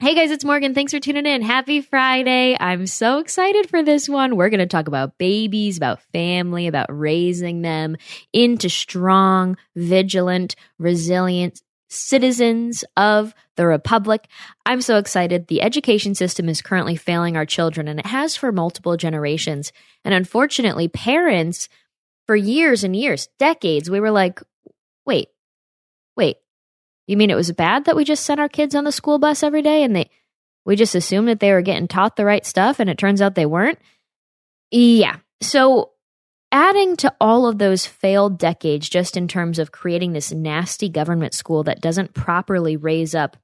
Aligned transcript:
Hey 0.00 0.14
guys, 0.14 0.30
it's 0.30 0.44
Morgan. 0.44 0.74
Thanks 0.74 0.92
for 0.92 1.00
tuning 1.00 1.26
in. 1.26 1.42
Happy 1.42 1.80
Friday. 1.80 2.56
I'm 2.60 2.86
so 2.86 3.18
excited 3.18 3.68
for 3.68 3.82
this 3.82 4.08
one. 4.08 4.36
We're 4.36 4.48
going 4.48 4.60
to 4.60 4.66
talk 4.66 4.86
about 4.86 5.18
babies, 5.18 5.76
about 5.76 6.00
family, 6.12 6.68
about 6.68 6.86
raising 6.88 7.62
them 7.62 7.96
into 8.32 8.68
strong, 8.68 9.56
vigilant, 9.74 10.54
resilient 10.78 11.60
citizens 11.88 12.84
of 12.96 13.34
the 13.56 13.66
Republic. 13.66 14.28
I'm 14.64 14.82
so 14.82 14.98
excited. 14.98 15.48
The 15.48 15.62
education 15.62 16.14
system 16.14 16.48
is 16.48 16.62
currently 16.62 16.94
failing 16.94 17.36
our 17.36 17.44
children, 17.44 17.88
and 17.88 17.98
it 17.98 18.06
has 18.06 18.36
for 18.36 18.52
multiple 18.52 18.96
generations. 18.96 19.72
And 20.04 20.14
unfortunately, 20.14 20.86
parents, 20.86 21.68
for 22.24 22.36
years 22.36 22.84
and 22.84 22.94
years, 22.94 23.28
decades, 23.40 23.90
we 23.90 23.98
were 23.98 24.12
like, 24.12 24.40
wait, 25.04 25.30
wait, 26.16 26.36
you 27.08 27.16
mean 27.16 27.30
it 27.30 27.34
was 27.34 27.50
bad 27.50 27.86
that 27.86 27.96
we 27.96 28.04
just 28.04 28.24
sent 28.24 28.38
our 28.38 28.48
kids 28.48 28.76
on 28.76 28.84
the 28.84 28.92
school 28.92 29.18
bus 29.18 29.42
every 29.42 29.62
day 29.62 29.82
and 29.82 29.96
they 29.96 30.10
we 30.64 30.76
just 30.76 30.94
assumed 30.94 31.28
that 31.28 31.40
they 31.40 31.50
were 31.50 31.62
getting 31.62 31.88
taught 31.88 32.16
the 32.16 32.26
right 32.26 32.44
stuff 32.44 32.78
and 32.78 32.90
it 32.90 32.98
turns 32.98 33.22
out 33.22 33.34
they 33.34 33.46
weren't? 33.46 33.78
Yeah. 34.70 35.16
So 35.40 35.92
adding 36.52 36.94
to 36.96 37.14
all 37.20 37.46
of 37.46 37.56
those 37.56 37.86
failed 37.86 38.38
decades 38.38 38.86
just 38.86 39.16
in 39.16 39.28
terms 39.28 39.58
of 39.58 39.72
creating 39.72 40.12
this 40.12 40.30
nasty 40.30 40.90
government 40.90 41.32
school 41.32 41.62
that 41.64 41.80
doesn't 41.80 42.12
properly 42.12 42.76
raise 42.76 43.14
up 43.14 43.38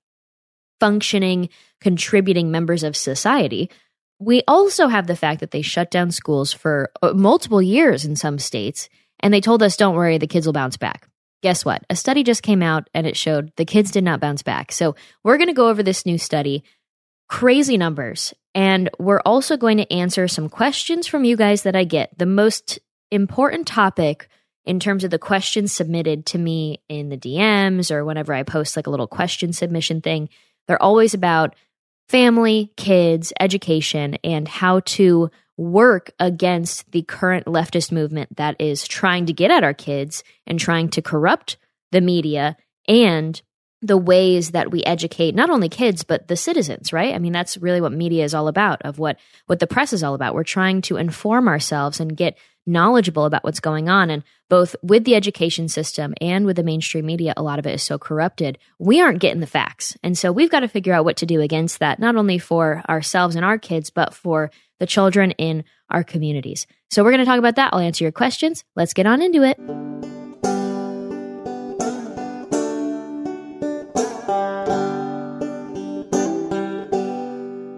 functioning, 0.81 1.49
contributing 1.81 2.51
members 2.51 2.83
of 2.83 2.95
society, 2.95 3.71
we 4.19 4.43
also 4.47 4.89
have 4.89 5.07
the 5.07 5.17
fact 5.17 5.41
that 5.41 5.51
they 5.51 5.63
shut 5.63 5.91
down 5.91 6.11
schools 6.11 6.53
for 6.53 6.91
uh, 7.03 7.15
multiple 7.15 7.63
years 7.63 8.05
in 8.05 8.17
some 8.17 8.39
states 8.39 8.91
and 9.21 9.33
they 9.33 9.41
told 9.41 9.63
us 9.63 9.79
don't 9.79 9.97
worry 9.97 10.19
the 10.19 10.27
kids 10.27 10.45
will 10.45 10.53
bounce 10.53 10.77
back. 10.77 11.09
Guess 11.45 11.63
what? 11.63 11.85
A 11.91 11.95
study 11.95 12.23
just 12.23 12.43
came 12.43 12.63
out 12.63 12.89
and 12.95 13.07
it 13.07 13.19
showed 13.19 13.53
the 13.57 13.67
kids 13.67 13.91
did 13.91 14.03
not 14.03 14.19
bounce 14.19 14.43
back. 14.43 14.73
So, 14.73 14.97
we're 15.23 15.37
going 15.37 15.51
to 15.51 15.53
go 15.53 15.69
over 15.69 15.83
this 15.83 16.07
new 16.07 16.17
study, 16.17 16.65
crazy 17.29 17.77
numbers, 17.77 18.33
and 18.55 18.89
we're 18.99 19.21
also 19.27 19.59
going 19.59 19.77
to 19.77 19.93
answer 19.93 20.27
some 20.27 20.49
questions 20.49 21.07
from 21.07 21.25
you 21.25 21.37
guys 21.37 21.65
that 21.65 21.77
I 21.77 21.85
get. 21.85 22.17
The 22.17 22.25
most 22.25 22.79
important 23.11 23.67
topic 23.67 24.31
in 24.65 24.81
terms 24.81 25.05
of 25.05 25.11
the 25.11 25.19
questions 25.19 25.71
submitted 25.71 26.25
to 26.25 26.39
me 26.39 26.81
in 26.89 27.11
the 27.11 27.19
DMs 27.19 27.91
or 27.91 28.07
whenever 28.07 28.33
I 28.33 28.43
post 28.43 28.75
like 28.75 28.87
a 28.87 28.91
little 28.91 29.07
question 29.07 29.53
submission 29.53 30.01
thing, 30.01 30.31
they're 30.67 30.83
always 30.83 31.13
about 31.13 31.57
family, 32.09 32.73
kids, 32.79 33.35
education, 33.39 34.15
and 34.25 34.49
how 34.49 34.81
to 34.81 35.31
work 35.57 36.11
against 36.19 36.91
the 36.93 37.03
current 37.03 37.47
leftist 37.47 37.93
movement 37.93 38.37
that 38.37 38.57
is 38.61 38.87
trying 38.89 39.27
to 39.27 39.33
get 39.33 39.51
at 39.51 39.65
our 39.65 39.75
kids 39.75 40.25
and 40.47 40.59
trying 40.59 40.89
to 40.89 41.03
corrupt 41.03 41.57
the 41.93 42.01
media 42.01 42.57
and 42.89 43.41
the 43.81 43.97
ways 43.99 44.53
that 44.53 44.71
we 44.71 44.83
educate 44.85 45.35
not 45.35 45.51
only 45.51 45.69
kids 45.69 46.05
but 46.05 46.27
the 46.27 46.37
citizens 46.37 46.93
right? 46.93 47.15
I 47.15 47.19
mean 47.19 47.33
that's 47.33 47.59
really 47.59 47.81
what 47.81 47.93
media 47.93 48.25
is 48.25 48.35
all 48.35 48.49
about 48.49 48.83
of 48.83 48.99
what 48.99 49.19
what 49.47 49.61
the 49.61 49.67
press 49.67 49.93
is 49.93 50.03
all 50.03 50.15
about. 50.15 50.35
We're 50.35 50.43
trying 50.43 50.81
to 50.83 50.97
inform 50.97 51.49
ourselves 51.49 52.01
and 52.01 52.17
get 52.17 52.37
knowledgeable 52.67 53.27
about 53.27 53.45
what's 53.45 53.61
going 53.61 53.91
on. 53.91 54.09
And 54.09 54.23
both 54.49 54.75
with 54.83 55.05
the 55.05 55.15
education 55.15 55.69
system 55.69 56.15
and 56.21 56.47
with 56.47 56.57
the 56.57 56.63
mainstream 56.63 57.05
media 57.05 57.35
a 57.37 57.43
lot 57.43 57.59
of 57.59 57.67
it 57.67 57.75
is 57.75 57.83
so 57.83 57.99
corrupted. 57.99 58.59
We 58.79 59.03
aren't 59.03 59.21
getting 59.21 59.41
the 59.41 59.47
facts. 59.47 59.97
And 60.03 60.17
so 60.17 60.33
we've 60.33 60.51
got 60.51 60.61
to 60.61 60.69
figure 60.69 60.95
out 60.95 61.05
what 61.05 61.19
to 61.19 61.27
do 61.27 61.43
against 61.43 61.79
that 61.81 61.99
not 61.99 62.17
only 62.17 62.39
for 62.39 62.83
ourselves 62.89 63.37
and 63.37 63.45
our 63.45 63.59
kids 63.59 63.91
but 63.91 64.15
for 64.15 64.51
the 64.79 64.87
children 64.87 65.31
in 65.33 65.65
our 65.91 66.05
communities 66.05 66.67
so 66.91 67.03
we're 67.03 67.11
going 67.11 67.19
to 67.21 67.27
talk 67.27 67.39
about 67.39 67.57
that 67.57 67.73
i'll 67.73 67.81
answer 67.81 68.05
your 68.05 68.13
questions 68.13 68.65
let's 68.77 68.95
get 68.95 69.07
on 69.07 69.23
into 69.23 69.43
it 69.43 69.59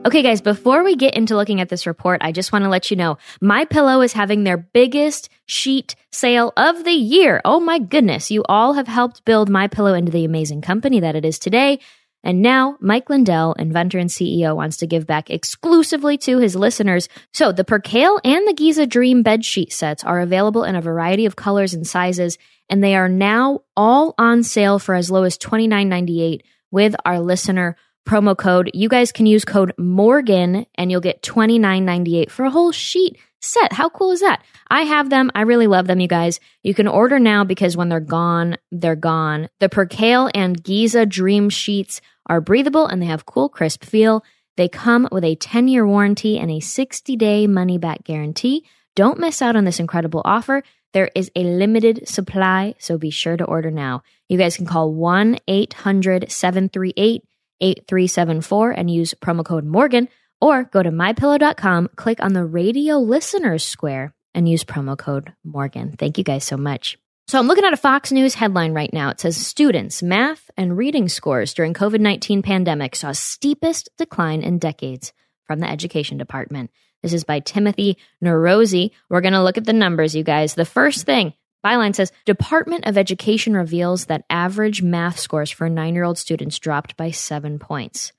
Okay, 0.07 0.23
guys, 0.23 0.41
before 0.41 0.85
we 0.85 0.95
get 0.95 1.17
into 1.17 1.35
looking 1.35 1.61
at 1.61 1.69
this 1.69 1.85
report, 1.85 2.23
I 2.23 2.31
just 2.31 2.53
want 2.53 2.63
to 2.63 2.69
let 2.69 2.93
you 2.93 2.97
know 2.97 3.19
My 3.41 3.65
Pillow 3.65 4.03
is 4.03 4.13
having 4.13 4.45
their 4.45 4.57
biggest 4.57 5.29
sheet 5.47 5.97
sale 6.13 6.53
of 6.57 6.85
the 6.85 6.93
year. 6.93 7.41
Oh 7.45 7.59
my 7.59 7.81
goodness, 7.81 8.31
you 8.31 8.45
all 8.49 8.75
have 8.75 8.87
helped 8.87 9.25
build 9.25 9.51
My 9.51 9.67
Pillow 9.67 9.95
into 9.95 10.13
the 10.13 10.25
amazing 10.25 10.63
company 10.63 11.01
that 11.01 11.17
it 11.17 11.25
is 11.25 11.41
today. 11.41 11.81
And 12.27 12.43
now 12.43 12.77
Mike 12.81 13.09
Lindell, 13.09 13.53
inventor 13.53 14.01
and 14.01 14.11
CEO, 14.11 14.57
wants 14.57 14.79
to 14.79 14.87
give 14.89 15.07
back 15.07 15.31
exclusively 15.31 16.19
to 16.19 16.39
his 16.39 16.57
listeners. 16.57 17.09
So 17.33 17.53
the 17.53 17.63
Percale 17.63 18.19
and 18.25 18.49
the 18.49 18.53
Giza 18.53 18.85
Dream 18.85 19.23
bed 19.23 19.45
sheet 19.45 19.73
sets 19.73 20.03
are 20.03 20.19
available 20.19 20.65
in 20.65 20.75
a 20.75 20.81
variety 20.81 21.27
of 21.27 21.37
colors 21.37 21.73
and 21.73 21.87
sizes, 21.87 22.37
and 22.69 22.83
they 22.83 22.97
are 22.97 23.09
now 23.09 23.61
all 23.77 24.13
on 24.19 24.43
sale 24.43 24.81
for 24.81 24.97
as 24.97 25.09
low 25.09 25.23
as 25.23 25.39
$29.98 25.39 26.41
with 26.73 26.97
our 27.05 27.21
listener 27.21 27.77
promo 28.05 28.37
code. 28.37 28.73
You 28.75 28.89
guys 28.89 29.13
can 29.13 29.27
use 29.27 29.45
code 29.45 29.73
Morgan 29.79 30.67
and 30.75 30.91
you'll 30.91 31.01
get 31.01 31.23
twenty 31.23 31.61
nine 31.61 31.85
ninety 31.85 32.19
eight 32.19 32.33
for 32.33 32.45
a 32.45 32.51
whole 32.51 32.73
sheet 32.73 33.19
set. 33.41 33.73
How 33.73 33.89
cool 33.89 34.13
is 34.13 34.21
that? 34.21 34.43
I 34.69 34.83
have 34.83 35.11
them. 35.11 35.31
I 35.35 35.43
really 35.43 35.67
love 35.67 35.87
them, 35.87 36.01
you 36.01 36.09
guys. 36.09 36.41
You 36.63 36.75
can 36.75 36.89
order 36.89 37.19
now 37.19 37.45
because 37.45 37.77
when 37.77 37.89
they're 37.89 38.01
gone, 38.01 38.57
they're 38.73 38.97
gone. 38.97 39.49
The 39.61 39.69
Percale 39.69 40.31
and 40.35 40.63
Giza 40.63 41.07
Dream 41.07 41.49
Sheets 41.49 42.01
are 42.27 42.41
breathable 42.41 42.87
and 42.87 43.01
they 43.01 43.07
have 43.07 43.27
cool, 43.27 43.49
crisp 43.49 43.85
feel. 43.85 44.25
They 44.57 44.69
come 44.69 45.09
with 45.13 45.25
a 45.25 45.37
10 45.37 45.69
year 45.69 45.87
warranty 45.87 46.39
and 46.39 46.51
a 46.51 46.61
60 46.61 47.17
day 47.17 47.47
money 47.47 47.79
back 47.79 48.05
guarantee. 48.05 48.65
Don't 48.95 49.21
miss 49.21 49.43
out 49.43 49.57
on 49.57 49.65
this 49.65 49.81
incredible 49.81 50.23
offer. 50.25 50.63
There 50.93 51.11
is 51.15 51.31
a 51.37 51.45
limited 51.45 52.09
supply, 52.09 52.75
so 52.79 52.97
be 52.97 53.11
sure 53.11 53.37
to 53.37 53.45
order 53.45 53.71
now. 53.71 54.03
You 54.29 54.39
guys 54.39 54.57
can 54.57 54.65
call 54.65 54.93
1 54.95 55.39
800 55.47 56.31
738 56.33 57.23
8374 57.61 58.71
and 58.71 58.91
use 58.91 59.15
promo 59.15 59.45
code 59.45 59.65
Morgan 59.65 60.09
or 60.41 60.65
go 60.65 60.83
to 60.83 60.91
mypillow.com, 60.91 61.91
click 61.97 62.23
on 62.23 62.33
the 62.33 62.45
radio 62.45 62.99
listeners 62.99 63.65
square 63.65 64.15
and 64.35 64.49
use 64.49 64.65
promo 64.65 64.97
code 64.97 65.33
Morgan. 65.45 65.97
Thank 65.99 66.19
you 66.19 66.25
guys 66.25 66.45
so 66.45 66.57
much. 66.57 66.99
So 67.29 67.41
I'm 67.41 67.49
looking 67.49 67.65
at 67.65 67.73
a 67.73 67.77
Fox 67.77 68.13
News 68.13 68.35
headline 68.35 68.73
right 68.73 68.93
now. 68.93 69.09
It 69.11 69.19
says 69.19 69.37
students 69.37 70.01
math 70.01 70.49
and 70.57 70.77
reading 70.77 71.09
scores 71.09 71.55
during 71.55 71.75
COVID-19 71.75 72.45
pandemic 72.45 72.95
saw 72.95 73.11
steepest 73.11 73.89
decline 73.99 74.43
in 74.43 74.61
decades 74.61 75.13
from 75.45 75.59
the 75.59 75.69
education 75.69 76.19
department. 76.19 76.71
This 77.03 77.13
is 77.13 77.25
by 77.25 77.41
Timothy 77.41 77.99
Nerozzi. 78.25 78.93
We're 79.11 79.23
going 79.23 79.33
to 79.33 79.43
look 79.43 79.59
at 79.59 79.65
the 79.65 79.73
numbers, 79.73 80.15
you 80.15 80.23
guys. 80.23 80.55
The 80.55 80.65
first 80.65 81.05
thing, 81.05 81.35
Byline 81.65 81.97
says 81.97 82.13
Department 82.27 82.87
of 82.87 82.97
Education 82.97 83.57
reveals 83.57 84.07
that 84.07 84.25
average 84.31 84.83
math 84.83 85.19
scores 85.19 85.51
for 85.51 85.69
nine 85.69 85.95
year 85.95 86.05
old 86.05 86.19
students 86.19 86.61
dropped 86.61 86.97
by 86.97 87.11
seven 87.11 87.59
points. 87.59 88.13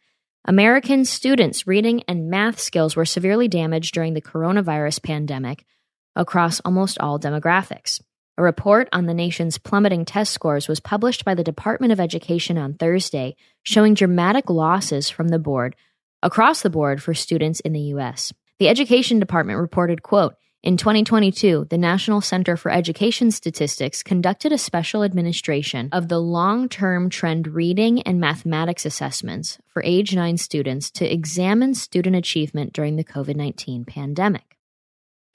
American 0.45 1.03
students' 1.05 1.67
reading 1.67 2.03
and 2.07 2.29
math 2.29 2.59
skills 2.59 2.95
were 2.95 3.05
severely 3.05 3.47
damaged 3.47 3.93
during 3.93 4.13
the 4.13 4.21
coronavirus 4.21 5.03
pandemic 5.03 5.65
across 6.15 6.59
almost 6.61 6.97
all 6.99 7.19
demographics. 7.19 8.01
A 8.37 8.43
report 8.43 8.87
on 8.93 9.07
the 9.07 9.13
nation's 9.13 9.57
plummeting 9.57 10.05
test 10.05 10.31
scores 10.31 10.67
was 10.67 10.79
published 10.79 11.25
by 11.25 11.33
the 11.33 11.43
Department 11.43 11.91
of 11.91 11.99
Education 11.99 12.57
on 12.57 12.75
Thursday, 12.75 13.35
showing 13.63 13.93
dramatic 13.93 14.49
losses 14.49 15.09
from 15.09 15.29
the 15.29 15.39
board 15.39 15.75
across 16.21 16.61
the 16.61 16.69
board 16.69 17.01
for 17.01 17.13
students 17.13 17.59
in 17.61 17.73
the 17.73 17.93
US. 17.93 18.31
The 18.59 18.69
Education 18.69 19.19
Department 19.19 19.59
reported, 19.59 20.03
quote, 20.03 20.35
in 20.63 20.75
2022, 20.75 21.67
the 21.69 21.77
National 21.77 22.19
Center 22.19 22.57
for 22.57 22.71
Education 22.71 23.29
Statistics 23.29 24.01
conducted 24.01 24.51
a 24.51 24.57
special 24.57 25.03
administration 25.03 25.89
of 25.91 26.07
the 26.07 26.19
long 26.19 26.67
term 26.67 27.09
trend 27.09 27.47
reading 27.47 28.01
and 28.01 28.19
mathematics 28.19 28.85
assessments 28.85 29.59
for 29.67 29.83
age 29.85 30.15
9 30.15 30.35
students 30.37 30.89
to 30.91 31.05
examine 31.05 31.75
student 31.75 32.15
achievement 32.15 32.73
during 32.73 32.95
the 32.95 33.03
COVID 33.03 33.35
19 33.35 33.85
pandemic. 33.85 34.57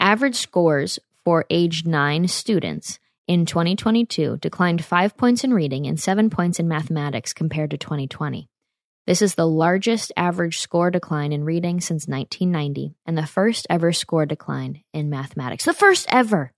Average 0.00 0.34
scores 0.34 0.98
for 1.24 1.46
age 1.50 1.86
9 1.86 2.26
students 2.26 2.98
in 3.28 3.46
2022 3.46 4.38
declined 4.38 4.84
5 4.84 5.16
points 5.16 5.44
in 5.44 5.54
reading 5.54 5.86
and 5.86 6.00
7 6.00 6.30
points 6.30 6.58
in 6.58 6.66
mathematics 6.66 7.32
compared 7.32 7.70
to 7.70 7.78
2020. 7.78 8.48
This 9.06 9.22
is 9.22 9.34
the 9.34 9.46
largest 9.46 10.12
average 10.16 10.58
score 10.58 10.90
decline 10.90 11.32
in 11.32 11.44
reading 11.44 11.80
since 11.80 12.06
1990 12.06 12.94
and 13.04 13.18
the 13.18 13.26
first 13.26 13.66
ever 13.68 13.92
score 13.92 14.26
decline 14.26 14.82
in 14.92 15.10
mathematics. 15.10 15.64
The 15.64 15.72
first 15.72 16.06
ever. 16.08 16.52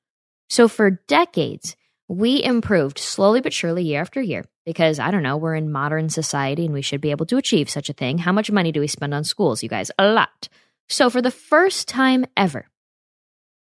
So 0.48 0.68
for 0.68 0.90
decades, 0.90 1.76
we 2.06 2.42
improved 2.42 2.98
slowly 2.98 3.40
but 3.40 3.52
surely 3.54 3.84
year 3.84 4.00
after 4.00 4.20
year 4.20 4.44
because 4.66 4.98
I 4.98 5.10
don't 5.10 5.22
know, 5.22 5.38
we're 5.38 5.54
in 5.54 5.72
modern 5.72 6.10
society 6.10 6.66
and 6.66 6.74
we 6.74 6.82
should 6.82 7.00
be 7.00 7.12
able 7.12 7.26
to 7.26 7.38
achieve 7.38 7.70
such 7.70 7.88
a 7.88 7.94
thing. 7.94 8.18
How 8.18 8.32
much 8.32 8.50
money 8.50 8.72
do 8.72 8.80
we 8.80 8.88
spend 8.88 9.14
on 9.14 9.24
schools, 9.24 9.62
you 9.62 9.68
guys? 9.68 9.90
A 9.98 10.06
lot. 10.06 10.48
So 10.88 11.08
for 11.08 11.22
the 11.22 11.30
first 11.30 11.88
time 11.88 12.26
ever, 12.36 12.66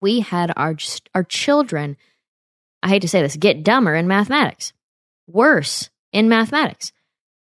we 0.02 0.20
had 0.20 0.52
our 0.56 0.76
our 1.14 1.24
children 1.24 1.96
I 2.84 2.88
hate 2.88 3.00
to 3.00 3.08
say 3.08 3.22
this, 3.22 3.36
get 3.36 3.64
dumber 3.64 3.94
in 3.94 4.06
mathematics. 4.06 4.74
Worse 5.26 5.88
in 6.12 6.28
mathematics. 6.28 6.92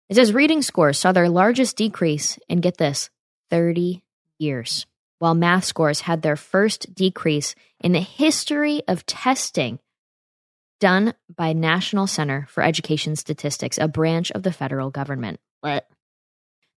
It 0.10 0.16
says 0.16 0.34
reading 0.34 0.64
scores 0.64 0.98
saw 0.98 1.12
their 1.12 1.30
largest 1.30 1.78
decrease 1.78 2.40
in 2.50 2.62
get 2.62 2.78
this, 2.78 3.12
30 3.52 4.02
years, 4.40 4.88
while 5.20 5.36
math 5.36 5.66
scores 5.66 6.02
had 6.02 6.24
their 6.24 6.36
first 6.36 6.96
decrease 6.96 7.54
in 7.80 7.92
the 7.92 8.00
history 8.00 8.82
of 8.88 9.06
testing 9.06 9.78
done 10.80 11.14
by 11.36 11.54
National 11.54 12.08
Center 12.08 12.48
for 12.50 12.64
Education 12.64 13.16
Statistics, 13.16 13.78
a 13.78 13.88
branch 13.88 14.32
of 14.32 14.42
the 14.42 14.52
federal 14.52 14.90
government. 14.90 15.40
What? 15.62 15.88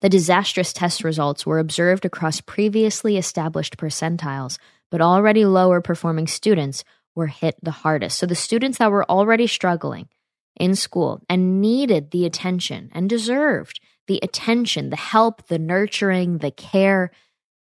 The 0.02 0.10
disastrous 0.10 0.72
test 0.72 1.02
results 1.02 1.46
were 1.46 1.58
observed 1.60 2.04
across 2.04 2.40
previously 2.40 3.16
established 3.16 3.78
percentiles, 3.78 4.58
but 4.90 5.00
already 5.00 5.46
lower 5.46 5.80
performing 5.80 6.26
students 6.26 6.84
were 7.14 7.28
hit 7.28 7.56
the 7.62 7.70
hardest. 7.70 8.18
So 8.18 8.26
the 8.26 8.34
students 8.34 8.78
that 8.78 8.90
were 8.90 9.08
already 9.08 9.46
struggling 9.46 10.08
in 10.56 10.74
school 10.74 11.22
and 11.28 11.60
needed 11.60 12.10
the 12.10 12.26
attention 12.26 12.90
and 12.92 13.08
deserved 13.08 13.80
the 14.06 14.20
attention, 14.22 14.90
the 14.90 14.96
help, 14.96 15.46
the 15.46 15.58
nurturing, 15.58 16.38
the 16.38 16.50
care, 16.50 17.10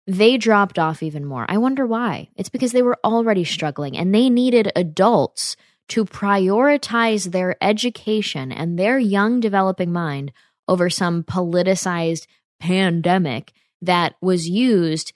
they 0.07 0.37
dropped 0.37 0.79
off 0.79 1.03
even 1.03 1.25
more. 1.25 1.45
I 1.49 1.59
wonder 1.59 1.87
why. 1.87 2.31
It's 2.37 2.49
because 2.49 2.73
they 2.73 2.83
were 2.83 2.99
already 3.05 3.45
struggling 3.45 3.97
and 3.97 4.15
they 4.15 4.31
needed 4.31 4.73
adults 4.75 5.57
to 5.91 6.05
prioritize 6.05 7.33
their 7.33 7.57
education 7.63 8.53
and 8.53 8.79
their 8.79 8.99
young 8.99 9.41
developing 9.41 9.93
mind 9.93 10.33
over 10.69 10.89
some 10.89 11.25
politicized 11.25 12.27
pandemic 12.61 13.53
that 13.83 14.15
was 14.21 14.49
used 14.49 15.13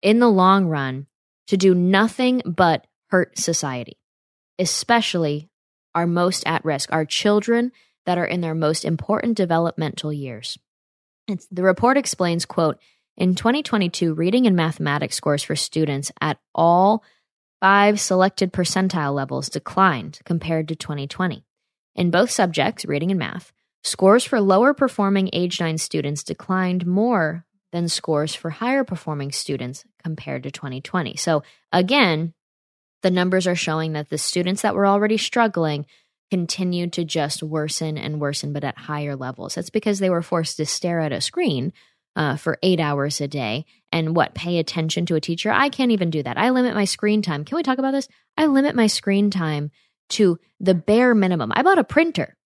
in 0.00 0.20
the 0.20 0.30
long 0.30 0.66
run 0.66 1.06
to 1.48 1.56
do 1.56 1.74
nothing 1.74 2.40
but 2.44 2.86
hurt 3.08 3.36
society, 3.38 3.98
especially 4.58 5.50
our 5.94 6.06
most 6.06 6.44
at 6.46 6.64
risk, 6.64 6.92
are 6.92 7.04
children 7.04 7.72
that 8.06 8.18
are 8.18 8.24
in 8.24 8.40
their 8.40 8.54
most 8.54 8.84
important 8.84 9.36
developmental 9.36 10.12
years. 10.12 10.58
It's, 11.28 11.46
the 11.50 11.62
report 11.62 11.96
explains, 11.96 12.44
quote, 12.44 12.78
in 13.16 13.34
2022, 13.34 14.14
reading 14.14 14.46
and 14.46 14.56
mathematics 14.56 15.16
scores 15.16 15.42
for 15.42 15.54
students 15.54 16.10
at 16.20 16.38
all 16.54 17.04
five 17.60 18.00
selected 18.00 18.52
percentile 18.52 19.14
levels 19.14 19.48
declined 19.48 20.18
compared 20.24 20.68
to 20.68 20.76
2020. 20.76 21.44
In 21.94 22.10
both 22.10 22.30
subjects, 22.30 22.84
reading 22.84 23.10
and 23.10 23.20
math, 23.20 23.52
scores 23.84 24.24
for 24.24 24.40
lower 24.40 24.74
performing 24.74 25.30
age 25.32 25.60
9 25.60 25.78
students 25.78 26.24
declined 26.24 26.86
more 26.86 27.44
than 27.70 27.88
scores 27.88 28.34
for 28.34 28.50
higher 28.50 28.84
performing 28.84 29.30
students 29.30 29.84
compared 30.02 30.42
to 30.42 30.50
2020. 30.50 31.16
So, 31.16 31.42
again, 31.70 32.34
the 33.02 33.10
numbers 33.10 33.46
are 33.46 33.54
showing 33.54 33.92
that 33.92 34.10
the 34.10 34.18
students 34.18 34.62
that 34.62 34.74
were 34.74 34.86
already 34.86 35.16
struggling 35.16 35.86
continued 36.30 36.94
to 36.94 37.04
just 37.04 37.42
worsen 37.42 37.98
and 37.98 38.20
worsen, 38.20 38.52
but 38.52 38.64
at 38.64 38.78
higher 38.78 39.16
levels. 39.16 39.54
That's 39.54 39.70
because 39.70 39.98
they 39.98 40.10
were 40.10 40.22
forced 40.22 40.56
to 40.56 40.66
stare 40.66 41.00
at 41.00 41.12
a 41.12 41.20
screen 41.20 41.72
uh, 42.16 42.36
for 42.36 42.58
eight 42.62 42.80
hours 42.80 43.20
a 43.20 43.28
day. 43.28 43.66
And 43.90 44.16
what 44.16 44.34
pay 44.34 44.58
attention 44.58 45.04
to 45.06 45.14
a 45.14 45.20
teacher? 45.20 45.50
I 45.50 45.68
can't 45.68 45.92
even 45.92 46.10
do 46.10 46.22
that. 46.22 46.38
I 46.38 46.50
limit 46.50 46.74
my 46.74 46.86
screen 46.86 47.20
time. 47.20 47.44
Can 47.44 47.56
we 47.56 47.62
talk 47.62 47.78
about 47.78 47.92
this? 47.92 48.08
I 48.36 48.46
limit 48.46 48.74
my 48.74 48.86
screen 48.86 49.30
time 49.30 49.70
to 50.10 50.38
the 50.60 50.74
bare 50.74 51.14
minimum. 51.14 51.52
I 51.54 51.62
bought 51.62 51.78
a 51.78 51.84
printer. 51.84 52.36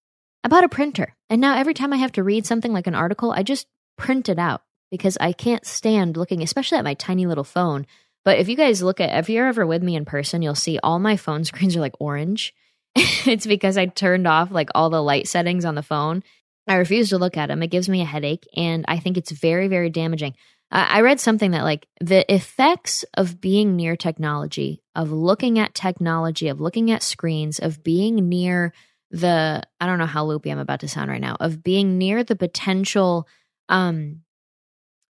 I 0.43 0.49
bought 0.49 0.65
a 0.65 0.69
printer. 0.69 1.15
And 1.29 1.41
now 1.41 1.57
every 1.57 1.75
time 1.75 1.93
i 1.93 1.97
have 1.97 2.13
to 2.13 2.23
read 2.23 2.47
something 2.47 2.73
like 2.73 2.87
an 2.87 2.95
article 2.95 3.33
i 3.33 3.43
just 3.43 3.67
print 3.97 4.29
it 4.29 4.39
out 4.39 4.63
because 4.91 5.17
i 5.21 5.33
can't 5.33 5.67
stand 5.67 6.17
looking 6.17 6.43
especially 6.43 6.79
at 6.79 6.85
my 6.85 6.95
tiny 6.95 7.27
little 7.27 7.45
phone 7.45 7.87
but 8.27 8.39
if 8.39 8.51
you 8.51 8.57
guys 8.57 8.83
look 8.83 9.01
at 9.01 9.19
if 9.19 9.31
you're 9.31 9.49
ever 9.49 9.65
with 9.65 9.83
me 9.83 9.97
in 9.97 10.05
person 10.05 10.43
you'll 10.43 10.55
see 10.55 10.79
all 10.83 10.99
my 10.99 11.17
phone 11.17 11.45
screens 11.51 11.75
are 11.75 11.81
like 11.81 11.99
orange 11.99 12.55
it's 12.95 13.47
because 13.47 13.79
i 13.79 13.87
turned 13.87 14.27
off 14.27 14.51
like 14.51 14.69
all 14.75 14.91
the 14.91 15.03
light 15.03 15.27
settings 15.27 15.65
on 15.65 15.75
the 15.75 15.83
phone 15.83 16.23
I 16.69 16.77
refuse 16.77 17.11
to 17.11 17.19
look 17.19 17.37
at 17.37 17.47
them. 17.47 17.63
It 17.63 17.69
gives 17.69 17.89
me 17.89 18.03
a 18.03 18.07
headache, 18.07 18.47
and 18.57 18.85
I 18.89 18.99
think 18.99 19.17
it's 19.17 19.31
very, 19.31 19.69
very 19.69 19.91
damaging. 19.91 20.35
I 20.69 21.03
read 21.03 21.21
something 21.21 21.53
that, 21.53 21.63
like, 21.63 21.87
the 22.01 22.31
effects 22.33 23.05
of 23.15 23.41
being 23.41 23.77
near 23.77 23.95
technology, 23.95 24.83
of 24.97 25.13
looking 25.13 25.61
at 25.61 25.75
technology, 25.75 26.49
of 26.49 26.61
looking 26.61 26.91
at 26.91 27.05
screens, 27.05 27.61
of 27.61 27.85
being 27.85 28.29
near 28.29 28.73
the, 29.13 29.63
I 29.81 29.87
don't 29.87 30.01
know 30.01 30.07
how 30.07 30.25
loopy 30.25 30.51
I'm 30.51 30.59
about 30.59 30.81
to 30.81 30.89
sound 30.89 31.09
right 31.09 31.21
now, 31.21 31.37
of 31.39 31.63
being 31.63 31.99
near 31.99 32.25
the 32.25 32.35
potential 32.35 33.29
um, 33.69 34.23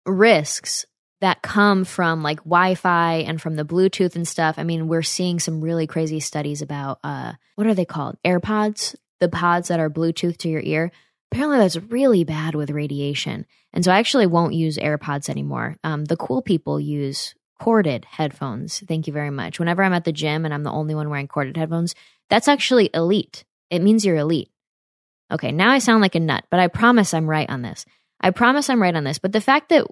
risks 0.04 0.84
that 1.20 1.42
come 1.42 1.84
from 1.84 2.22
like 2.22 2.38
Wi-Fi 2.38 3.14
and 3.26 3.40
from 3.40 3.56
the 3.56 3.64
Bluetooth 3.64 4.16
and 4.16 4.28
stuff. 4.28 4.56
I 4.58 4.64
mean, 4.64 4.88
we're 4.88 5.02
seeing 5.02 5.38
some 5.38 5.60
really 5.60 5.86
crazy 5.86 6.20
studies 6.20 6.62
about 6.62 6.98
uh, 7.02 7.32
what 7.54 7.66
are 7.66 7.74
they 7.74 7.84
called? 7.84 8.16
AirPods, 8.24 8.94
the 9.20 9.28
pods 9.28 9.68
that 9.68 9.80
are 9.80 9.90
Bluetooth 9.90 10.36
to 10.38 10.48
your 10.48 10.62
ear 10.62 10.92
apparently 11.30 11.58
that's 11.58 11.76
really 11.76 12.24
bad 12.24 12.54
with 12.54 12.70
radiation. 12.70 13.46
And 13.72 13.84
so 13.84 13.92
I 13.92 13.98
actually 13.98 14.26
won't 14.26 14.54
use 14.54 14.78
AirPods 14.78 15.28
anymore. 15.28 15.76
Um, 15.84 16.04
the 16.04 16.16
cool 16.16 16.42
people 16.42 16.80
use 16.80 17.34
corded 17.60 18.04
headphones. 18.04 18.82
Thank 18.86 19.06
you 19.06 19.12
very 19.12 19.30
much. 19.30 19.58
Whenever 19.58 19.82
I'm 19.82 19.92
at 19.92 20.04
the 20.04 20.12
gym 20.12 20.44
and 20.44 20.54
I'm 20.54 20.62
the 20.62 20.72
only 20.72 20.94
one 20.94 21.10
wearing 21.10 21.28
corded 21.28 21.56
headphones, 21.56 21.94
that's 22.30 22.48
actually 22.48 22.90
elite. 22.94 23.44
It 23.70 23.82
means 23.82 24.04
you're 24.04 24.16
elite. 24.16 24.50
Okay, 25.30 25.52
now 25.52 25.70
I 25.70 25.78
sound 25.78 26.02
like 26.02 26.14
a 26.14 26.20
nut, 26.20 26.44
but 26.50 26.60
I 26.60 26.68
promise 26.68 27.12
I'm 27.12 27.28
right 27.28 27.48
on 27.50 27.62
this. 27.62 27.84
I 28.20 28.30
promise 28.30 28.70
I'm 28.70 28.80
right 28.80 28.94
on 28.94 29.04
this. 29.04 29.18
But 29.18 29.32
the 29.32 29.40
fact 29.40 29.70
that 29.70 29.86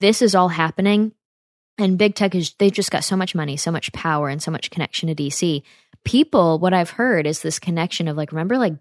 this 0.00 0.22
is 0.22 0.34
all 0.34 0.48
happening. 0.48 1.12
And 1.76 1.98
big 1.98 2.14
tech 2.14 2.34
is 2.34 2.54
they've 2.58 2.72
just 2.72 2.90
got 2.90 3.04
so 3.04 3.16
much 3.16 3.34
money, 3.34 3.56
so 3.56 3.70
much 3.70 3.92
power, 3.92 4.28
and 4.28 4.42
so 4.42 4.50
much 4.50 4.70
connection 4.70 5.08
to 5.08 5.14
DC. 5.14 5.62
People, 6.04 6.58
what 6.58 6.74
I've 6.74 6.90
heard 6.90 7.26
is 7.26 7.40
this 7.40 7.58
connection 7.58 8.08
of 8.08 8.16
like, 8.16 8.32
remember 8.32 8.58
like 8.58 8.74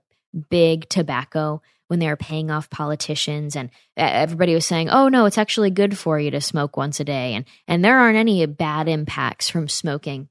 big 0.49 0.89
tobacco 0.89 1.61
when 1.87 1.99
they 1.99 2.07
were 2.07 2.17
paying 2.17 2.51
off 2.51 2.69
politicians 2.69 3.55
and 3.55 3.69
everybody 3.95 4.53
was 4.53 4.65
saying 4.65 4.89
oh 4.89 5.07
no 5.07 5.25
it's 5.25 5.37
actually 5.37 5.69
good 5.69 5.97
for 5.97 6.19
you 6.19 6.31
to 6.31 6.41
smoke 6.41 6.75
once 6.75 6.99
a 6.99 7.03
day 7.03 7.33
and 7.33 7.45
and 7.67 7.83
there 7.83 7.97
aren't 7.97 8.17
any 8.17 8.45
bad 8.45 8.87
impacts 8.87 9.49
from 9.49 9.67
smoking. 9.67 10.27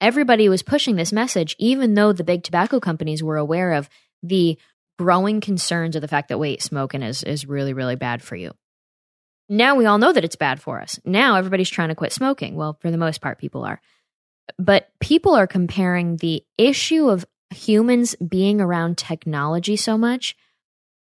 Everybody 0.00 0.48
was 0.48 0.62
pushing 0.62 0.96
this 0.96 1.12
message 1.12 1.56
even 1.58 1.94
though 1.94 2.12
the 2.12 2.24
big 2.24 2.42
tobacco 2.42 2.80
companies 2.80 3.22
were 3.22 3.36
aware 3.36 3.72
of 3.72 3.88
the 4.22 4.58
growing 4.98 5.40
concerns 5.40 5.96
of 5.96 6.02
the 6.02 6.08
fact 6.08 6.28
that 6.28 6.38
wait 6.38 6.62
smoking 6.62 7.02
is 7.02 7.22
is 7.22 7.46
really 7.46 7.72
really 7.72 7.96
bad 7.96 8.22
for 8.22 8.36
you 8.36 8.52
now 9.48 9.74
we 9.74 9.86
all 9.86 9.98
know 9.98 10.12
that 10.12 10.24
it's 10.24 10.36
bad 10.36 10.60
for 10.60 10.80
us 10.80 10.98
now 11.04 11.36
everybody's 11.36 11.70
trying 11.70 11.88
to 11.88 11.94
quit 11.94 12.12
smoking 12.12 12.54
well 12.54 12.78
for 12.80 12.90
the 12.90 12.98
most 12.98 13.20
part 13.20 13.38
people 13.38 13.64
are 13.64 13.80
but 14.58 14.90
people 15.00 15.34
are 15.34 15.46
comparing 15.46 16.16
the 16.16 16.44
issue 16.56 17.08
of 17.08 17.24
humans 17.50 18.14
being 18.16 18.60
around 18.60 18.98
technology 18.98 19.76
so 19.76 19.98
much 19.98 20.36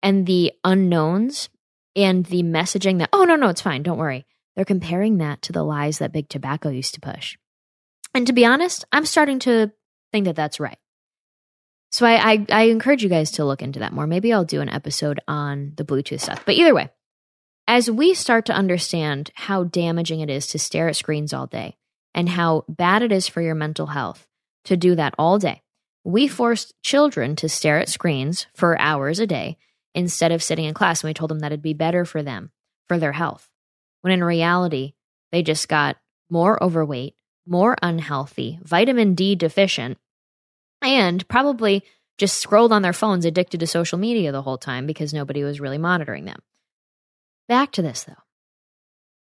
and 0.02 0.26
the 0.26 0.52
unknowns 0.64 1.48
and 1.94 2.24
the 2.26 2.42
messaging 2.42 2.98
that, 2.98 3.10
oh, 3.12 3.24
no, 3.24 3.36
no, 3.36 3.48
it's 3.48 3.60
fine, 3.60 3.82
don't 3.82 3.98
worry. 3.98 4.26
They're 4.56 4.64
comparing 4.64 5.18
that 5.18 5.42
to 5.42 5.52
the 5.52 5.62
lies 5.62 5.98
that 5.98 6.12
big 6.12 6.28
tobacco 6.28 6.68
used 6.68 6.94
to 6.94 7.00
push. 7.00 7.36
And 8.14 8.26
to 8.26 8.32
be 8.32 8.44
honest, 8.44 8.84
I'm 8.92 9.06
starting 9.06 9.38
to 9.40 9.72
think 10.10 10.26
that 10.26 10.36
that's 10.36 10.60
right. 10.60 10.78
So 11.90 12.06
I, 12.06 12.32
I, 12.32 12.46
I 12.50 12.62
encourage 12.64 13.02
you 13.02 13.08
guys 13.08 13.32
to 13.32 13.44
look 13.44 13.62
into 13.62 13.80
that 13.80 13.92
more. 13.92 14.06
Maybe 14.06 14.32
I'll 14.32 14.44
do 14.44 14.60
an 14.60 14.68
episode 14.68 15.20
on 15.28 15.72
the 15.76 15.84
Bluetooth 15.84 16.20
stuff. 16.20 16.44
But 16.44 16.54
either 16.54 16.74
way, 16.74 16.90
as 17.72 17.90
we 17.90 18.12
start 18.12 18.44
to 18.44 18.52
understand 18.52 19.30
how 19.34 19.64
damaging 19.64 20.20
it 20.20 20.28
is 20.28 20.46
to 20.48 20.58
stare 20.58 20.88
at 20.88 20.96
screens 20.96 21.32
all 21.32 21.46
day 21.46 21.74
and 22.12 22.28
how 22.28 22.66
bad 22.68 23.00
it 23.00 23.10
is 23.10 23.26
for 23.26 23.40
your 23.40 23.54
mental 23.54 23.86
health 23.86 24.26
to 24.62 24.76
do 24.76 24.94
that 24.94 25.14
all 25.16 25.38
day, 25.38 25.62
we 26.04 26.28
forced 26.28 26.74
children 26.82 27.34
to 27.34 27.48
stare 27.48 27.78
at 27.78 27.88
screens 27.88 28.46
for 28.52 28.78
hours 28.78 29.18
a 29.18 29.26
day 29.26 29.56
instead 29.94 30.32
of 30.32 30.42
sitting 30.42 30.66
in 30.66 30.74
class. 30.74 31.02
And 31.02 31.08
we 31.08 31.14
told 31.14 31.30
them 31.30 31.38
that 31.38 31.46
it'd 31.46 31.62
be 31.62 31.72
better 31.72 32.04
for 32.04 32.22
them, 32.22 32.50
for 32.88 32.98
their 32.98 33.12
health. 33.12 33.48
When 34.02 34.12
in 34.12 34.22
reality, 34.22 34.92
they 35.30 35.42
just 35.42 35.66
got 35.66 35.96
more 36.28 36.62
overweight, 36.62 37.14
more 37.46 37.78
unhealthy, 37.82 38.58
vitamin 38.62 39.14
D 39.14 39.34
deficient, 39.34 39.96
and 40.82 41.26
probably 41.26 41.84
just 42.18 42.38
scrolled 42.38 42.70
on 42.70 42.82
their 42.82 42.92
phones 42.92 43.24
addicted 43.24 43.60
to 43.60 43.66
social 43.66 43.96
media 43.96 44.30
the 44.30 44.42
whole 44.42 44.58
time 44.58 44.86
because 44.86 45.14
nobody 45.14 45.42
was 45.42 45.58
really 45.58 45.78
monitoring 45.78 46.26
them. 46.26 46.42
Back 47.48 47.72
to 47.72 47.82
this 47.82 48.04
though. 48.04 48.14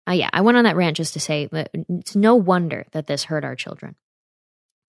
Uh, 0.08 0.14
yeah, 0.14 0.30
I 0.32 0.42
went 0.42 0.56
on 0.56 0.64
that 0.64 0.76
rant 0.76 0.96
just 0.96 1.14
to 1.14 1.20
say 1.20 1.48
it's 1.52 2.14
no 2.14 2.36
wonder 2.36 2.86
that 2.92 3.06
this 3.06 3.24
hurt 3.24 3.44
our 3.44 3.56
children 3.56 3.96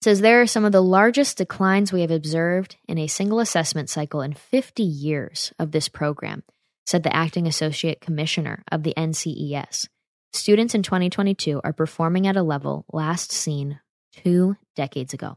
says 0.02 0.20
there 0.20 0.40
are 0.40 0.46
some 0.46 0.64
of 0.64 0.72
the 0.72 0.82
largest 0.82 1.38
declines 1.38 1.92
we 1.92 2.02
have 2.02 2.10
observed 2.10 2.76
in 2.86 2.98
a 2.98 3.06
single 3.08 3.40
assessment 3.40 3.90
cycle 3.90 4.20
in 4.20 4.32
50 4.32 4.82
years 4.82 5.52
of 5.58 5.72
this 5.72 5.88
program, 5.88 6.44
said 6.86 7.02
the 7.02 7.14
acting 7.14 7.46
associate 7.46 8.00
commissioner 8.00 8.62
of 8.70 8.82
the 8.84 8.94
NCES. 8.96 9.88
Students 10.32 10.74
in 10.74 10.82
2022 10.82 11.60
are 11.64 11.72
performing 11.72 12.26
at 12.26 12.36
a 12.36 12.42
level 12.42 12.84
last 12.92 13.32
seen 13.32 13.80
two 14.12 14.56
decades 14.76 15.14
ago. 15.14 15.36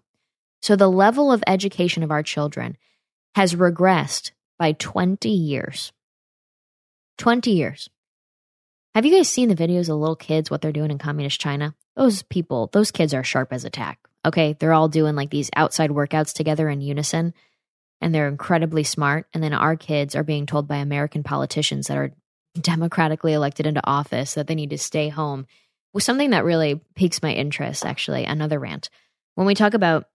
So 0.61 0.75
the 0.75 0.91
level 0.91 1.31
of 1.31 1.43
education 1.47 2.03
of 2.03 2.11
our 2.11 2.23
children 2.23 2.77
has 3.35 3.55
regressed 3.55 4.31
by 4.59 4.73
20 4.73 5.27
years. 5.29 5.91
20 7.21 7.51
years. 7.51 7.87
Have 8.95 9.05
you 9.05 9.15
guys 9.15 9.29
seen 9.29 9.47
the 9.47 9.55
videos 9.55 9.89
of 9.89 9.97
little 9.97 10.15
kids, 10.15 10.49
what 10.49 10.59
they're 10.59 10.71
doing 10.71 10.89
in 10.89 10.97
communist 10.97 11.39
China? 11.39 11.75
Those 11.95 12.23
people, 12.23 12.71
those 12.73 12.89
kids 12.89 13.13
are 13.13 13.23
sharp 13.23 13.53
as 13.53 13.63
a 13.63 13.69
tack. 13.69 13.99
Okay. 14.25 14.53
They're 14.53 14.73
all 14.73 14.89
doing 14.89 15.15
like 15.15 15.29
these 15.29 15.51
outside 15.55 15.91
workouts 15.91 16.33
together 16.33 16.67
in 16.67 16.81
unison 16.81 17.35
and 18.01 18.13
they're 18.13 18.27
incredibly 18.27 18.83
smart. 18.83 19.27
And 19.35 19.43
then 19.43 19.53
our 19.53 19.75
kids 19.75 20.15
are 20.15 20.23
being 20.23 20.47
told 20.47 20.67
by 20.67 20.77
American 20.77 21.21
politicians 21.21 21.87
that 21.87 21.97
are 21.97 22.11
democratically 22.59 23.33
elected 23.33 23.67
into 23.67 23.87
office 23.87 24.33
that 24.33 24.47
they 24.47 24.55
need 24.55 24.71
to 24.71 24.79
stay 24.79 25.09
home. 25.09 25.45
Was 25.93 26.03
something 26.03 26.31
that 26.31 26.43
really 26.43 26.81
piques 26.95 27.21
my 27.21 27.33
interest, 27.33 27.85
actually. 27.85 28.25
Another 28.25 28.57
rant. 28.57 28.89
When 29.35 29.45
we 29.45 29.53
talk 29.53 29.75
about 29.75 30.05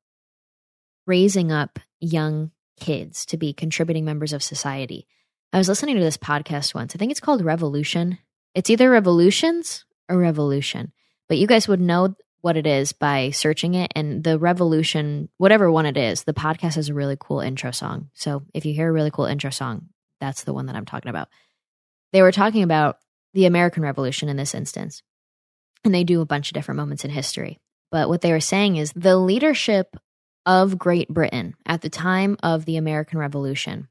raising 1.06 1.52
up 1.52 1.78
young 2.00 2.50
kids 2.80 3.26
to 3.26 3.36
be 3.36 3.52
contributing 3.52 4.04
members 4.04 4.32
of 4.32 4.42
society, 4.42 5.06
I 5.52 5.58
was 5.58 5.68
listening 5.68 5.96
to 5.96 6.02
this 6.02 6.16
podcast 6.16 6.74
once. 6.74 6.94
I 6.94 6.98
think 6.98 7.10
it's 7.10 7.20
called 7.20 7.44
Revolution. 7.44 8.18
It's 8.54 8.70
either 8.70 8.90
Revolutions 8.90 9.84
or 10.08 10.18
Revolution, 10.18 10.92
but 11.28 11.38
you 11.38 11.46
guys 11.46 11.68
would 11.68 11.80
know 11.80 12.14
what 12.40 12.56
it 12.56 12.66
is 12.66 12.92
by 12.92 13.30
searching 13.30 13.74
it. 13.74 13.92
And 13.96 14.22
the 14.22 14.38
Revolution, 14.38 15.28
whatever 15.38 15.70
one 15.70 15.86
it 15.86 15.96
is, 15.96 16.24
the 16.24 16.34
podcast 16.34 16.74
has 16.74 16.88
a 16.88 16.94
really 16.94 17.16
cool 17.18 17.40
intro 17.40 17.70
song. 17.70 18.10
So 18.14 18.42
if 18.54 18.64
you 18.66 18.74
hear 18.74 18.88
a 18.88 18.92
really 18.92 19.10
cool 19.10 19.24
intro 19.24 19.50
song, 19.50 19.88
that's 20.20 20.44
the 20.44 20.52
one 20.52 20.66
that 20.66 20.76
I'm 20.76 20.84
talking 20.84 21.10
about. 21.10 21.28
They 22.12 22.22
were 22.22 22.32
talking 22.32 22.62
about 22.62 22.98
the 23.34 23.46
American 23.46 23.82
Revolution 23.82 24.28
in 24.28 24.36
this 24.36 24.54
instance, 24.54 25.02
and 25.84 25.94
they 25.94 26.04
do 26.04 26.20
a 26.20 26.26
bunch 26.26 26.50
of 26.50 26.54
different 26.54 26.76
moments 26.76 27.04
in 27.04 27.10
history. 27.10 27.58
But 27.90 28.08
what 28.08 28.20
they 28.20 28.32
were 28.32 28.40
saying 28.40 28.76
is 28.76 28.92
the 28.94 29.16
leadership 29.16 29.96
of 30.44 30.78
Great 30.78 31.08
Britain 31.08 31.54
at 31.66 31.82
the 31.82 31.90
time 31.90 32.36
of 32.42 32.64
the 32.64 32.76
American 32.76 33.18
Revolution 33.18 33.88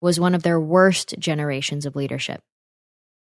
was 0.00 0.20
one 0.20 0.34
of 0.34 0.42
their 0.42 0.60
worst 0.60 1.14
generations 1.18 1.86
of 1.86 1.96
leadership, 1.96 2.42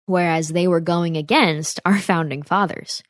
whereas 0.06 0.50
they 0.50 0.68
were 0.68 0.82
going 0.82 1.18
against 1.18 1.80
our 1.86 2.00
founding 2.00 2.44
fathers 2.44 3.04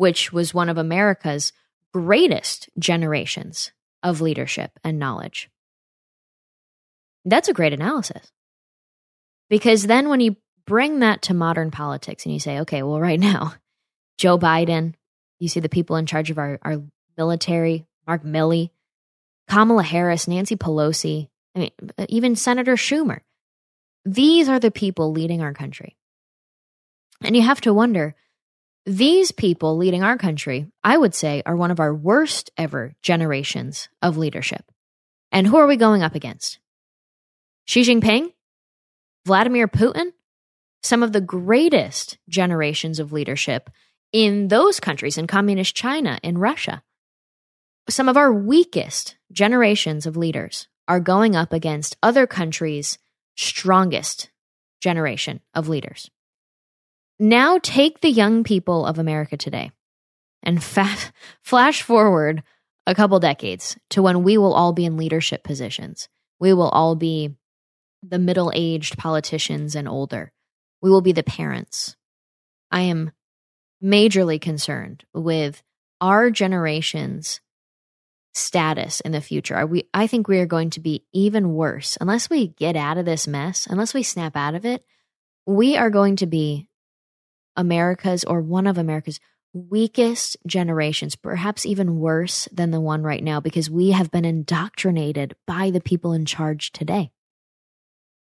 which 0.00 0.32
was 0.32 0.54
one 0.54 0.70
of 0.70 0.78
America's 0.78 1.52
greatest 1.92 2.70
generations 2.78 3.70
of 4.02 4.22
leadership 4.22 4.70
and 4.82 4.98
knowledge. 4.98 5.50
That's 7.26 7.50
a 7.50 7.52
great 7.52 7.74
analysis. 7.74 8.32
Because 9.50 9.86
then 9.86 10.08
when 10.08 10.20
you 10.20 10.36
bring 10.66 11.00
that 11.00 11.20
to 11.24 11.34
modern 11.34 11.70
politics 11.70 12.24
and 12.24 12.32
you 12.32 12.40
say, 12.40 12.60
okay, 12.60 12.82
well, 12.82 12.98
right 12.98 13.20
now, 13.20 13.52
Joe 14.16 14.38
Biden, 14.38 14.94
you 15.38 15.48
see 15.48 15.60
the 15.60 15.68
people 15.68 15.96
in 15.96 16.06
charge 16.06 16.30
of 16.30 16.38
our, 16.38 16.58
our 16.62 16.82
military, 17.18 17.84
Mark 18.06 18.24
Milley, 18.24 18.70
Kamala 19.50 19.82
Harris, 19.82 20.26
Nancy 20.26 20.56
Pelosi, 20.56 21.28
I 21.54 21.58
mean, 21.58 21.70
uh, 21.98 22.06
even 22.08 22.36
Senator 22.36 22.74
Schumer. 22.74 23.20
These 24.04 24.48
are 24.48 24.60
the 24.60 24.70
people 24.70 25.12
leading 25.12 25.42
our 25.42 25.52
country. 25.52 25.96
And 27.22 27.36
you 27.36 27.42
have 27.42 27.60
to 27.62 27.74
wonder 27.74 28.14
these 28.86 29.30
people 29.30 29.76
leading 29.76 30.02
our 30.02 30.16
country, 30.16 30.66
I 30.82 30.96
would 30.96 31.14
say, 31.14 31.42
are 31.44 31.56
one 31.56 31.70
of 31.70 31.80
our 31.80 31.94
worst 31.94 32.50
ever 32.56 32.94
generations 33.02 33.88
of 34.00 34.16
leadership. 34.16 34.64
And 35.30 35.46
who 35.46 35.56
are 35.58 35.66
we 35.66 35.76
going 35.76 36.02
up 36.02 36.14
against? 36.14 36.58
Xi 37.66 37.82
Jinping? 37.82 38.32
Vladimir 39.26 39.68
Putin? 39.68 40.12
Some 40.82 41.02
of 41.02 41.12
the 41.12 41.20
greatest 41.20 42.18
generations 42.28 42.98
of 42.98 43.12
leadership 43.12 43.68
in 44.12 44.48
those 44.48 44.80
countries, 44.80 45.18
in 45.18 45.26
communist 45.26 45.74
China, 45.76 46.18
in 46.22 46.38
Russia. 46.38 46.82
Some 47.88 48.08
of 48.08 48.16
our 48.16 48.32
weakest 48.32 49.16
generations 49.30 50.06
of 50.06 50.16
leaders 50.16 50.68
are 50.90 50.98
going 50.98 51.36
up 51.36 51.52
against 51.52 51.96
other 52.02 52.26
countries' 52.26 52.98
strongest 53.36 54.28
generation 54.80 55.40
of 55.54 55.68
leaders. 55.68 56.10
Now 57.16 57.60
take 57.62 58.00
the 58.00 58.10
young 58.10 58.42
people 58.42 58.84
of 58.84 58.98
America 58.98 59.36
today 59.36 59.70
and 60.42 60.60
flash 61.42 61.82
forward 61.82 62.42
a 62.88 62.94
couple 62.96 63.20
decades 63.20 63.78
to 63.90 64.02
when 64.02 64.24
we 64.24 64.36
will 64.36 64.52
all 64.52 64.72
be 64.72 64.84
in 64.84 64.96
leadership 64.96 65.44
positions. 65.44 66.08
We 66.40 66.52
will 66.52 66.70
all 66.70 66.96
be 66.96 67.36
the 68.02 68.18
middle 68.18 68.50
aged 68.52 68.98
politicians 68.98 69.76
and 69.76 69.86
older. 69.86 70.32
We 70.82 70.90
will 70.90 71.02
be 71.02 71.12
the 71.12 71.22
parents. 71.22 71.94
I 72.72 72.80
am 72.80 73.12
majorly 73.80 74.40
concerned 74.40 75.04
with 75.14 75.62
our 76.00 76.32
generation's 76.32 77.40
status 78.32 79.00
in 79.00 79.12
the 79.12 79.20
future. 79.20 79.56
Are 79.56 79.66
we 79.66 79.88
I 79.92 80.06
think 80.06 80.28
we 80.28 80.38
are 80.38 80.46
going 80.46 80.70
to 80.70 80.80
be 80.80 81.04
even 81.12 81.54
worse 81.54 81.98
unless 82.00 82.30
we 82.30 82.48
get 82.48 82.76
out 82.76 82.98
of 82.98 83.04
this 83.04 83.26
mess, 83.26 83.66
unless 83.68 83.94
we 83.94 84.02
snap 84.02 84.36
out 84.36 84.54
of 84.54 84.64
it. 84.64 84.84
We 85.46 85.76
are 85.76 85.90
going 85.90 86.16
to 86.16 86.26
be 86.26 86.68
America's 87.56 88.24
or 88.24 88.40
one 88.40 88.66
of 88.66 88.78
America's 88.78 89.20
weakest 89.52 90.36
generations, 90.46 91.16
perhaps 91.16 91.66
even 91.66 91.98
worse 91.98 92.48
than 92.52 92.70
the 92.70 92.80
one 92.80 93.02
right 93.02 93.22
now, 93.22 93.40
because 93.40 93.68
we 93.68 93.90
have 93.90 94.10
been 94.10 94.24
indoctrinated 94.24 95.34
by 95.46 95.70
the 95.70 95.80
people 95.80 96.12
in 96.12 96.24
charge 96.24 96.70
today. 96.70 97.10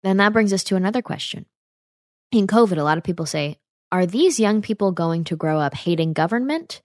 Then 0.04 0.18
that 0.18 0.32
brings 0.32 0.54
us 0.54 0.64
to 0.66 0.76
another 0.76 1.02
question. 1.02 1.46
In 2.32 2.48
COVID, 2.48 2.78
a 2.78 2.84
lot 2.84 2.98
of 2.98 3.04
people 3.04 3.26
say, 3.26 3.60
are 3.92 4.06
these 4.06 4.40
young 4.40 4.62
people 4.62 4.92
going 4.92 5.26
to 5.26 5.36
grow 5.36 5.60
up 5.60 5.74
hating 5.74 6.14
government 6.14 6.82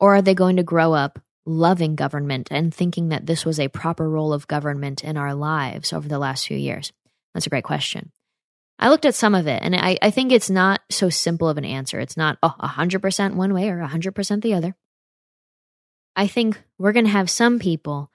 or 0.00 0.16
are 0.16 0.22
they 0.22 0.34
going 0.34 0.56
to 0.56 0.62
grow 0.62 0.92
up 0.92 1.18
loving 1.48 1.96
government 1.96 2.48
and 2.50 2.72
thinking 2.72 3.08
that 3.08 3.26
this 3.26 3.44
was 3.44 3.58
a 3.58 3.68
proper 3.68 4.08
role 4.08 4.32
of 4.32 4.46
government 4.46 5.02
in 5.02 5.16
our 5.16 5.34
lives 5.34 5.92
over 5.92 6.08
the 6.08 6.18
last 6.18 6.46
few 6.46 6.56
years? 6.56 6.92
That's 7.34 7.46
a 7.46 7.50
great 7.50 7.64
question. 7.64 8.12
I 8.78 8.90
looked 8.90 9.06
at 9.06 9.14
some 9.14 9.34
of 9.34 9.46
it 9.46 9.60
and 9.62 9.74
I, 9.74 9.98
I 10.00 10.10
think 10.10 10.30
it's 10.30 10.50
not 10.50 10.82
so 10.90 11.08
simple 11.08 11.48
of 11.48 11.58
an 11.58 11.64
answer. 11.64 11.98
It's 11.98 12.16
not 12.16 12.38
oh, 12.42 12.54
100% 12.60 13.34
one 13.34 13.52
way 13.52 13.70
or 13.70 13.78
100% 13.78 14.42
the 14.42 14.54
other. 14.54 14.76
I 16.18 16.26
think 16.26 16.60
we're 16.78 16.92
going 16.92 17.04
to 17.04 17.12
have 17.12 17.30
some 17.30 17.60
people, 17.60 18.10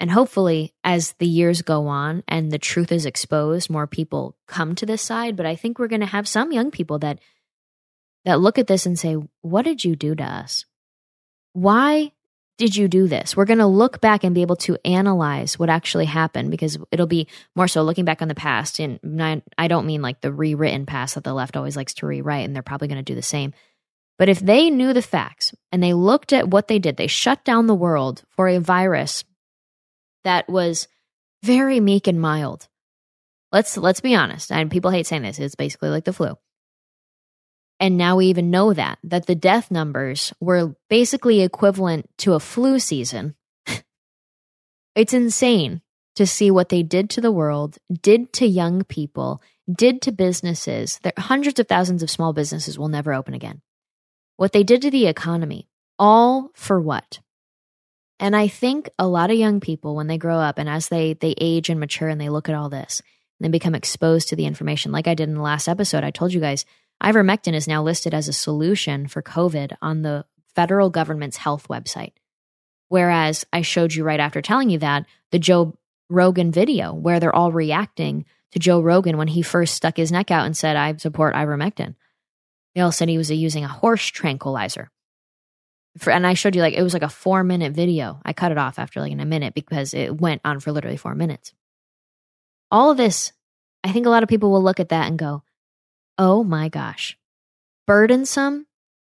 and 0.00 0.10
hopefully, 0.10 0.72
as 0.82 1.12
the 1.18 1.26
years 1.26 1.60
go 1.60 1.86
on 1.86 2.24
and 2.26 2.50
the 2.50 2.58
truth 2.58 2.90
is 2.90 3.04
exposed, 3.04 3.68
more 3.68 3.86
people 3.86 4.34
come 4.48 4.74
to 4.76 4.86
this 4.86 5.02
side. 5.02 5.36
But 5.36 5.44
I 5.44 5.54
think 5.54 5.78
we're 5.78 5.88
going 5.88 6.00
to 6.00 6.06
have 6.06 6.26
some 6.26 6.52
young 6.52 6.70
people 6.70 6.98
that 7.00 7.18
that 8.24 8.40
look 8.40 8.58
at 8.58 8.66
this 8.66 8.86
and 8.86 8.98
say, 8.98 9.16
"What 9.42 9.66
did 9.66 9.84
you 9.84 9.94
do 9.94 10.14
to 10.14 10.24
us? 10.24 10.64
Why 11.52 12.12
did 12.58 12.76
you 12.76 12.86
do 12.86 13.08
this? 13.08 13.36
We're 13.36 13.46
going 13.46 13.58
to 13.58 13.66
look 13.66 14.00
back 14.00 14.24
and 14.24 14.34
be 14.34 14.42
able 14.42 14.56
to 14.56 14.76
analyze 14.84 15.58
what 15.58 15.70
actually 15.70 16.04
happened 16.04 16.50
because 16.50 16.78
it'll 16.90 17.06
be 17.06 17.26
more 17.56 17.66
so 17.66 17.82
looking 17.82 18.04
back 18.04 18.22
on 18.22 18.28
the 18.28 18.34
past. 18.34 18.78
And 18.78 19.00
I 19.58 19.68
don't 19.68 19.86
mean 19.86 20.02
like 20.02 20.20
the 20.20 20.32
rewritten 20.32 20.86
past 20.86 21.14
that 21.14 21.24
the 21.24 21.34
left 21.34 21.56
always 21.56 21.76
likes 21.76 21.94
to 21.94 22.06
rewrite, 22.06 22.44
and 22.44 22.54
they're 22.54 22.62
probably 22.62 22.88
going 22.88 23.02
to 23.02 23.02
do 23.02 23.14
the 23.14 23.22
same. 23.22 23.52
But 24.18 24.28
if 24.28 24.38
they 24.38 24.70
knew 24.70 24.92
the 24.92 25.02
facts 25.02 25.54
and 25.72 25.82
they 25.82 25.94
looked 25.94 26.32
at 26.32 26.48
what 26.48 26.68
they 26.68 26.78
did, 26.78 26.96
they 26.96 27.06
shut 27.06 27.44
down 27.44 27.66
the 27.66 27.74
world 27.74 28.22
for 28.28 28.46
a 28.46 28.58
virus 28.58 29.24
that 30.24 30.48
was 30.48 30.86
very 31.42 31.80
meek 31.80 32.06
and 32.06 32.20
mild. 32.20 32.68
Let's 33.50 33.76
let's 33.76 34.00
be 34.00 34.14
honest. 34.14 34.52
And 34.52 34.70
people 34.70 34.90
hate 34.90 35.06
saying 35.06 35.22
this. 35.22 35.38
It's 35.38 35.54
basically 35.54 35.88
like 35.88 36.04
the 36.04 36.12
flu. 36.12 36.36
And 37.82 37.96
now 37.96 38.14
we 38.14 38.26
even 38.26 38.52
know 38.52 38.72
that, 38.72 39.00
that 39.02 39.26
the 39.26 39.34
death 39.34 39.72
numbers 39.72 40.32
were 40.38 40.76
basically 40.88 41.40
equivalent 41.40 42.08
to 42.18 42.34
a 42.34 42.40
flu 42.40 42.78
season. 42.78 43.34
it's 44.94 45.12
insane 45.12 45.82
to 46.14 46.24
see 46.24 46.48
what 46.52 46.68
they 46.68 46.84
did 46.84 47.10
to 47.10 47.20
the 47.20 47.32
world, 47.32 47.78
did 47.90 48.32
to 48.34 48.46
young 48.46 48.84
people, 48.84 49.42
did 49.68 50.00
to 50.02 50.12
businesses. 50.12 51.00
There, 51.02 51.12
hundreds 51.18 51.58
of 51.58 51.66
thousands 51.66 52.04
of 52.04 52.10
small 52.10 52.32
businesses 52.32 52.78
will 52.78 52.86
never 52.86 53.12
open 53.12 53.34
again. 53.34 53.62
What 54.36 54.52
they 54.52 54.62
did 54.62 54.82
to 54.82 54.90
the 54.92 55.08
economy, 55.08 55.66
all 55.98 56.50
for 56.54 56.80
what? 56.80 57.18
And 58.20 58.36
I 58.36 58.46
think 58.46 58.90
a 58.96 59.08
lot 59.08 59.32
of 59.32 59.38
young 59.38 59.58
people, 59.58 59.96
when 59.96 60.06
they 60.06 60.18
grow 60.18 60.38
up 60.38 60.56
and 60.56 60.68
as 60.68 60.88
they, 60.88 61.14
they 61.14 61.34
age 61.36 61.68
and 61.68 61.80
mature 61.80 62.08
and 62.08 62.20
they 62.20 62.28
look 62.28 62.48
at 62.48 62.54
all 62.54 62.68
this 62.68 63.02
and 63.40 63.44
they 63.44 63.50
become 63.50 63.74
exposed 63.74 64.28
to 64.28 64.36
the 64.36 64.46
information, 64.46 64.92
like 64.92 65.08
I 65.08 65.14
did 65.14 65.28
in 65.28 65.34
the 65.34 65.42
last 65.42 65.66
episode, 65.66 66.04
I 66.04 66.12
told 66.12 66.32
you 66.32 66.38
guys 66.38 66.64
Ivermectin 67.02 67.54
is 67.54 67.66
now 67.66 67.82
listed 67.82 68.14
as 68.14 68.28
a 68.28 68.32
solution 68.32 69.08
for 69.08 69.22
COVID 69.22 69.72
on 69.82 70.02
the 70.02 70.24
federal 70.54 70.90
government's 70.90 71.36
health 71.36 71.68
website. 71.68 72.12
Whereas 72.88 73.44
I 73.52 73.62
showed 73.62 73.94
you 73.94 74.04
right 74.04 74.20
after 74.20 74.42
telling 74.42 74.70
you 74.70 74.78
that 74.78 75.06
the 75.30 75.38
Joe 75.38 75.76
Rogan 76.08 76.52
video 76.52 76.92
where 76.92 77.18
they're 77.18 77.34
all 77.34 77.50
reacting 77.50 78.26
to 78.52 78.58
Joe 78.58 78.80
Rogan 78.80 79.16
when 79.16 79.28
he 79.28 79.42
first 79.42 79.74
stuck 79.74 79.96
his 79.96 80.12
neck 80.12 80.30
out 80.30 80.46
and 80.46 80.56
said, 80.56 80.76
I 80.76 80.94
support 80.96 81.34
ivermectin. 81.34 81.94
They 82.74 82.82
all 82.82 82.92
said 82.92 83.08
he 83.08 83.18
was 83.18 83.30
using 83.30 83.64
a 83.64 83.68
horse 83.68 84.06
tranquilizer. 84.06 84.90
For, 85.98 86.10
and 86.10 86.26
I 86.26 86.34
showed 86.34 86.54
you 86.54 86.62
like 86.62 86.74
it 86.74 86.82
was 86.82 86.94
like 86.94 87.02
a 87.02 87.08
four 87.08 87.42
minute 87.44 87.72
video. 87.72 88.20
I 88.24 88.32
cut 88.32 88.52
it 88.52 88.58
off 88.58 88.78
after 88.78 89.00
like 89.00 89.12
in 89.12 89.20
a 89.20 89.26
minute 89.26 89.54
because 89.54 89.92
it 89.92 90.20
went 90.20 90.40
on 90.44 90.60
for 90.60 90.72
literally 90.72 90.96
four 90.96 91.14
minutes. 91.14 91.52
All 92.70 92.90
of 92.90 92.96
this, 92.96 93.32
I 93.84 93.92
think 93.92 94.06
a 94.06 94.10
lot 94.10 94.22
of 94.22 94.28
people 94.28 94.50
will 94.50 94.62
look 94.62 94.80
at 94.80 94.90
that 94.90 95.08
and 95.08 95.18
go, 95.18 95.42
Oh 96.18 96.44
my 96.44 96.68
gosh. 96.68 97.16
Burdensome, 97.86 98.66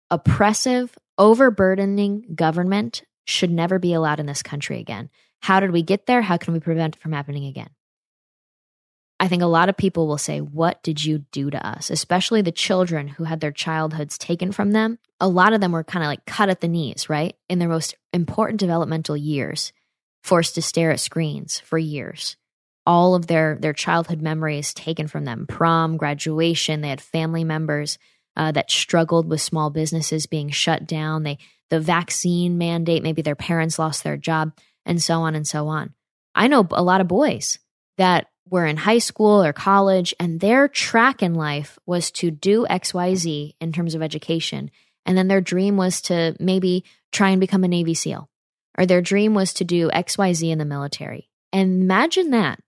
oppressive, 0.10 0.98
overburdening 1.18 2.36
government 2.36 3.04
should 3.26 3.52
never 3.52 3.80
be 3.80 3.94
allowed 3.94 4.20
in 4.20 4.26
this 4.26 4.44
country 4.44 4.80
again. 4.80 5.10
How 5.42 5.60
did 5.60 5.72
we 5.72 5.82
get 5.82 6.06
there? 6.06 6.22
How 6.22 6.38
can 6.38 6.54
we 6.54 6.60
prevent 6.60 6.96
it 6.96 7.02
from 7.02 7.12
happening 7.12 7.46
again? 7.46 7.70
I 9.20 9.28
think 9.28 9.42
a 9.42 9.48
lot 9.48 9.70
of 9.70 9.78
people 9.78 10.08
will 10.08 10.18
say, 10.18 10.42
What 10.42 10.84
did 10.84 11.04
you 11.04 11.20
do 11.32 11.50
to 11.50 11.66
us? 11.66 11.90
Especially 11.90 12.42
the 12.42 12.52
children 12.52 13.08
who 13.08 13.24
had 13.24 13.40
their 13.40 13.52
childhoods 13.52 14.18
taken 14.18 14.52
from 14.52 14.72
them. 14.72 15.00
A 15.22 15.28
lot 15.28 15.54
of 15.54 15.62
them 15.62 15.72
were 15.72 15.84
kind 15.84 16.04
of 16.04 16.08
like 16.08 16.26
cut 16.26 16.50
at 16.50 16.60
the 16.60 16.68
knees, 16.68 17.10
right? 17.10 17.36
In 17.48 17.60
their 17.60 17.70
most 17.70 17.96
important 18.12 18.60
developmental 18.60 19.16
years, 19.16 19.72
forced 20.24 20.56
to 20.56 20.62
stare 20.62 20.92
at 20.92 21.00
screens 21.00 21.60
for 21.60 21.78
years. 21.78 22.36
All 22.86 23.16
of 23.16 23.28
their, 23.28 23.58
their 23.60 23.74
childhood 23.74 24.22
memories 24.22 24.74
taken 24.74 25.08
from 25.08 25.26
them 25.26 25.48
prom, 25.48 25.98
graduation. 25.98 26.82
They 26.82 26.90
had 26.90 27.02
family 27.02 27.44
members 27.44 27.98
uh, 28.38 28.52
that 28.52 28.70
struggled 28.70 29.28
with 29.28 29.42
small 29.42 29.70
businesses 29.70 30.28
being 30.28 30.50
shut 30.50 30.86
down. 30.86 31.24
They, 31.24 31.40
the 31.70 31.80
vaccine 31.80 32.58
mandate, 32.58 33.04
maybe 33.04 33.22
their 33.22 33.36
parents 33.36 33.80
lost 33.80 34.04
their 34.04 34.18
job, 34.18 34.54
and 34.86 35.02
so 35.02 35.22
on 35.22 35.36
and 35.36 35.48
so 35.48 35.68
on. 35.68 35.94
I 36.36 36.48
know 36.48 36.68
a 36.72 36.84
lot 36.84 37.02
of 37.02 37.08
boys 37.08 37.60
that 37.98 38.28
were 38.50 38.66
in 38.66 38.78
high 38.78 39.00
school 39.00 39.44
or 39.44 39.54
college 39.54 40.14
and 40.20 40.40
their 40.40 40.68
track 40.68 41.24
in 41.24 41.34
life 41.34 41.80
was 41.86 42.12
to 42.12 42.30
do 42.30 42.66
XYZ 42.70 43.56
in 43.60 43.72
terms 43.72 43.96
of 43.96 44.04
education. 44.04 44.70
And 45.06 45.18
then 45.18 45.28
their 45.28 45.42
dream 45.42 45.78
was 45.78 46.02
to 46.04 46.36
maybe 46.40 46.84
try 47.12 47.30
and 47.30 47.40
become 47.40 47.64
a 47.64 47.68
Navy 47.68 47.94
SEAL, 47.94 48.30
or 48.78 48.86
their 48.86 49.02
dream 49.02 49.34
was 49.34 49.54
to 49.56 49.64
do 49.64 49.90
XYZ 49.90 50.50
in 50.52 50.58
the 50.58 50.66
military. 50.66 51.30
And 51.54 51.82
imagine 51.82 52.32
that 52.32 52.60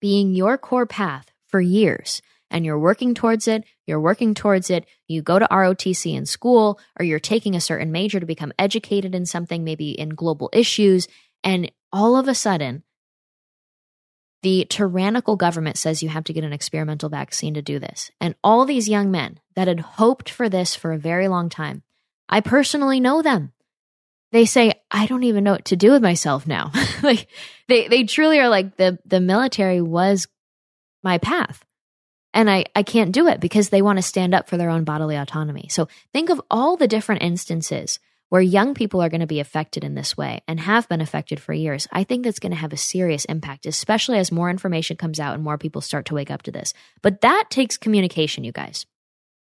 being 0.00 0.34
your 0.34 0.58
core 0.58 0.86
path 0.86 1.30
for 1.46 1.60
years. 1.60 2.22
And 2.50 2.64
you're 2.64 2.78
working 2.78 3.14
towards 3.14 3.46
it, 3.46 3.64
you're 3.86 4.00
working 4.00 4.32
towards 4.34 4.70
it, 4.70 4.86
you 5.06 5.20
go 5.20 5.38
to 5.38 5.46
ROTC 5.50 6.14
in 6.14 6.24
school, 6.24 6.80
or 6.98 7.04
you're 7.04 7.20
taking 7.20 7.54
a 7.54 7.60
certain 7.60 7.92
major 7.92 8.20
to 8.20 8.26
become 8.26 8.52
educated 8.58 9.14
in 9.14 9.26
something, 9.26 9.64
maybe 9.64 9.90
in 9.90 10.10
global 10.10 10.48
issues. 10.52 11.08
And 11.44 11.70
all 11.92 12.16
of 12.16 12.26
a 12.26 12.34
sudden, 12.34 12.84
the 14.42 14.66
tyrannical 14.70 15.36
government 15.36 15.76
says 15.76 16.02
you 16.02 16.08
have 16.08 16.24
to 16.24 16.32
get 16.32 16.44
an 16.44 16.52
experimental 16.52 17.08
vaccine 17.08 17.54
to 17.54 17.62
do 17.62 17.78
this. 17.78 18.10
And 18.20 18.34
all 18.42 18.64
these 18.64 18.88
young 18.88 19.10
men 19.10 19.40
that 19.56 19.68
had 19.68 19.80
hoped 19.80 20.30
for 20.30 20.48
this 20.48 20.74
for 20.74 20.92
a 20.92 20.98
very 20.98 21.28
long 21.28 21.48
time, 21.48 21.82
I 22.28 22.40
personally 22.40 23.00
know 23.00 23.20
them. 23.20 23.52
They 24.30 24.44
say, 24.44 24.74
I 24.90 25.06
don't 25.06 25.24
even 25.24 25.44
know 25.44 25.52
what 25.52 25.66
to 25.66 25.76
do 25.76 25.92
with 25.92 26.02
myself 26.02 26.46
now. 26.46 26.72
like 27.02 27.28
they, 27.66 27.88
they 27.88 28.04
truly 28.04 28.38
are 28.40 28.48
like 28.48 28.76
the, 28.76 28.98
the 29.06 29.20
military 29.20 29.80
was 29.80 30.26
my 31.02 31.18
path. 31.18 31.64
And 32.34 32.50
I, 32.50 32.66
I 32.76 32.82
can't 32.82 33.12
do 33.12 33.26
it 33.28 33.40
because 33.40 33.70
they 33.70 33.82
want 33.82 33.98
to 33.98 34.02
stand 34.02 34.34
up 34.34 34.48
for 34.48 34.56
their 34.56 34.70
own 34.70 34.84
bodily 34.84 35.16
autonomy. 35.16 35.68
So 35.70 35.88
think 36.12 36.28
of 36.30 36.40
all 36.50 36.76
the 36.76 36.88
different 36.88 37.22
instances 37.22 37.98
where 38.28 38.42
young 38.42 38.74
people 38.74 39.00
are 39.00 39.08
going 39.08 39.22
to 39.22 39.26
be 39.26 39.40
affected 39.40 39.82
in 39.82 39.94
this 39.94 40.16
way 40.16 40.42
and 40.46 40.60
have 40.60 40.88
been 40.88 41.00
affected 41.00 41.40
for 41.40 41.54
years, 41.54 41.88
I 41.90 42.04
think 42.04 42.24
that's 42.24 42.38
going 42.38 42.52
to 42.52 42.58
have 42.58 42.74
a 42.74 42.76
serious 42.76 43.24
impact, 43.24 43.64
especially 43.64 44.18
as 44.18 44.30
more 44.30 44.50
information 44.50 44.96
comes 44.96 45.18
out 45.18 45.34
and 45.34 45.42
more 45.42 45.56
people 45.56 45.80
start 45.80 46.06
to 46.06 46.14
wake 46.14 46.30
up 46.30 46.42
to 46.42 46.52
this. 46.52 46.74
But 47.00 47.22
that 47.22 47.44
takes 47.48 47.78
communication, 47.78 48.44
you 48.44 48.52
guys. 48.52 48.84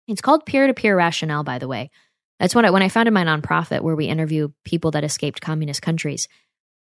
It's 0.07 0.21
called 0.21 0.47
peer 0.47 0.67
to 0.67 0.75
peer 0.75 0.97
rationale, 0.97 1.43
by 1.43 1.59
the 1.59 1.69
way. 1.69 1.91
That's 2.39 2.55
when 2.55 2.65
I, 2.65 2.71
when 2.71 2.83
I 2.83 2.89
founded 2.89 3.15
my 3.15 3.25
nonprofit 3.25 3.81
where 3.81 3.97
we 3.97 4.07
interview 4.07 4.51
people 4.65 4.91
that 4.93 5.05
escaped 5.05 5.41
communist 5.41 5.83
countries. 5.83 6.29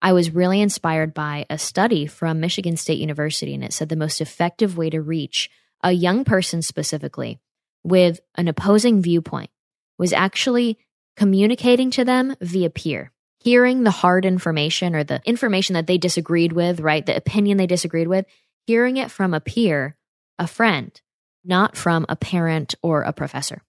I 0.01 0.13
was 0.13 0.33
really 0.33 0.61
inspired 0.61 1.13
by 1.13 1.45
a 1.49 1.57
study 1.57 2.07
from 2.07 2.39
Michigan 2.39 2.77
State 2.77 2.99
University, 2.99 3.53
and 3.53 3.63
it 3.63 3.73
said 3.73 3.89
the 3.89 3.95
most 3.95 4.21
effective 4.21 4.77
way 4.77 4.89
to 4.89 5.01
reach 5.01 5.49
a 5.83 5.91
young 5.91 6.23
person 6.23 6.61
specifically 6.61 7.39
with 7.83 8.19
an 8.35 8.47
opposing 8.47 9.01
viewpoint 9.01 9.49
was 9.97 10.13
actually 10.13 10.77
communicating 11.15 11.91
to 11.91 12.05
them 12.05 12.35
via 12.41 12.69
peer, 12.69 13.11
hearing 13.39 13.83
the 13.83 13.91
hard 13.91 14.25
information 14.25 14.95
or 14.95 15.03
the 15.03 15.21
information 15.25 15.73
that 15.73 15.87
they 15.87 15.97
disagreed 15.97 16.53
with, 16.53 16.79
right? 16.79 17.05
The 17.05 17.15
opinion 17.15 17.57
they 17.57 17.67
disagreed 17.67 18.07
with, 18.07 18.25
hearing 18.65 18.97
it 18.97 19.11
from 19.11 19.33
a 19.33 19.39
peer, 19.39 19.95
a 20.39 20.47
friend, 20.47 20.99
not 21.43 21.75
from 21.75 22.05
a 22.09 22.15
parent 22.15 22.75
or 22.81 23.01
a 23.01 23.13
professor. 23.13 23.61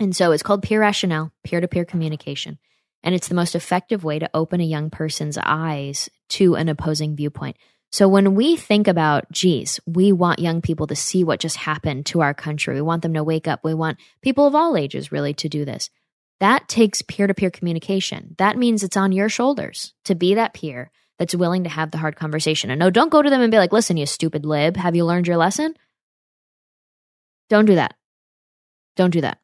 And 0.00 0.14
so 0.14 0.32
it's 0.32 0.42
called 0.42 0.62
peer 0.62 0.80
rationale, 0.80 1.32
peer 1.44 1.60
to 1.60 1.68
peer 1.68 1.84
communication. 1.84 2.58
And 3.02 3.14
it's 3.14 3.28
the 3.28 3.34
most 3.34 3.54
effective 3.54 4.02
way 4.02 4.18
to 4.18 4.30
open 4.34 4.60
a 4.60 4.64
young 4.64 4.90
person's 4.90 5.38
eyes 5.38 6.08
to 6.30 6.56
an 6.56 6.68
opposing 6.68 7.14
viewpoint. 7.16 7.56
So 7.92 8.08
when 8.08 8.34
we 8.34 8.56
think 8.56 8.88
about, 8.88 9.30
geez, 9.30 9.78
we 9.86 10.10
want 10.10 10.40
young 10.40 10.60
people 10.60 10.88
to 10.88 10.96
see 10.96 11.22
what 11.22 11.38
just 11.38 11.56
happened 11.56 12.06
to 12.06 12.22
our 12.22 12.34
country. 12.34 12.74
We 12.74 12.80
want 12.80 13.02
them 13.02 13.14
to 13.14 13.22
wake 13.22 13.46
up. 13.46 13.60
We 13.62 13.74
want 13.74 13.98
people 14.20 14.46
of 14.46 14.54
all 14.54 14.76
ages 14.76 15.12
really 15.12 15.32
to 15.34 15.48
do 15.48 15.64
this. 15.64 15.90
That 16.40 16.68
takes 16.68 17.02
peer 17.02 17.28
to 17.28 17.34
peer 17.34 17.50
communication. 17.50 18.34
That 18.38 18.58
means 18.58 18.82
it's 18.82 18.96
on 18.96 19.12
your 19.12 19.28
shoulders 19.28 19.94
to 20.06 20.16
be 20.16 20.34
that 20.34 20.54
peer 20.54 20.90
that's 21.18 21.36
willing 21.36 21.62
to 21.64 21.70
have 21.70 21.92
the 21.92 21.98
hard 21.98 22.16
conversation. 22.16 22.70
And 22.70 22.80
no, 22.80 22.90
don't 22.90 23.12
go 23.12 23.22
to 23.22 23.30
them 23.30 23.40
and 23.40 23.52
be 23.52 23.58
like, 23.58 23.72
listen, 23.72 23.96
you 23.96 24.06
stupid 24.06 24.44
lib, 24.44 24.76
have 24.76 24.96
you 24.96 25.04
learned 25.04 25.28
your 25.28 25.36
lesson? 25.36 25.74
Don't 27.48 27.66
do 27.66 27.76
that. 27.76 27.94
Don't 28.96 29.10
do 29.10 29.20
that. 29.20 29.38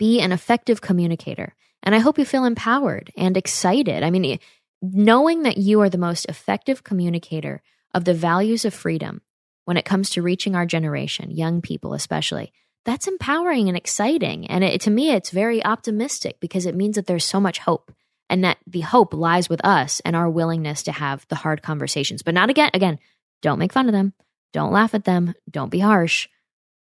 Be 0.00 0.22
an 0.22 0.32
effective 0.32 0.80
communicator. 0.80 1.54
And 1.82 1.94
I 1.94 1.98
hope 1.98 2.18
you 2.18 2.24
feel 2.24 2.46
empowered 2.46 3.10
and 3.18 3.36
excited. 3.36 4.02
I 4.02 4.08
mean, 4.08 4.38
knowing 4.80 5.42
that 5.42 5.58
you 5.58 5.82
are 5.82 5.90
the 5.90 5.98
most 5.98 6.24
effective 6.24 6.82
communicator 6.82 7.62
of 7.92 8.06
the 8.06 8.14
values 8.14 8.64
of 8.64 8.72
freedom 8.72 9.20
when 9.66 9.76
it 9.76 9.84
comes 9.84 10.08
to 10.10 10.22
reaching 10.22 10.56
our 10.56 10.64
generation, 10.64 11.30
young 11.30 11.60
people 11.60 11.92
especially, 11.92 12.50
that's 12.86 13.08
empowering 13.08 13.68
and 13.68 13.76
exciting. 13.76 14.46
And 14.46 14.64
it, 14.64 14.80
to 14.80 14.90
me, 14.90 15.10
it's 15.10 15.28
very 15.28 15.62
optimistic 15.62 16.40
because 16.40 16.64
it 16.64 16.74
means 16.74 16.96
that 16.96 17.06
there's 17.06 17.26
so 17.26 17.38
much 17.38 17.58
hope 17.58 17.92
and 18.30 18.42
that 18.42 18.56
the 18.66 18.80
hope 18.80 19.12
lies 19.12 19.50
with 19.50 19.62
us 19.66 20.00
and 20.00 20.16
our 20.16 20.30
willingness 20.30 20.82
to 20.84 20.92
have 20.92 21.26
the 21.28 21.36
hard 21.36 21.60
conversations. 21.62 22.22
But 22.22 22.32
not 22.32 22.48
again, 22.48 22.70
again, 22.72 22.98
don't 23.42 23.58
make 23.58 23.74
fun 23.74 23.86
of 23.86 23.92
them. 23.92 24.14
Don't 24.54 24.72
laugh 24.72 24.94
at 24.94 25.04
them. 25.04 25.34
Don't 25.50 25.70
be 25.70 25.80
harsh. 25.80 26.26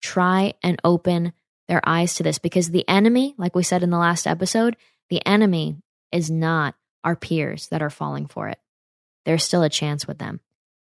Try 0.03 0.55
and 0.65 0.81
open 0.83 1.33
their 1.69 1.81
eyes 1.87 2.15
to 2.15 2.23
this 2.23 2.39
because 2.39 2.71
the 2.71 2.89
enemy, 2.89 3.35
like 3.39 3.55
we 3.55 3.63
said 3.63 3.83
in 3.83 3.91
the 3.91 3.99
last 3.99 4.27
episode, 4.27 4.77
the 5.11 5.25
enemy 5.27 5.77
is 6.13 6.31
not 6.31 6.75
our 7.03 7.17
peers 7.17 7.69
that 7.69 7.83
are 7.83 7.91
falling 7.91 8.27
for 8.27 8.49
it. 8.49 8.59
There's 9.25 9.45
still 9.45 9.63
a 9.63 9.69
chance 9.69 10.07
with 10.07 10.19
them. 10.19 10.41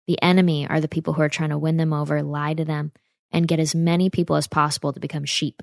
The 0.08 0.21
enemy 0.21 0.67
are 0.67 0.80
the 0.80 0.88
people 0.88 1.13
who 1.13 1.21
are 1.21 1.30
trying 1.30 1.49
to 1.49 1.58
win 1.58 1.77
them 1.77 1.93
over, 1.93 2.23
lie 2.23 2.53
to 2.53 2.65
them, 2.65 2.91
and 3.32 3.47
get 3.47 3.60
as 3.60 3.75
many 3.75 4.10
people 4.10 4.36
as 4.36 4.47
possible 4.47 4.93
to 4.93 4.99
become 4.99 5.25
sheep. 5.25 5.62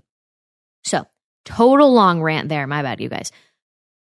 So, 0.85 1.07
total 1.45 1.93
long 1.93 2.23
rant 2.23 2.49
there. 2.49 2.67
My 2.67 2.83
bad, 2.83 3.01
you 3.01 3.09
guys. 3.09 3.33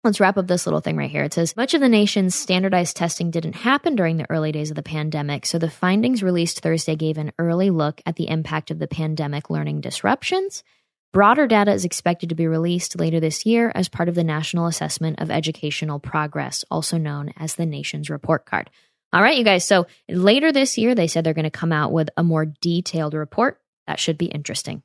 Let's 0.05 0.19
wrap 0.19 0.37
up 0.37 0.49
this 0.49 0.67
little 0.67 0.81
thing 0.81 0.97
right 0.97 1.11
here. 1.11 1.23
It 1.23 1.33
says 1.33 1.57
much 1.57 1.75
of 1.75 1.81
the 1.81 1.89
nation's 1.89 2.35
standardized 2.35 2.97
testing 2.97 3.31
didn't 3.31 3.55
happen 3.55 3.95
during 3.95 4.17
the 4.17 4.29
early 4.29 4.51
days 4.51 4.71
of 4.71 4.75
the 4.75 4.83
pandemic, 4.83 5.47
so 5.47 5.59
the 5.59 5.71
findings 5.71 6.25
released 6.25 6.59
Thursday 6.59 6.97
gave 6.97 7.19
an 7.19 7.33
early 7.39 7.71
look 7.71 8.01
at 8.05 8.17
the 8.17 8.29
impact 8.29 8.73
of 8.73 8.81
the 8.81 8.89
pandemic 8.89 9.49
learning 9.49 9.81
disruptions. 9.81 10.65
Broader 11.13 11.47
data 11.47 11.73
is 11.73 11.85
expected 11.85 12.31
to 12.31 12.35
be 12.35 12.47
released 12.47 12.99
later 12.99 13.21
this 13.21 13.45
year 13.45 13.71
as 13.75 13.89
part 13.89 14.09
of 14.09 14.15
the 14.15 14.25
National 14.25 14.67
Assessment 14.67 15.21
of 15.21 15.31
Educational 15.31 15.99
Progress, 15.99 16.65
also 16.71 16.97
known 16.97 17.35
as 17.37 17.55
the 17.55 17.67
Nation's 17.67 18.09
Report 18.09 18.47
Card. 18.47 18.71
All 19.13 19.21
right, 19.21 19.37
you 19.37 19.45
guys. 19.45 19.67
So 19.67 19.87
later 20.09 20.53
this 20.53 20.79
year, 20.79 20.95
they 20.95 21.07
said 21.07 21.23
they're 21.23 21.35
going 21.35 21.45
to 21.45 21.51
come 21.51 21.73
out 21.73 21.93
with 21.93 22.09
a 22.17 22.23
more 22.23 22.47
detailed 22.47 23.13
report. 23.13 23.61
That 23.87 24.01
should 24.01 24.17
be 24.17 24.27
interesting. 24.27 24.83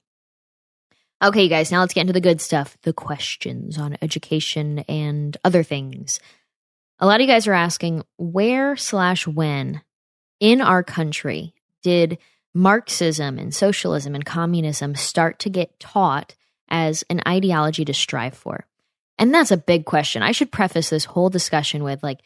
Okay, 1.24 1.44
you 1.44 1.50
guys, 1.50 1.72
now 1.72 1.80
let's 1.80 1.94
get 1.94 2.02
into 2.02 2.14
the 2.14 2.22
good 2.22 2.42
stuff 2.42 2.78
the 2.84 2.94
questions 2.94 3.78
on 3.78 3.98
education 4.02 4.80
and 4.80 5.36
other 5.46 5.64
things. 5.64 6.20
A 7.00 7.08
lot 7.08 7.16
of 7.16 7.22
you 7.22 7.28
guys 7.28 7.48
are 7.48 7.54
asking 7.54 8.04
where 8.18 8.76
slash 8.76 9.26
when 9.26 9.82
in 10.42 10.60
our 10.60 10.84
country 10.84 11.54
did 11.84 12.18
Marxism 12.58 13.38
and 13.38 13.54
socialism 13.54 14.16
and 14.16 14.26
communism 14.26 14.96
start 14.96 15.40
to 15.40 15.50
get 15.50 15.80
taught 15.80 16.36
as 16.70 17.04
an 17.10 17.22
ideology 17.28 17.86
to 17.86 17.94
strive 17.94 18.34
for? 18.34 18.66
And 19.18 19.34
that's 19.34 19.52
a 19.52 19.58
big 19.58 19.86
question. 19.86 20.22
I 20.22 20.32
should 20.32 20.52
preface 20.52 20.90
this 20.90 21.06
whole 21.06 21.30
discussion 21.30 21.84
with 21.84 22.04
like, 22.04 22.20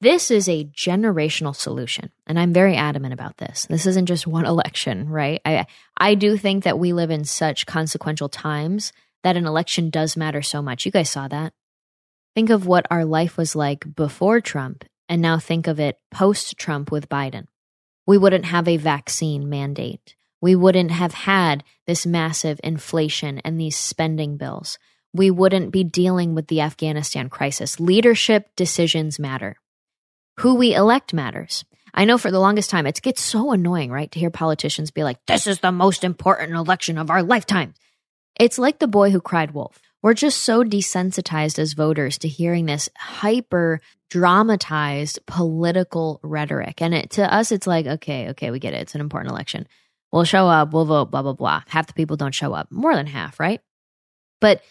this 0.00 0.30
is 0.30 0.48
a 0.48 0.64
generational 0.64 1.54
solution. 1.54 2.10
And 2.26 2.38
I'm 2.38 2.52
very 2.52 2.74
adamant 2.74 3.12
about 3.12 3.36
this. 3.36 3.66
This 3.68 3.86
isn't 3.86 4.06
just 4.06 4.26
one 4.26 4.44
election, 4.46 5.08
right? 5.08 5.40
I, 5.44 5.66
I 5.96 6.14
do 6.14 6.36
think 6.36 6.64
that 6.64 6.78
we 6.78 6.92
live 6.92 7.10
in 7.10 7.24
such 7.24 7.66
consequential 7.66 8.28
times 8.28 8.92
that 9.22 9.36
an 9.36 9.46
election 9.46 9.90
does 9.90 10.16
matter 10.16 10.42
so 10.42 10.62
much. 10.62 10.86
You 10.86 10.92
guys 10.92 11.10
saw 11.10 11.28
that. 11.28 11.52
Think 12.34 12.50
of 12.50 12.66
what 12.66 12.86
our 12.90 13.04
life 13.04 13.36
was 13.36 13.54
like 13.54 13.94
before 13.94 14.40
Trump, 14.40 14.84
and 15.08 15.20
now 15.20 15.38
think 15.38 15.66
of 15.66 15.80
it 15.80 15.98
post 16.10 16.56
Trump 16.56 16.90
with 16.90 17.08
Biden. 17.08 17.46
We 18.10 18.18
wouldn't 18.18 18.46
have 18.46 18.66
a 18.66 18.76
vaccine 18.76 19.48
mandate. 19.48 20.16
We 20.40 20.56
wouldn't 20.56 20.90
have 20.90 21.14
had 21.14 21.62
this 21.86 22.04
massive 22.04 22.60
inflation 22.64 23.38
and 23.44 23.54
these 23.56 23.76
spending 23.76 24.36
bills. 24.36 24.80
We 25.12 25.30
wouldn't 25.30 25.70
be 25.70 25.84
dealing 25.84 26.34
with 26.34 26.48
the 26.48 26.60
Afghanistan 26.60 27.28
crisis. 27.28 27.78
Leadership 27.78 28.48
decisions 28.56 29.20
matter 29.20 29.58
who 30.40 30.56
we 30.56 30.74
elect 30.74 31.14
matters. 31.14 31.64
I 31.94 32.04
know 32.04 32.18
for 32.18 32.32
the 32.32 32.40
longest 32.40 32.68
time, 32.68 32.84
it 32.84 33.00
gets 33.00 33.22
so 33.22 33.52
annoying, 33.52 33.92
right? 33.92 34.10
To 34.10 34.18
hear 34.18 34.30
politicians 34.30 34.90
be 34.90 35.04
like, 35.04 35.24
this 35.26 35.46
is 35.46 35.60
the 35.60 35.70
most 35.70 36.02
important 36.02 36.54
election 36.54 36.98
of 36.98 37.10
our 37.10 37.22
lifetime. 37.22 37.74
It's 38.40 38.58
like 38.58 38.80
the 38.80 38.88
boy 38.88 39.10
who 39.10 39.20
cried 39.20 39.52
wolf. 39.52 39.80
we're 40.02 40.14
just 40.14 40.42
so 40.42 40.64
desensitized 40.64 41.60
as 41.60 41.74
voters 41.74 42.18
to 42.18 42.28
hearing 42.28 42.66
this 42.66 42.88
hyper 42.96 43.80
dramatized 44.10 45.18
political 45.26 46.20
rhetoric. 46.22 46.82
And 46.82 46.94
it, 46.94 47.10
to 47.10 47.32
us, 47.32 47.52
it's 47.52 47.66
like, 47.66 47.86
okay, 47.86 48.30
okay, 48.30 48.50
we 48.50 48.58
get 48.58 48.74
it. 48.74 48.82
It's 48.82 48.94
an 48.94 49.00
important 49.00 49.32
election. 49.32 49.66
We'll 50.12 50.24
show 50.24 50.48
up, 50.48 50.72
we'll 50.72 50.84
vote, 50.84 51.10
blah, 51.10 51.22
blah, 51.22 51.32
blah. 51.32 51.62
Half 51.68 51.86
the 51.86 51.92
people 51.94 52.16
don't 52.16 52.34
show 52.34 52.52
up, 52.52 52.70
more 52.72 52.94
than 52.94 53.06
half, 53.06 53.38
right? 53.38 53.60
But 54.40 54.62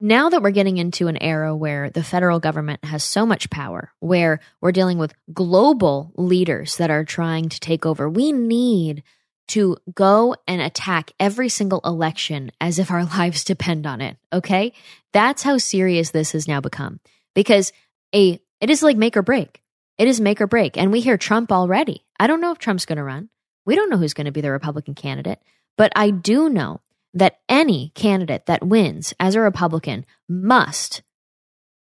now 0.00 0.28
that 0.28 0.42
we're 0.42 0.50
getting 0.50 0.78
into 0.78 1.08
an 1.08 1.20
era 1.20 1.54
where 1.56 1.90
the 1.90 2.04
federal 2.04 2.38
government 2.38 2.84
has 2.84 3.02
so 3.02 3.26
much 3.26 3.50
power, 3.50 3.92
where 3.98 4.40
we're 4.60 4.72
dealing 4.72 4.98
with 4.98 5.14
global 5.32 6.12
leaders 6.16 6.76
that 6.76 6.90
are 6.90 7.04
trying 7.04 7.48
to 7.48 7.60
take 7.60 7.84
over, 7.84 8.08
we 8.08 8.30
need 8.30 9.02
to 9.48 9.76
go 9.94 10.36
and 10.46 10.60
attack 10.62 11.12
every 11.18 11.48
single 11.48 11.80
election 11.84 12.52
as 12.60 12.78
if 12.78 12.90
our 12.90 13.04
lives 13.18 13.44
depend 13.44 13.86
on 13.86 14.00
it. 14.00 14.16
Okay. 14.32 14.72
That's 15.12 15.42
how 15.42 15.58
serious 15.58 16.10
this 16.10 16.32
has 16.32 16.46
now 16.46 16.60
become 16.60 17.00
because 17.34 17.72
a, 18.14 18.40
it 18.64 18.70
is 18.70 18.82
like 18.82 18.96
make 18.96 19.14
or 19.14 19.22
break. 19.22 19.60
It 19.98 20.08
is 20.08 20.22
make 20.22 20.40
or 20.40 20.46
break. 20.46 20.78
And 20.78 20.90
we 20.90 21.02
hear 21.02 21.18
Trump 21.18 21.52
already. 21.52 22.06
I 22.18 22.26
don't 22.26 22.40
know 22.40 22.50
if 22.50 22.56
Trump's 22.56 22.86
going 22.86 22.96
to 22.96 23.04
run. 23.04 23.28
We 23.66 23.76
don't 23.76 23.90
know 23.90 23.98
who's 23.98 24.14
going 24.14 24.24
to 24.24 24.32
be 24.32 24.40
the 24.40 24.50
Republican 24.50 24.94
candidate, 24.94 25.38
but 25.76 25.92
I 25.94 26.08
do 26.08 26.48
know 26.48 26.80
that 27.12 27.40
any 27.46 27.92
candidate 27.94 28.46
that 28.46 28.66
wins 28.66 29.12
as 29.20 29.34
a 29.34 29.40
Republican 29.40 30.06
must 30.30 31.02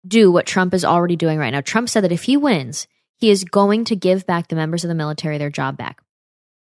do 0.07 0.31
what 0.31 0.47
Trump 0.47 0.73
is 0.73 0.85
already 0.85 1.17
doing 1.17 1.41
right 1.41 1.51
now. 1.51 1.61
Trump 1.61 1.89
said 1.89 2.05
that 2.05 2.13
if 2.13 2.23
he 2.23 2.37
wins, 2.37 2.87
he 3.17 3.31
is 3.31 3.43
going 3.43 3.85
to 3.87 3.97
give 3.97 4.25
back 4.25 4.47
the 4.47 4.55
members 4.55 4.85
of 4.85 4.89
the 4.89 4.95
military 4.95 5.39
their 5.39 5.51
job 5.51 5.77
back. 5.77 6.01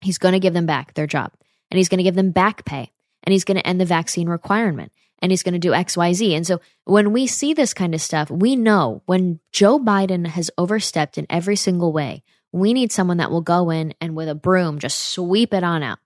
He's 0.00 0.18
going 0.18 0.32
to 0.32 0.40
give 0.40 0.54
them 0.54 0.66
back 0.66 0.94
their 0.94 1.06
job 1.06 1.30
and 1.70 1.78
he's 1.78 1.88
going 1.88 1.98
to 1.98 2.04
give 2.04 2.16
them 2.16 2.32
back 2.32 2.64
pay 2.64 2.90
and 3.22 3.32
he's 3.32 3.44
going 3.44 3.58
to 3.58 3.66
end 3.66 3.80
the 3.80 3.84
vaccine 3.84 4.28
requirement 4.28 4.90
and 5.20 5.32
he's 5.32 5.42
going 5.42 5.54
to 5.54 5.58
do 5.58 5.70
XYZ. 5.70 6.36
And 6.36 6.46
so 6.46 6.60
when 6.84 7.12
we 7.12 7.26
see 7.26 7.54
this 7.54 7.74
kind 7.74 7.94
of 7.94 8.00
stuff, 8.00 8.30
we 8.30 8.56
know 8.56 9.02
when 9.06 9.40
Joe 9.52 9.78
Biden 9.78 10.26
has 10.26 10.50
overstepped 10.58 11.18
in 11.18 11.26
every 11.30 11.56
single 11.56 11.92
way, 11.92 12.22
we 12.52 12.72
need 12.72 12.92
someone 12.92 13.16
that 13.16 13.30
will 13.30 13.40
go 13.40 13.70
in 13.70 13.94
and 14.00 14.14
with 14.14 14.28
a 14.28 14.34
broom 14.34 14.78
just 14.78 14.98
sweep 14.98 15.52
it 15.52 15.64
on 15.64 15.82
out. 15.82 15.98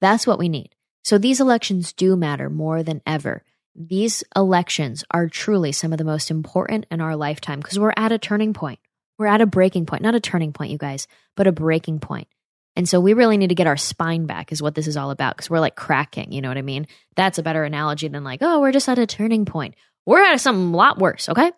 That's 0.00 0.26
what 0.26 0.38
we 0.38 0.48
need. 0.48 0.74
So 1.02 1.18
these 1.18 1.40
elections 1.40 1.92
do 1.92 2.16
matter 2.16 2.50
more 2.50 2.82
than 2.82 3.02
ever. 3.06 3.42
These 3.74 4.24
elections 4.34 5.04
are 5.10 5.28
truly 5.28 5.72
some 5.72 5.92
of 5.92 5.98
the 5.98 6.04
most 6.04 6.30
important 6.30 6.86
in 6.90 7.00
our 7.00 7.16
lifetime 7.16 7.60
because 7.60 7.78
we're 7.78 7.92
at 7.96 8.12
a 8.12 8.18
turning 8.18 8.54
point. 8.54 8.78
We're 9.18 9.26
at 9.26 9.40
a 9.40 9.46
breaking 9.46 9.86
point, 9.86 10.02
not 10.02 10.14
a 10.14 10.20
turning 10.20 10.52
point, 10.52 10.70
you 10.70 10.78
guys, 10.78 11.06
but 11.36 11.46
a 11.46 11.52
breaking 11.52 12.00
point. 12.00 12.28
And 12.76 12.86
so 12.86 13.00
we 13.00 13.14
really 13.14 13.38
need 13.38 13.48
to 13.48 13.54
get 13.54 13.66
our 13.66 13.78
spine 13.78 14.26
back, 14.26 14.52
is 14.52 14.60
what 14.60 14.74
this 14.74 14.86
is 14.86 14.98
all 14.98 15.10
about, 15.10 15.34
because 15.34 15.48
we're 15.48 15.60
like 15.60 15.76
cracking. 15.76 16.30
You 16.30 16.42
know 16.42 16.48
what 16.48 16.58
I 16.58 16.62
mean? 16.62 16.86
That's 17.16 17.38
a 17.38 17.42
better 17.42 17.64
analogy 17.64 18.08
than 18.08 18.22
like, 18.22 18.40
oh, 18.42 18.60
we're 18.60 18.72
just 18.72 18.88
at 18.88 18.98
a 18.98 19.06
turning 19.06 19.46
point. 19.46 19.74
We're 20.04 20.22
at 20.22 20.40
something 20.40 20.74
a 20.74 20.76
lot 20.76 20.98
worse. 20.98 21.28
Okay. 21.28 21.50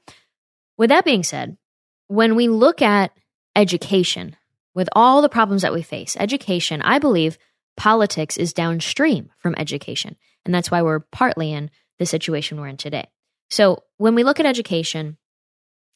With 0.76 0.90
that 0.90 1.04
being 1.04 1.24
said, 1.24 1.59
when 2.07 2.37
we 2.37 2.48
look 2.48 2.81
at 2.81 3.11
education, 3.57 4.37
with 4.74 4.88
all 4.92 5.20
the 5.20 5.28
problems 5.28 5.62
that 5.62 5.72
we 5.72 5.83
face, 5.83 6.16
education, 6.20 6.81
I 6.83 7.00
believe 7.00 7.37
politics 7.76 8.37
is 8.37 8.52
downstream 8.52 9.31
from 9.38 9.57
education. 9.59 10.16
And 10.44 10.54
that's 10.54 10.70
why 10.70 10.83
we're 10.83 11.00
partly 11.00 11.52
in 11.52 11.70
the 11.98 12.07
situation 12.07 12.61
we're 12.61 12.68
in 12.68 12.76
today. 12.76 13.09
So 13.50 13.83
when 13.96 14.14
we 14.14 14.22
look 14.22 14.38
at 14.38 14.46
education, 14.46 15.16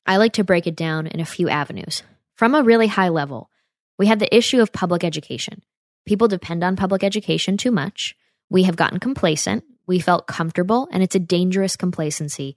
I 0.05 0.17
like 0.17 0.33
to 0.33 0.45
break 0.45 0.67
it 0.67 0.75
down 0.75 1.07
in 1.07 1.21
a 1.21 1.25
few 1.25 1.49
avenues. 1.49 2.03
From 2.35 2.57
a 2.57 2.63
really 2.63 2.89
high 2.89 3.11
level, 3.11 3.51
we 3.99 4.07
have 4.07 4.19
the 4.19 4.35
issue 4.35 4.61
of 4.61 4.73
public 4.73 5.05
education. 5.05 5.63
People 6.07 6.29
depend 6.29 6.65
on 6.65 6.77
public 6.77 7.05
education 7.05 7.57
too 7.57 7.71
much. 7.71 8.17
We 8.51 8.65
have 8.65 8.77
gotten 8.77 8.99
complacent. 9.01 9.65
We 9.87 9.99
felt 9.99 10.27
comfortable, 10.27 10.89
and 10.93 11.03
it's 11.03 11.15
a 11.15 11.21
dangerous 11.21 11.77
complacency. 11.77 12.57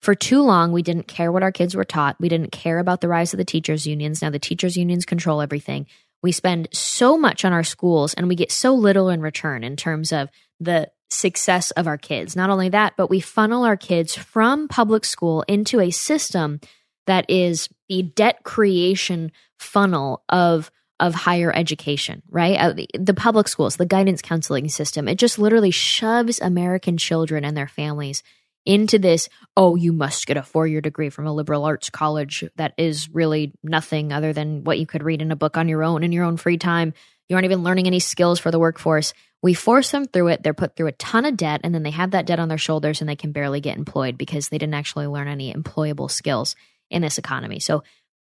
For 0.00 0.14
too 0.14 0.42
long, 0.42 0.72
we 0.72 0.82
didn't 0.82 1.08
care 1.08 1.30
what 1.30 1.42
our 1.42 1.52
kids 1.52 1.74
were 1.74 1.84
taught. 1.84 2.16
We 2.20 2.28
didn't 2.28 2.52
care 2.52 2.78
about 2.78 3.00
the 3.00 3.08
rise 3.08 3.34
of 3.34 3.38
the 3.38 3.44
teachers' 3.44 3.86
unions. 3.86 4.22
Now 4.22 4.30
the 4.30 4.38
teachers' 4.38 4.76
unions 4.76 5.04
control 5.04 5.42
everything. 5.42 5.86
We 6.22 6.32
spend 6.32 6.68
so 6.72 7.16
much 7.18 7.44
on 7.44 7.52
our 7.52 7.64
schools 7.64 8.14
and 8.14 8.28
we 8.28 8.34
get 8.34 8.52
so 8.52 8.74
little 8.74 9.08
in 9.08 9.20
return 9.20 9.64
in 9.64 9.76
terms 9.76 10.12
of 10.12 10.28
the 10.58 10.90
success 11.10 11.70
of 11.72 11.86
our 11.86 11.98
kids. 11.98 12.36
Not 12.36 12.50
only 12.50 12.68
that, 12.70 12.94
but 12.96 13.10
we 13.10 13.20
funnel 13.20 13.64
our 13.64 13.76
kids 13.76 14.14
from 14.14 14.68
public 14.68 15.04
school 15.04 15.42
into 15.48 15.80
a 15.80 15.90
system 15.90 16.60
that 17.06 17.28
is 17.28 17.68
the 17.90 18.02
debt 18.02 18.44
creation 18.44 19.32
funnel 19.58 20.22
of 20.30 20.70
of 21.00 21.14
higher 21.14 21.50
education, 21.50 22.22
right? 22.28 22.58
Uh, 22.58 22.74
the, 22.98 23.14
public 23.14 23.48
schools, 23.48 23.76
the 23.76 23.86
guidance 23.86 24.20
counseling 24.20 24.68
system, 24.68 25.08
it 25.08 25.14
just 25.14 25.38
literally 25.38 25.70
shoves 25.70 26.38
American 26.42 26.98
children 26.98 27.42
and 27.42 27.56
their 27.56 27.66
families 27.66 28.22
into 28.66 28.98
this, 28.98 29.30
oh, 29.56 29.76
you 29.76 29.94
must 29.94 30.26
get 30.26 30.36
a 30.36 30.42
four 30.42 30.66
year 30.66 30.82
degree 30.82 31.08
from 31.08 31.26
a 31.26 31.32
liberal 31.32 31.64
arts 31.64 31.88
college 31.88 32.44
that 32.56 32.74
is 32.76 33.08
really 33.08 33.54
nothing 33.62 34.12
other 34.12 34.34
than 34.34 34.62
what 34.62 34.78
you 34.78 34.86
could 34.86 35.02
read 35.02 35.22
in 35.22 35.32
a 35.32 35.36
book 35.36 35.56
on 35.56 35.68
your 35.68 35.82
own 35.82 36.04
in 36.04 36.12
your 36.12 36.24
own 36.24 36.36
free 36.36 36.58
time. 36.58 36.92
You 37.30 37.36
aren't 37.36 37.46
even 37.46 37.64
learning 37.64 37.86
any 37.86 38.00
skills 38.00 38.38
for 38.38 38.50
the 38.50 38.58
workforce. 38.58 39.14
We 39.40 39.54
force 39.54 39.90
them 39.90 40.04
through 40.04 40.28
it. 40.28 40.42
They're 40.42 40.52
put 40.52 40.76
through 40.76 40.88
a 40.88 40.92
ton 40.92 41.24
of 41.24 41.38
debt, 41.38 41.62
and 41.64 41.74
then 41.74 41.82
they 41.82 41.92
have 41.92 42.10
that 42.10 42.26
debt 42.26 42.38
on 42.38 42.48
their 42.48 42.58
shoulders 42.58 43.00
and 43.00 43.08
they 43.08 43.16
can 43.16 43.32
barely 43.32 43.62
get 43.62 43.78
employed 43.78 44.18
because 44.18 44.50
they 44.50 44.58
didn't 44.58 44.74
actually 44.74 45.06
learn 45.06 45.28
any 45.28 45.54
employable 45.54 46.10
skills 46.10 46.54
in 46.90 47.02
this 47.02 47.18
economy. 47.18 47.60
So, 47.60 47.82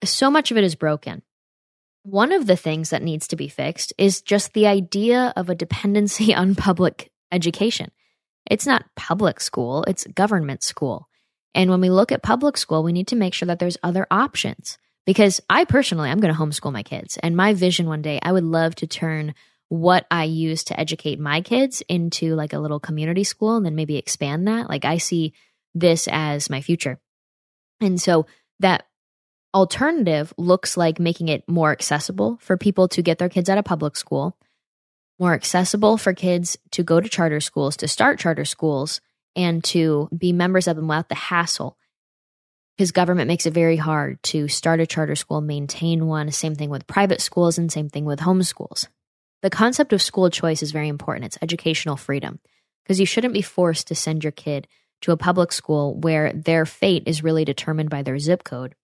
so 0.05 0.31
much 0.31 0.51
of 0.51 0.57
it 0.57 0.65
is 0.65 0.75
broken. 0.75 1.23
One 2.03 2.33
of 2.33 2.47
the 2.47 2.57
things 2.57 2.91
that 2.91 3.03
needs 3.03 3.29
to 3.29 3.37
be 3.37 3.49
fixed 3.49 3.93
is 3.99 4.23
just 4.23 4.53
the 4.53 4.67
idea 4.67 5.33
of 5.37 5.51
a 5.51 5.55
dependency 5.55 6.35
on 6.35 6.55
public 6.55 7.11
education. 7.33 7.91
It's 8.51 8.67
not 8.67 8.87
public 8.97 9.41
school, 9.41 9.85
it's 9.85 10.07
government 10.07 10.63
school. 10.63 11.09
And 11.55 11.71
when 11.71 11.81
we 11.81 11.91
look 11.91 12.13
at 12.13 12.23
public 12.23 12.57
school, 12.57 12.83
we 12.83 12.93
need 12.93 13.09
to 13.09 13.17
make 13.17 13.35
sure 13.35 13.47
that 13.47 13.59
there's 13.59 13.77
other 13.83 14.07
options. 14.11 14.79
Because 15.07 15.41
I 15.51 15.65
personally, 15.65 16.11
I'm 16.11 16.21
going 16.21 16.33
to 16.33 16.39
homeschool 16.39 16.73
my 16.73 16.83
kids. 16.83 17.19
And 17.23 17.37
my 17.37 17.55
vision 17.55 17.87
one 17.87 18.03
day, 18.03 18.21
I 18.23 18.33
would 18.33 18.45
love 18.45 18.75
to 18.77 18.87
turn 18.87 19.35
what 19.69 20.07
I 20.11 20.25
use 20.25 20.65
to 20.65 20.79
educate 20.79 21.19
my 21.19 21.41
kids 21.41 21.83
into 21.89 22.35
like 22.35 22.53
a 22.53 22.59
little 22.59 22.81
community 22.81 23.25
school 23.25 23.57
and 23.57 23.65
then 23.65 23.77
maybe 23.77 23.97
expand 23.97 24.47
that. 24.47 24.69
Like 24.69 24.85
I 24.85 24.99
see 24.99 25.33
this 25.75 26.09
as 26.11 26.51
my 26.51 26.61
future. 26.61 27.01
And 27.81 28.01
so 28.01 28.27
that 28.61 28.87
alternative 29.55 30.33
looks 30.37 30.77
like 30.77 31.01
making 31.01 31.29
it 31.29 31.47
more 31.49 31.73
accessible 31.73 32.39
for 32.41 32.57
people 32.57 32.89
to 32.89 33.03
get 33.03 33.19
their 33.19 33.29
kids 33.29 33.49
out 33.49 33.59
of 33.59 33.65
public 33.65 33.97
school, 33.97 34.37
more 35.19 35.35
accessible 35.35 35.97
for 35.97 36.15
kids 36.15 36.57
to 36.71 36.83
go 36.83 37.01
to 37.01 37.09
charter 37.09 37.41
schools, 37.41 37.77
to 37.79 37.89
start 37.89 38.19
charter 38.19 38.45
schools, 38.45 39.01
and 39.37 39.63
to 39.65 40.09
be 40.17 40.33
members 40.33 40.67
of 40.67 40.77
them 40.77 40.89
without 40.89 41.09
the 41.09 41.15
hassle. 41.15 41.77
Because 42.77 42.93
government 42.93 43.29
makes 43.29 43.45
it 43.45 43.53
very 43.53 43.77
hard 43.77 44.23
to 44.25 44.49
start 44.49 44.81
a 44.81 44.87
charter 44.87 45.15
school, 45.15 45.41
maintain 45.41 46.07
one. 46.07 46.31
Same 46.31 46.55
thing 46.55 46.71
with 46.71 46.87
private 46.87 47.21
schools, 47.21 47.59
and 47.59 47.71
same 47.71 47.91
thing 47.91 48.07
with 48.07 48.21
homeschools. 48.21 48.87
The 49.43 49.51
concept 49.51 49.93
of 49.93 50.01
school 50.01 50.31
choice 50.31 50.63
is 50.63 50.73
very 50.73 50.89
important. 50.89 51.27
It's 51.27 51.39
educational 51.43 51.97
freedom 51.97 52.41
because 52.83 53.01
you 53.01 53.07
shouldn't 53.07 53.35
be 53.35 53.43
forced 53.43 53.89
to 53.89 53.95
send 53.95 54.25
your 54.25 54.33
kid 54.33 54.67
to 55.03 55.13
a 55.13 55.17
public 55.17 55.53
school 55.53 55.95
where 55.95 56.33
their 56.33 56.67
fate 56.67 57.05
is 57.07 57.25
really 57.25 57.45
determined 57.45 57.91
by 57.91 58.03
their 58.03 58.19
zip 58.19 58.45
code. 58.45 58.75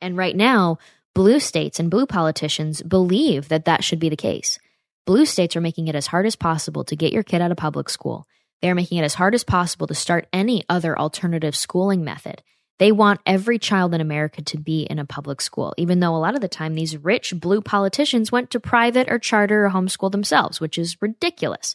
And 0.00 0.16
right 0.16 0.36
now, 0.36 0.78
blue 1.14 1.40
states 1.40 1.80
and 1.80 1.90
blue 1.90 2.06
politicians 2.06 2.82
believe 2.82 3.48
that 3.48 3.64
that 3.64 3.84
should 3.84 3.98
be 3.98 4.08
the 4.08 4.16
case. 4.16 4.58
Blue 5.06 5.24
states 5.24 5.56
are 5.56 5.60
making 5.60 5.88
it 5.88 5.94
as 5.94 6.06
hard 6.06 6.26
as 6.26 6.36
possible 6.36 6.84
to 6.84 6.96
get 6.96 7.12
your 7.12 7.22
kid 7.22 7.40
out 7.40 7.50
of 7.50 7.56
public 7.56 7.88
school. 7.88 8.26
They're 8.60 8.74
making 8.74 8.98
it 8.98 9.04
as 9.04 9.14
hard 9.14 9.34
as 9.34 9.44
possible 9.44 9.86
to 9.86 9.94
start 9.94 10.28
any 10.32 10.64
other 10.68 10.98
alternative 10.98 11.56
schooling 11.56 12.04
method. 12.04 12.42
They 12.78 12.92
want 12.92 13.20
every 13.26 13.58
child 13.58 13.94
in 13.94 14.00
America 14.00 14.42
to 14.42 14.58
be 14.58 14.82
in 14.82 14.98
a 14.98 15.04
public 15.04 15.40
school, 15.40 15.74
even 15.76 15.98
though 15.98 16.14
a 16.14 16.18
lot 16.18 16.34
of 16.34 16.40
the 16.40 16.48
time 16.48 16.74
these 16.74 16.96
rich 16.96 17.34
blue 17.34 17.60
politicians 17.60 18.30
went 18.30 18.50
to 18.50 18.60
private 18.60 19.10
or 19.10 19.18
charter 19.18 19.66
or 19.66 19.70
homeschool 19.70 20.12
themselves, 20.12 20.60
which 20.60 20.78
is 20.78 21.00
ridiculous. 21.02 21.74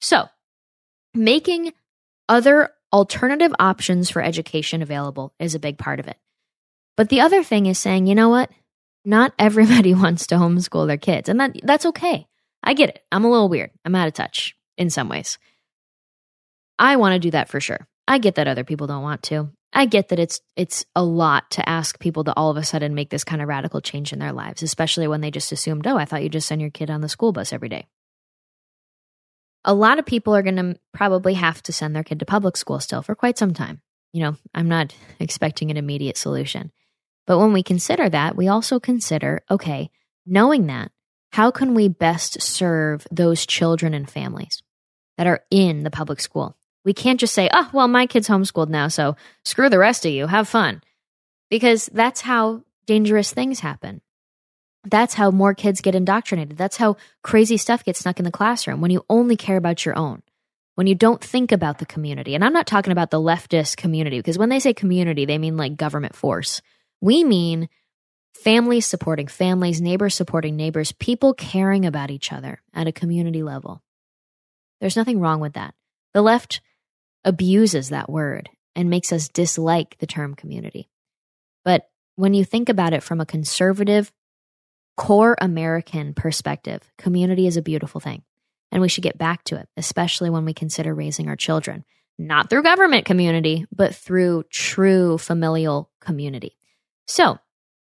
So, 0.00 0.28
making 1.12 1.72
other 2.28 2.70
alternative 2.92 3.52
options 3.58 4.10
for 4.10 4.22
education 4.22 4.82
available 4.82 5.34
is 5.38 5.54
a 5.54 5.60
big 5.60 5.78
part 5.78 6.00
of 6.00 6.08
it. 6.08 6.16
But 6.96 7.08
the 7.08 7.20
other 7.20 7.42
thing 7.42 7.66
is 7.66 7.78
saying, 7.78 8.06
you 8.06 8.14
know 8.14 8.28
what? 8.28 8.50
Not 9.04 9.34
everybody 9.38 9.94
wants 9.94 10.28
to 10.28 10.36
homeschool 10.36 10.86
their 10.86 10.96
kids, 10.96 11.28
and 11.28 11.40
that 11.40 11.56
that's 11.62 11.86
okay. 11.86 12.26
I 12.62 12.74
get 12.74 12.88
it. 12.88 13.02
I'm 13.12 13.24
a 13.24 13.30
little 13.30 13.48
weird. 13.48 13.70
I'm 13.84 13.94
out 13.94 14.08
of 14.08 14.14
touch 14.14 14.56
in 14.78 14.90
some 14.90 15.08
ways. 15.08 15.38
I 16.78 16.96
want 16.96 17.12
to 17.14 17.18
do 17.18 17.30
that 17.32 17.48
for 17.48 17.60
sure. 17.60 17.86
I 18.08 18.18
get 18.18 18.36
that 18.36 18.48
other 18.48 18.64
people 18.64 18.86
don't 18.86 19.02
want 19.02 19.22
to. 19.24 19.50
I 19.72 19.86
get 19.86 20.08
that 20.08 20.20
it's 20.20 20.40
it's 20.56 20.86
a 20.94 21.02
lot 21.02 21.50
to 21.52 21.68
ask 21.68 21.98
people 21.98 22.24
to 22.24 22.34
all 22.34 22.50
of 22.50 22.56
a 22.56 22.64
sudden 22.64 22.94
make 22.94 23.10
this 23.10 23.24
kind 23.24 23.42
of 23.42 23.48
radical 23.48 23.80
change 23.80 24.12
in 24.12 24.20
their 24.20 24.32
lives, 24.32 24.62
especially 24.62 25.08
when 25.08 25.20
they 25.20 25.30
just 25.30 25.52
assumed, 25.52 25.86
"Oh, 25.86 25.96
I 25.96 26.04
thought 26.04 26.22
you 26.22 26.28
just 26.28 26.46
send 26.46 26.60
your 26.60 26.70
kid 26.70 26.90
on 26.90 27.00
the 27.00 27.08
school 27.08 27.32
bus 27.32 27.52
every 27.52 27.68
day." 27.68 27.86
A 29.64 29.74
lot 29.74 29.98
of 29.98 30.06
people 30.06 30.34
are 30.34 30.42
going 30.42 30.56
to 30.56 30.78
probably 30.92 31.34
have 31.34 31.62
to 31.64 31.72
send 31.72 31.94
their 31.94 32.04
kid 32.04 32.18
to 32.20 32.26
public 32.26 32.56
school 32.56 32.80
still 32.80 33.02
for 33.02 33.14
quite 33.14 33.38
some 33.38 33.54
time. 33.54 33.80
You 34.12 34.22
know, 34.22 34.36
I'm 34.54 34.68
not 34.68 34.94
expecting 35.20 35.70
an 35.70 35.76
immediate 35.76 36.16
solution. 36.16 36.72
But 37.26 37.38
when 37.38 37.52
we 37.52 37.62
consider 37.62 38.08
that, 38.08 38.36
we 38.36 38.48
also 38.48 38.78
consider 38.78 39.42
okay, 39.50 39.90
knowing 40.26 40.66
that, 40.66 40.90
how 41.32 41.50
can 41.50 41.74
we 41.74 41.88
best 41.88 42.40
serve 42.40 43.06
those 43.10 43.46
children 43.46 43.94
and 43.94 44.08
families 44.08 44.62
that 45.18 45.26
are 45.26 45.42
in 45.50 45.82
the 45.82 45.90
public 45.90 46.20
school? 46.20 46.56
We 46.84 46.92
can't 46.92 47.18
just 47.18 47.34
say, 47.34 47.48
oh, 47.52 47.70
well, 47.72 47.88
my 47.88 48.06
kid's 48.06 48.28
homeschooled 48.28 48.68
now, 48.68 48.88
so 48.88 49.16
screw 49.44 49.70
the 49.70 49.78
rest 49.78 50.04
of 50.04 50.12
you, 50.12 50.26
have 50.26 50.48
fun. 50.48 50.82
Because 51.50 51.86
that's 51.86 52.20
how 52.20 52.62
dangerous 52.86 53.32
things 53.32 53.60
happen. 53.60 54.00
That's 54.84 55.14
how 55.14 55.30
more 55.30 55.54
kids 55.54 55.80
get 55.80 55.94
indoctrinated. 55.94 56.58
That's 56.58 56.76
how 56.76 56.96
crazy 57.22 57.56
stuff 57.56 57.84
gets 57.84 58.00
snuck 58.00 58.18
in 58.18 58.24
the 58.24 58.30
classroom 58.30 58.80
when 58.80 58.90
you 58.90 59.04
only 59.08 59.36
care 59.36 59.56
about 59.56 59.84
your 59.86 59.96
own, 59.96 60.22
when 60.74 60.86
you 60.86 60.94
don't 60.94 61.22
think 61.22 61.52
about 61.52 61.78
the 61.78 61.86
community. 61.86 62.34
And 62.34 62.44
I'm 62.44 62.52
not 62.52 62.66
talking 62.66 62.92
about 62.92 63.10
the 63.10 63.20
leftist 63.20 63.76
community, 63.76 64.18
because 64.18 64.38
when 64.38 64.50
they 64.50 64.60
say 64.60 64.74
community, 64.74 65.24
they 65.24 65.38
mean 65.38 65.56
like 65.56 65.76
government 65.76 66.14
force. 66.14 66.60
We 67.00 67.24
mean 67.24 67.68
families 68.34 68.84
supporting 68.84 69.26
families, 69.26 69.80
neighbors 69.80 70.14
supporting 70.14 70.56
neighbors, 70.56 70.92
people 70.92 71.32
caring 71.32 71.86
about 71.86 72.10
each 72.10 72.32
other 72.32 72.60
at 72.74 72.86
a 72.86 72.92
community 72.92 73.42
level. 73.42 73.82
There's 74.80 74.96
nothing 74.96 75.20
wrong 75.20 75.40
with 75.40 75.54
that. 75.54 75.74
The 76.12 76.20
left 76.20 76.60
abuses 77.24 77.88
that 77.88 78.10
word 78.10 78.50
and 78.76 78.90
makes 78.90 79.12
us 79.12 79.28
dislike 79.28 79.96
the 79.98 80.06
term 80.06 80.34
community. 80.34 80.90
But 81.64 81.88
when 82.16 82.34
you 82.34 82.44
think 82.44 82.68
about 82.68 82.92
it 82.92 83.02
from 83.02 83.20
a 83.20 83.26
conservative, 83.26 84.12
core 84.96 85.36
American 85.40 86.14
perspective, 86.14 86.82
community 86.98 87.46
is 87.46 87.56
a 87.56 87.62
beautiful 87.62 88.00
thing. 88.00 88.22
And 88.72 88.82
we 88.82 88.88
should 88.88 89.04
get 89.04 89.18
back 89.18 89.44
to 89.44 89.56
it, 89.56 89.68
especially 89.76 90.30
when 90.30 90.44
we 90.44 90.52
consider 90.52 90.94
raising 90.94 91.28
our 91.28 91.36
children, 91.36 91.84
not 92.18 92.50
through 92.50 92.62
government 92.64 93.04
community, 93.04 93.66
but 93.74 93.94
through 93.94 94.44
true 94.50 95.18
familial 95.18 95.90
community. 96.00 96.56
So, 97.06 97.38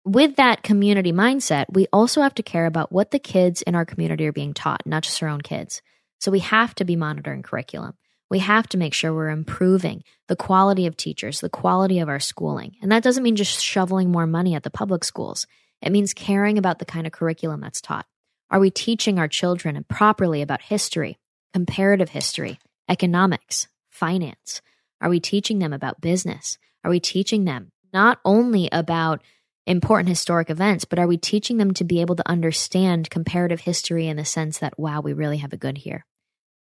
with 0.04 0.36
that 0.36 0.62
community 0.62 1.12
mindset, 1.12 1.66
we 1.70 1.86
also 1.92 2.22
have 2.22 2.34
to 2.36 2.42
care 2.42 2.66
about 2.66 2.92
what 2.92 3.10
the 3.10 3.18
kids 3.18 3.62
in 3.62 3.74
our 3.74 3.84
community 3.84 4.26
are 4.26 4.32
being 4.32 4.54
taught, 4.54 4.86
not 4.86 5.02
just 5.02 5.22
our 5.22 5.28
own 5.28 5.40
kids. 5.40 5.82
So, 6.20 6.30
we 6.30 6.40
have 6.40 6.74
to 6.76 6.84
be 6.84 6.96
monitoring 6.96 7.42
curriculum. 7.42 7.94
We 8.30 8.40
have 8.40 8.68
to 8.68 8.78
make 8.78 8.94
sure 8.94 9.12
we're 9.12 9.30
improving 9.30 10.04
the 10.26 10.36
quality 10.36 10.86
of 10.86 10.96
teachers, 10.96 11.40
the 11.40 11.48
quality 11.48 11.98
of 11.98 12.08
our 12.08 12.20
schooling. 12.20 12.76
And 12.82 12.92
that 12.92 13.02
doesn't 13.02 13.22
mean 13.22 13.36
just 13.36 13.64
shoveling 13.64 14.10
more 14.10 14.26
money 14.26 14.54
at 14.54 14.62
the 14.62 14.70
public 14.70 15.04
schools. 15.04 15.46
It 15.82 15.92
means 15.92 16.14
caring 16.14 16.58
about 16.58 16.78
the 16.78 16.84
kind 16.84 17.06
of 17.06 17.12
curriculum 17.12 17.60
that's 17.60 17.80
taught. 17.80 18.06
Are 18.50 18.60
we 18.60 18.70
teaching 18.70 19.18
our 19.18 19.28
children 19.28 19.84
properly 19.88 20.42
about 20.42 20.62
history, 20.62 21.18
comparative 21.52 22.10
history, 22.10 22.58
economics, 22.88 23.68
finance? 23.90 24.62
Are 25.00 25.10
we 25.10 25.20
teaching 25.20 25.58
them 25.58 25.72
about 25.72 26.00
business? 26.00 26.58
Are 26.84 26.90
we 26.90 27.00
teaching 27.00 27.44
them 27.44 27.72
not 27.92 28.18
only 28.24 28.68
about 28.72 29.22
important 29.66 30.08
historic 30.08 30.48
events, 30.48 30.84
but 30.84 30.98
are 30.98 31.06
we 31.06 31.18
teaching 31.18 31.58
them 31.58 31.74
to 31.74 31.84
be 31.84 32.00
able 32.00 32.16
to 32.16 32.28
understand 32.28 33.10
comparative 33.10 33.60
history 33.60 34.08
in 34.08 34.16
the 34.16 34.24
sense 34.24 34.58
that, 34.58 34.78
wow, 34.78 35.00
we 35.00 35.12
really 35.12 35.38
have 35.38 35.52
a 35.52 35.58
good 35.58 35.78
here? 35.78 36.06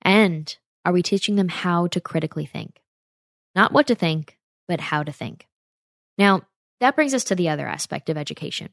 And 0.02 0.56
are 0.84 0.92
we 0.92 1.02
teaching 1.02 1.36
them 1.36 1.48
how 1.48 1.88
to 1.88 2.02
critically 2.02 2.46
think? 2.46 2.82
Not 3.56 3.72
what 3.72 3.88
to 3.88 3.96
think, 3.96 4.38
but 4.68 4.80
how 4.82 5.04
to 5.04 5.12
think. 5.12 5.48
Now, 6.18 6.42
that 6.80 6.96
brings 6.96 7.14
us 7.14 7.24
to 7.26 7.36
the 7.36 7.50
other 7.50 7.68
aspect 7.68 8.10
of 8.10 8.18
education. 8.18 8.70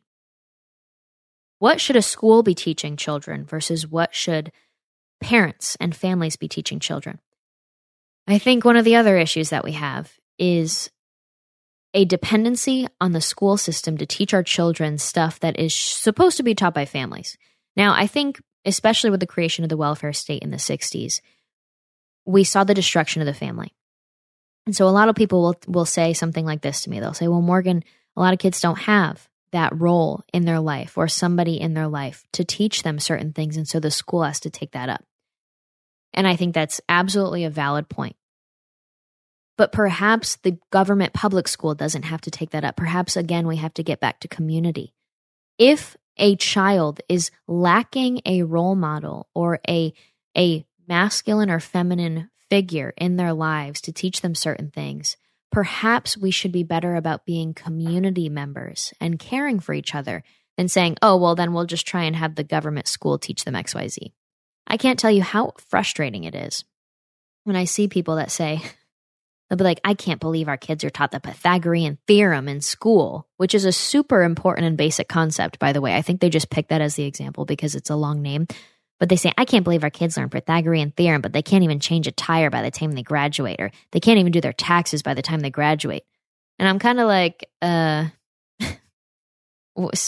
What 1.59 1.81
should 1.81 1.97
a 1.97 2.03
school 2.03 2.42
be 2.42 2.55
teaching 2.55 2.97
children 2.97 3.44
versus 3.44 3.87
what 3.87 4.14
should 4.14 4.53
parents 5.21 5.77
and 5.81 5.94
families 5.94 6.37
be 6.37 6.49
teaching 6.49 6.79
children? 6.79 7.18
I 8.27 8.38
think 8.38 8.64
one 8.64 8.77
of 8.77 8.85
the 8.85 8.97
other 8.97 9.16
issues 9.16 9.51
that 9.51 9.64
we 9.64 9.73
have 9.73 10.12
is 10.38 10.90
a 11.94 12.05
dependency 12.05 12.87
on 13.01 13.12
the 13.12 13.21
school 13.21 13.57
system 13.57 13.97
to 13.97 14.07
teach 14.07 14.35
our 14.35 14.42
children 14.42 14.99
stuff 14.99 15.40
that 15.40 15.59
is 15.59 15.75
supposed 15.75 16.37
to 16.37 16.42
be 16.42 16.55
taught 16.55 16.75
by 16.75 16.85
families. 16.85 17.37
Now, 17.75 17.94
I 17.94 18.07
think, 18.07 18.40
especially 18.64 19.11
with 19.11 19.21
the 19.21 19.27
creation 19.27 19.64
of 19.64 19.71
the 19.71 19.77
welfare 19.77 20.12
state 20.12 20.42
in 20.42 20.51
the 20.51 20.59
60s, 20.59 21.21
we 22.27 22.44
saw 22.44 22.64
the 22.64 22.75
destruction 22.75 23.23
of 23.23 23.27
the 23.27 23.35
family. 23.35 23.73
And 24.66 24.77
so 24.77 24.87
a 24.87 24.90
lot 24.90 25.09
of 25.09 25.16
people 25.16 25.40
will 25.40 25.57
will 25.66 25.87
say 25.87 26.12
something 26.12 26.44
like 26.44 26.61
this 26.61 26.83
to 26.83 26.90
me. 26.90 27.01
They'll 27.01 27.14
say, 27.14 27.27
"Well, 27.27 27.40
Morgan, 27.40 27.83
a 28.14 28.21
lot 28.21 28.35
of 28.35 28.38
kids 28.38 28.61
don't 28.61 28.81
have 28.81 29.27
that 29.53 29.79
role 29.79 30.23
in 30.33 30.45
their 30.45 30.61
life 30.61 30.97
or 30.97 31.09
somebody 31.09 31.61
in 31.61 31.75
their 31.75 31.89
life 31.89 32.25
to 32.33 32.45
teach 32.45 32.83
them 32.83 32.99
certain 32.99 33.33
things 33.33 33.57
and 33.57 33.67
so 33.67 33.81
the 33.81 33.91
school 33.91 34.23
has 34.23 34.41
to 34.41 34.51
take 34.51 34.73
that 34.73 34.89
up." 34.89 35.05
And 36.13 36.27
I 36.27 36.37
think 36.37 36.55
that's 36.55 36.81
absolutely 36.89 37.45
a 37.45 37.51
valid 37.51 37.89
point. 37.89 38.17
But 39.57 39.73
perhaps 39.73 40.37
the 40.37 40.59
government 40.71 41.13
public 41.13 41.49
school 41.49 41.75
doesn't 41.75 42.05
have 42.05 42.21
to 42.23 42.31
take 42.31 42.51
that 42.51 42.65
up. 42.65 42.77
Perhaps 42.77 43.17
again 43.17 43.47
we 43.47 43.57
have 43.57 43.75
to 43.75 43.83
get 43.83 44.01
back 44.01 44.21
to 44.21 44.29
community. 44.29 44.95
If 45.59 45.97
a 46.17 46.37
child 46.37 47.01
is 47.09 47.31
lacking 47.47 48.21
a 48.25 48.43
role 48.43 48.75
model 48.75 49.29
or 49.35 49.61
a 49.69 49.93
a 50.37 50.65
masculine 50.87 51.51
or 51.51 51.61
feminine 51.61 52.31
figure 52.49 52.95
in 52.97 53.17
their 53.17 53.33
lives 53.33 53.81
to 53.83 53.93
teach 53.93 54.21
them 54.21 54.35
certain 54.35 54.71
things, 54.71 55.17
perhaps 55.51 56.17
we 56.17 56.31
should 56.31 56.53
be 56.53 56.63
better 56.63 56.95
about 56.95 57.25
being 57.25 57.55
community 57.55 58.29
members 58.29 58.93
and 59.01 59.19
caring 59.19 59.61
for 59.61 59.73
each 59.73 59.95
other 59.95 60.23
than 60.57 60.69
saying, 60.69 60.97
oh, 61.03 61.17
well, 61.17 61.35
then 61.35 61.53
we'll 61.53 61.65
just 61.65 61.87
try 61.87 62.05
and 62.05 62.17
have 62.17 62.35
the 62.35 62.45
government 62.45 62.89
school 62.89 63.19
teach 63.19 63.45
them 63.45 63.55
XYZ. 63.55 64.13
I 64.67 64.77
can't 64.77 64.99
tell 64.99 65.11
you 65.11 65.23
how 65.23 65.53
frustrating 65.71 66.25
it 66.25 66.35
is 66.35 66.65
when 67.45 67.57
I 67.57 67.65
see 67.65 67.89
people 67.89 68.17
that 68.17 68.31
say, 68.31 68.61
they'll 69.49 69.57
be 69.57 69.65
like, 69.65 69.81
I 69.85 69.95
can't 69.95 70.21
believe 70.21 70.49
our 70.49 70.57
kids 70.59 70.85
are 70.85 70.91
taught 70.91 71.13
the 71.13 71.21
Pythagorean 71.21 71.99
theorem 72.07 72.49
in 72.49 72.61
school, 72.61 73.27
which 73.39 73.55
is 73.55 73.65
a 73.65 73.73
super 73.73 74.23
important 74.23 74.67
and 74.67 74.77
basic 74.77 75.09
concept, 75.09 75.59
by 75.59 75.73
the 75.73 75.81
way. 75.81 75.95
I 75.95 76.03
think 76.03 76.21
they 76.21 76.29
just 76.29 76.51
picked 76.51 76.69
that 76.69 76.83
as 76.83 76.97
the 76.97 77.05
example 77.05 77.47
because 77.47 77.75
it's 77.75 77.91
a 77.91 77.97
long 77.97 78.21
name. 78.21 78.47
But 78.99 79.09
they 79.09 79.17
say, 79.17 79.33
I 79.39 79.45
can't 79.45 79.65
believe 79.65 79.85
our 79.85 79.91
kids 79.91 80.17
learn 80.17 80.29
Pythagorean 80.29 80.91
theorem, 80.91 81.21
but 81.21 81.33
they 81.33 81.43
can't 81.43 81.65
even 81.65 81.79
change 81.79 82.07
a 82.07 82.13
tire 82.13 82.51
by 82.51 82.63
the 82.63 82.71
time 82.71 82.93
they 82.93 83.03
graduate, 83.03 83.61
or 83.61 83.71
they 83.93 84.01
can't 84.01 84.19
even 84.19 84.33
do 84.33 84.41
their 84.41 84.53
taxes 84.53 85.03
by 85.03 85.15
the 85.15 85.23
time 85.23 85.41
they 85.41 85.51
graduate. 85.51 86.05
And 86.59 86.69
I'm 86.69 86.79
kind 86.79 86.99
of 86.99 87.07
like, 87.07 87.49
uh, 87.63 88.07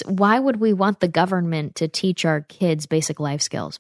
why 0.07 0.38
would 0.38 0.57
we 0.57 0.72
want 0.72 1.00
the 1.00 1.09
government 1.09 1.76
to 1.76 1.88
teach 1.88 2.24
our 2.24 2.40
kids 2.40 2.87
basic 2.87 3.20
life 3.20 3.42
skills? 3.42 3.79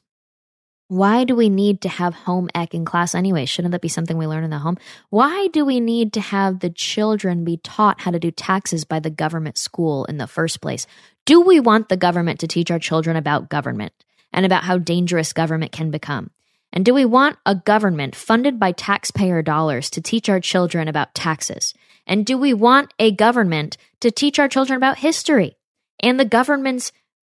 Why 0.86 1.22
do 1.22 1.36
we 1.36 1.48
need 1.50 1.82
to 1.82 1.88
have 1.88 2.14
home 2.14 2.48
ec 2.52 2.74
in 2.74 2.84
class 2.84 3.14
anyway? 3.14 3.44
Shouldn't 3.44 3.70
that 3.70 3.80
be 3.80 3.86
something 3.86 4.18
we 4.18 4.26
learn 4.26 4.42
in 4.42 4.50
the 4.50 4.58
home? 4.58 4.76
Why 5.08 5.46
do 5.52 5.64
we 5.64 5.78
need 5.78 6.12
to 6.14 6.20
have 6.20 6.58
the 6.58 6.70
children 6.70 7.44
be 7.44 7.58
taught 7.58 8.00
how 8.00 8.10
to 8.10 8.18
do 8.18 8.32
taxes 8.32 8.84
by 8.84 8.98
the 8.98 9.08
government 9.08 9.56
school 9.56 10.04
in 10.06 10.16
the 10.16 10.26
first 10.26 10.60
place? 10.60 10.88
Do 11.26 11.42
we 11.42 11.60
want 11.60 11.88
the 11.88 11.96
government 11.96 12.40
to 12.40 12.48
teach 12.48 12.72
our 12.72 12.80
children 12.80 13.16
about 13.16 13.48
government? 13.48 13.92
And 14.32 14.46
about 14.46 14.64
how 14.64 14.78
dangerous 14.78 15.32
government 15.32 15.72
can 15.72 15.90
become? 15.90 16.30
And 16.72 16.84
do 16.84 16.94
we 16.94 17.04
want 17.04 17.36
a 17.44 17.54
government 17.54 18.14
funded 18.14 18.60
by 18.60 18.72
taxpayer 18.72 19.42
dollars 19.42 19.90
to 19.90 20.00
teach 20.00 20.28
our 20.28 20.40
children 20.40 20.88
about 20.88 21.14
taxes? 21.14 21.74
And 22.06 22.24
do 22.24 22.38
we 22.38 22.54
want 22.54 22.94
a 22.98 23.10
government 23.10 23.76
to 24.00 24.10
teach 24.10 24.38
our 24.38 24.48
children 24.48 24.76
about 24.76 24.98
history 24.98 25.56
and 26.00 26.18
the 26.18 26.24
government's 26.24 26.92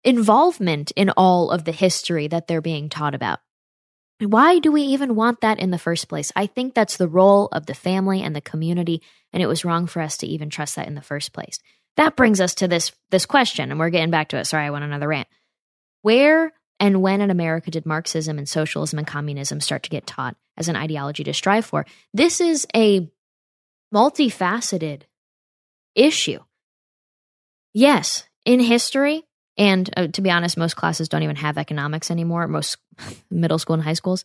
involvement 0.05 0.91
in 0.93 1.11
all 1.11 1.51
of 1.51 1.65
the 1.65 1.73
history 1.73 2.29
that 2.29 2.47
they're 2.47 2.61
being 2.61 2.89
taught 2.89 3.15
about? 3.15 3.41
Why 4.21 4.59
do 4.59 4.71
we 4.71 4.83
even 4.83 5.17
want 5.17 5.41
that 5.41 5.59
in 5.59 5.71
the 5.71 5.79
first 5.79 6.09
place? 6.09 6.31
I 6.37 6.47
think 6.47 6.75
that's 6.75 6.97
the 6.97 7.09
role 7.09 7.49
of 7.53 7.67
the 7.67 7.75
family 7.75 8.23
and 8.23 8.37
the 8.37 8.41
community, 8.41 9.03
and 9.33 9.43
it 9.43 9.47
was 9.47 9.65
wrong 9.65 9.87
for 9.87 10.01
us 10.01 10.17
to 10.19 10.27
even 10.27 10.49
trust 10.49 10.77
that 10.77 10.87
in 10.87 10.95
the 10.95 11.03
first 11.03 11.33
place. 11.33 11.59
That 11.97 12.17
brings 12.17 12.41
us 12.41 12.55
to 12.57 12.69
this 12.69 12.93
this 13.11 13.27
question, 13.27 13.71
and 13.71 13.81
we're 13.81 13.91
getting 13.91 14.11
back 14.11 14.29
to 14.29 14.39
it. 14.39 14.47
Sorry, 14.47 14.65
I 14.65 14.71
went 14.71 14.85
another 14.85 15.09
rant. 15.09 15.29
Where 16.03 16.53
and 16.83 17.01
when 17.01 17.21
in 17.21 17.31
America 17.31 17.71
did 17.71 17.87
Marxism 17.87 18.39
and 18.39 18.49
socialism 18.49 18.99
and 18.99 19.07
communism 19.07 19.61
start 19.61 19.85
to 19.85 19.91
get 19.91 20.05
taught 20.05 20.35
as 20.57 20.67
an 20.67 20.75
ideology 20.75 21.23
to 21.23 21.33
strive 21.33 21.65
for? 21.65 21.87
This 22.13 22.41
is 22.41 22.67
a 22.75 23.09
multifaceted 23.95 25.03
issue. 25.95 26.41
Yes, 27.73 28.25
in 28.45 28.59
history, 28.59 29.23
and 29.57 29.89
uh, 29.97 30.09
to 30.09 30.23
be 30.23 30.31
honest, 30.33 30.57
most 30.57 30.75
classes 30.75 31.09
don't 31.09 31.23
even 31.23 31.37
have 31.37 31.57
economics 31.57 32.11
anymore, 32.11 32.49
most 32.49 32.79
middle 33.31 33.61
school 33.61 33.75
and 33.75 33.83
high 33.85 33.93
schools. 33.93 34.25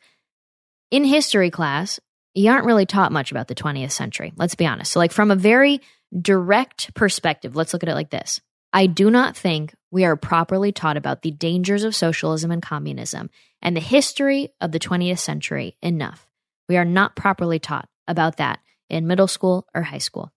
In 0.90 1.04
history 1.04 1.52
class, 1.52 2.00
you 2.34 2.50
aren't 2.50 2.66
really 2.66 2.88
taught 2.88 3.12
much 3.12 3.30
about 3.30 3.48
the 3.48 3.56
20th 3.56 3.92
century. 3.92 4.34
Let's 4.36 4.56
be 4.56 4.66
honest. 4.66 4.94
So, 4.94 5.00
like, 5.00 5.12
from 5.12 5.30
a 5.30 5.36
very 5.36 5.80
direct 6.20 6.96
perspective, 6.96 7.56
let's 7.56 7.72
look 7.72 7.84
at 7.84 7.90
it 7.90 7.94
like 7.94 8.10
this 8.10 8.42
I 8.74 8.88
do 8.88 9.10
not 9.10 9.36
think 9.36 9.74
we 9.92 10.06
are 10.06 10.16
properly 10.16 10.72
taught 10.72 10.98
about 10.98 11.22
the 11.22 11.32
dangers 11.32 11.84
of 11.84 11.96
socialism 11.96 12.52
and 12.52 12.62
communism 12.62 13.30
and 13.62 13.76
the 13.76 13.82
history 13.82 14.50
of 14.60 14.72
the 14.72 14.80
20th 14.80 15.20
century 15.20 15.78
enough. 15.82 16.28
We 16.68 16.78
are 16.78 16.86
not 16.86 17.16
properly 17.16 17.60
taught 17.60 17.88
about 18.08 18.38
that 18.38 18.60
in 18.90 19.08
middle 19.08 19.28
school 19.28 19.68
or 19.74 19.84
high 19.84 19.98
school. 19.98 20.32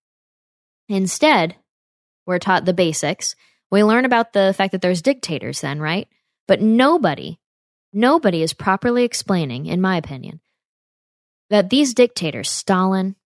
Instead, 0.88 1.56
we're 2.26 2.38
taught 2.38 2.64
the 2.64 2.72
basics. 2.72 3.34
We 3.70 3.84
learn 3.84 4.04
about 4.04 4.32
the 4.32 4.54
fact 4.56 4.72
that 4.72 4.82
there's 4.82 5.02
dictators 5.02 5.60
then, 5.60 5.80
right? 5.80 6.08
But 6.46 6.60
nobody, 6.60 7.38
nobody 7.92 8.42
is 8.42 8.52
properly 8.52 9.04
explaining, 9.04 9.66
in 9.66 9.80
my 9.80 9.96
opinion, 9.96 10.40
that 11.48 11.70
these 11.70 11.94
dictators, 11.94 12.50
Stalin, 12.50 13.16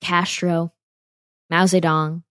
Castro, 0.00 0.72
Mao 1.50 1.64
Zedong, 1.64 2.22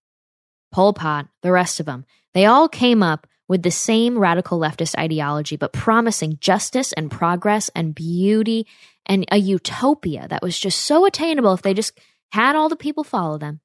Pol 0.72 0.94
Pot, 0.94 1.28
the 1.42 1.52
rest 1.52 1.80
of 1.80 1.86
them, 1.86 2.06
they 2.34 2.46
all 2.46 2.68
came 2.68 3.02
up 3.02 3.28
with 3.48 3.64
the 3.64 3.72
same 3.72 4.18
radical 4.18 4.60
leftist 4.60 4.98
ideology, 4.98 5.56
but 5.56 5.74
promising 5.74 6.38
justice 6.40 6.94
and 6.94 7.10
progress 7.10 7.70
and 7.74 7.96
beauty 7.96 8.68
and 9.06 9.26
a 9.32 9.38
utopia 9.38 10.28
that 10.30 10.42
was 10.42 10.60
just 10.60 10.82
so 10.82 11.06
attainable 11.06 11.54
if 11.54 11.62
they 11.62 11.74
just 11.74 11.98
had 12.32 12.56
all 12.56 12.70
the 12.70 12.76
people 12.76 13.04
follow 13.04 13.38
them. 13.38 13.62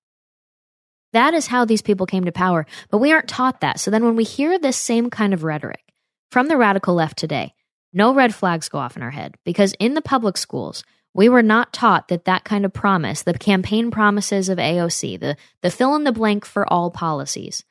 That 1.12 1.34
is 1.34 1.48
how 1.48 1.64
these 1.64 1.82
people 1.82 2.06
came 2.06 2.24
to 2.24 2.32
power, 2.32 2.66
but 2.90 2.98
we 2.98 3.12
aren't 3.12 3.28
taught 3.28 3.60
that. 3.60 3.80
So 3.80 3.90
then 3.90 4.04
when 4.04 4.16
we 4.16 4.24
hear 4.24 4.58
this 4.58 4.76
same 4.76 5.10
kind 5.10 5.34
of 5.34 5.44
rhetoric 5.44 5.82
from 6.30 6.48
the 6.48 6.56
radical 6.56 6.94
left 6.94 7.18
today, 7.18 7.54
no 7.92 8.14
red 8.14 8.34
flags 8.34 8.68
go 8.68 8.78
off 8.78 8.96
in 8.96 9.02
our 9.02 9.10
head 9.10 9.34
because 9.44 9.74
in 9.78 9.94
the 9.94 10.00
public 10.00 10.38
schools, 10.38 10.84
we 11.14 11.28
were 11.28 11.42
not 11.42 11.72
taught 11.72 12.08
that 12.08 12.24
that 12.24 12.44
kind 12.44 12.64
of 12.64 12.72
promise, 12.72 13.22
the 13.22 13.34
campaign 13.34 13.90
promises 13.90 14.48
of 14.48 14.58
AOC, 14.58 15.20
the, 15.20 15.36
the 15.60 15.70
fill 15.70 15.94
in 15.94 16.04
the 16.04 16.12
blank 16.12 16.44
for 16.44 16.70
all 16.72 16.90
policies, 16.90 17.64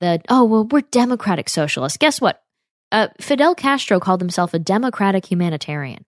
the, 0.00 0.20
oh, 0.28 0.44
well, 0.44 0.64
we're 0.64 0.82
democratic 0.82 1.48
socialists. 1.48 1.98
Guess 1.98 2.20
what? 2.20 2.42
Uh, 2.90 3.08
Fidel 3.20 3.54
Castro 3.54 3.98
called 3.98 4.20
himself 4.20 4.52
a 4.52 4.58
democratic 4.58 5.24
humanitarian. 5.24 6.04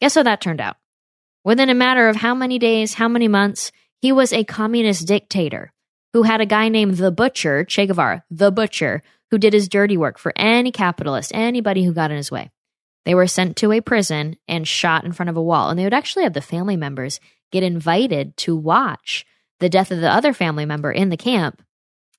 Guess 0.00 0.14
how 0.14 0.22
that 0.22 0.40
turned 0.40 0.60
out? 0.60 0.76
Within 1.44 1.70
a 1.70 1.74
matter 1.74 2.08
of 2.08 2.16
how 2.16 2.34
many 2.34 2.58
days, 2.58 2.94
how 2.94 3.08
many 3.08 3.26
months, 3.26 3.72
he 4.00 4.12
was 4.12 4.32
a 4.32 4.44
communist 4.44 5.08
dictator 5.08 5.72
who 6.12 6.22
had 6.22 6.40
a 6.40 6.46
guy 6.46 6.68
named 6.68 6.96
the 6.96 7.10
Butcher, 7.10 7.64
Che 7.64 7.86
Guevara, 7.86 8.22
the 8.30 8.52
Butcher, 8.52 9.02
who 9.30 9.38
did 9.38 9.52
his 9.52 9.68
dirty 9.68 9.96
work 9.96 10.18
for 10.18 10.32
any 10.36 10.70
capitalist, 10.70 11.32
anybody 11.34 11.84
who 11.84 11.92
got 11.92 12.10
in 12.10 12.16
his 12.16 12.30
way. 12.30 12.50
They 13.08 13.14
were 13.14 13.26
sent 13.26 13.56
to 13.56 13.72
a 13.72 13.80
prison 13.80 14.36
and 14.46 14.68
shot 14.68 15.06
in 15.06 15.12
front 15.12 15.30
of 15.30 15.36
a 15.38 15.42
wall. 15.42 15.70
And 15.70 15.78
they 15.78 15.84
would 15.84 15.94
actually 15.94 16.24
have 16.24 16.34
the 16.34 16.42
family 16.42 16.76
members 16.76 17.20
get 17.50 17.62
invited 17.62 18.36
to 18.36 18.54
watch 18.54 19.24
the 19.60 19.70
death 19.70 19.90
of 19.90 20.02
the 20.02 20.12
other 20.12 20.34
family 20.34 20.66
member 20.66 20.92
in 20.92 21.08
the 21.08 21.16
camp 21.16 21.62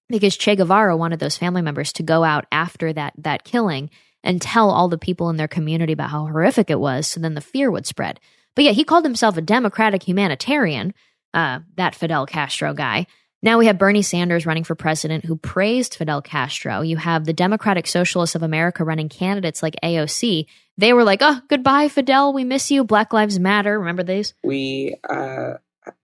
because 0.09 0.35
Che 0.35 0.55
Guevara 0.55 0.97
wanted 0.97 1.19
those 1.19 1.37
family 1.37 1.61
members 1.61 1.93
to 1.93 2.01
go 2.01 2.23
out 2.23 2.47
after 2.51 2.91
that, 2.91 3.13
that 3.19 3.43
killing 3.43 3.91
and 4.23 4.41
tell 4.41 4.71
all 4.71 4.89
the 4.89 4.97
people 4.97 5.29
in 5.29 5.37
their 5.37 5.47
community 5.47 5.93
about 5.93 6.09
how 6.09 6.25
horrific 6.25 6.71
it 6.71 6.79
was 6.79 7.05
so 7.05 7.19
then 7.19 7.35
the 7.35 7.39
fear 7.39 7.69
would 7.69 7.85
spread. 7.85 8.19
But 8.55 8.65
yeah, 8.65 8.71
he 8.71 8.83
called 8.83 9.05
himself 9.05 9.37
a 9.37 9.41
democratic 9.41 10.01
humanitarian, 10.01 10.95
uh, 11.35 11.59
that 11.77 11.93
Fidel 11.93 12.25
Castro 12.25 12.73
guy. 12.73 13.05
Now 13.41 13.57
we 13.57 13.67
have 13.67 13.77
Bernie 13.77 14.01
Sanders 14.01 14.45
running 14.45 14.65
for 14.65 14.75
president 14.75 15.23
who 15.23 15.37
praised 15.37 15.95
Fidel 15.95 16.21
Castro. 16.21 16.81
You 16.81 16.97
have 16.97 17.23
the 17.23 17.33
Democratic 17.33 17.87
Socialists 17.87 18.35
of 18.35 18.43
America 18.43 18.83
running 18.83 19.07
candidates 19.07 19.63
like 19.63 19.75
AOC. 19.81 20.45
They 20.77 20.91
were 20.91 21.05
like, 21.05 21.19
oh, 21.21 21.39
goodbye, 21.47 21.87
Fidel. 21.87 22.33
We 22.33 22.43
miss 22.43 22.69
you. 22.69 22.83
Black 22.83 23.13
Lives 23.13 23.39
Matter. 23.39 23.79
Remember 23.79 24.03
these? 24.03 24.33
We 24.43 24.95
uh, 25.09 25.53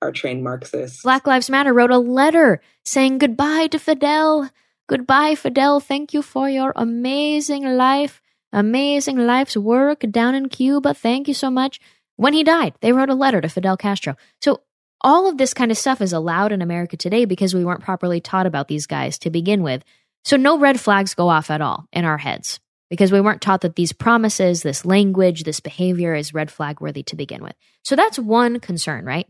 are 0.02 0.12
trained 0.14 0.44
Marxists. 0.44 1.04
Black 1.04 1.28
Lives 1.28 1.50
Matter 1.50 1.74
wrote 1.74 1.92
a 1.92 1.98
letter 1.98 2.62
saying 2.84 3.18
goodbye 3.18 3.68
to 3.68 3.80
Fidel. 3.80 4.50
Goodbye, 4.88 5.36
Fidel. 5.36 5.80
Thank 5.80 6.14
you 6.14 6.22
for 6.22 6.50
your 6.50 6.72
amazing 6.76 7.64
life, 7.64 8.22
amazing 8.54 9.18
life's 9.18 9.58
work 9.58 10.02
down 10.12 10.36
in 10.36 10.48
Cuba. 10.48 10.94
Thank 10.94 11.28
you 11.28 11.34
so 11.34 11.50
much. 11.50 11.82
When 12.18 12.34
he 12.34 12.44
died, 12.44 12.76
they 12.80 12.94
wrote 12.94 13.10
a 13.10 13.16
letter 13.16 13.42
to 13.42 13.50
Fidel 13.50 13.76
Castro. 13.76 14.16
So 14.42 14.62
all 15.02 15.30
of 15.30 15.38
this 15.38 15.54
kind 15.54 15.72
of 15.72 15.78
stuff 15.78 16.02
is 16.02 16.14
allowed 16.14 16.52
in 16.52 16.62
America 16.62 16.98
today 16.98 17.26
because 17.26 17.54
we 17.54 17.66
weren't 17.66 17.84
properly 17.84 18.22
taught 18.22 18.46
about 18.46 18.68
these 18.68 18.88
guys 18.88 19.18
to 19.20 19.30
begin 19.30 19.64
with. 19.64 19.84
So 20.24 20.38
no 20.38 20.58
red 20.58 20.80
flags 20.80 21.14
go 21.14 21.30
off 21.30 21.52
at 21.52 21.62
all 21.62 21.88
in 21.94 22.06
our 22.06 22.18
heads 22.18 22.60
because 22.90 23.12
we 23.12 23.22
weren't 23.22 23.42
taught 23.42 23.62
that 23.62 23.76
these 23.76 23.94
promises, 23.94 24.64
this 24.64 24.86
language, 24.86 25.44
this 25.44 25.60
behavior 25.60 26.16
is 26.16 26.34
red 26.34 26.50
flag 26.50 26.82
worthy 26.82 27.04
to 27.04 27.16
begin 27.16 27.44
with. 27.44 27.56
So 27.84 27.96
that's 27.96 28.18
one 28.18 28.60
concern, 28.60 29.06
right? 29.06 29.28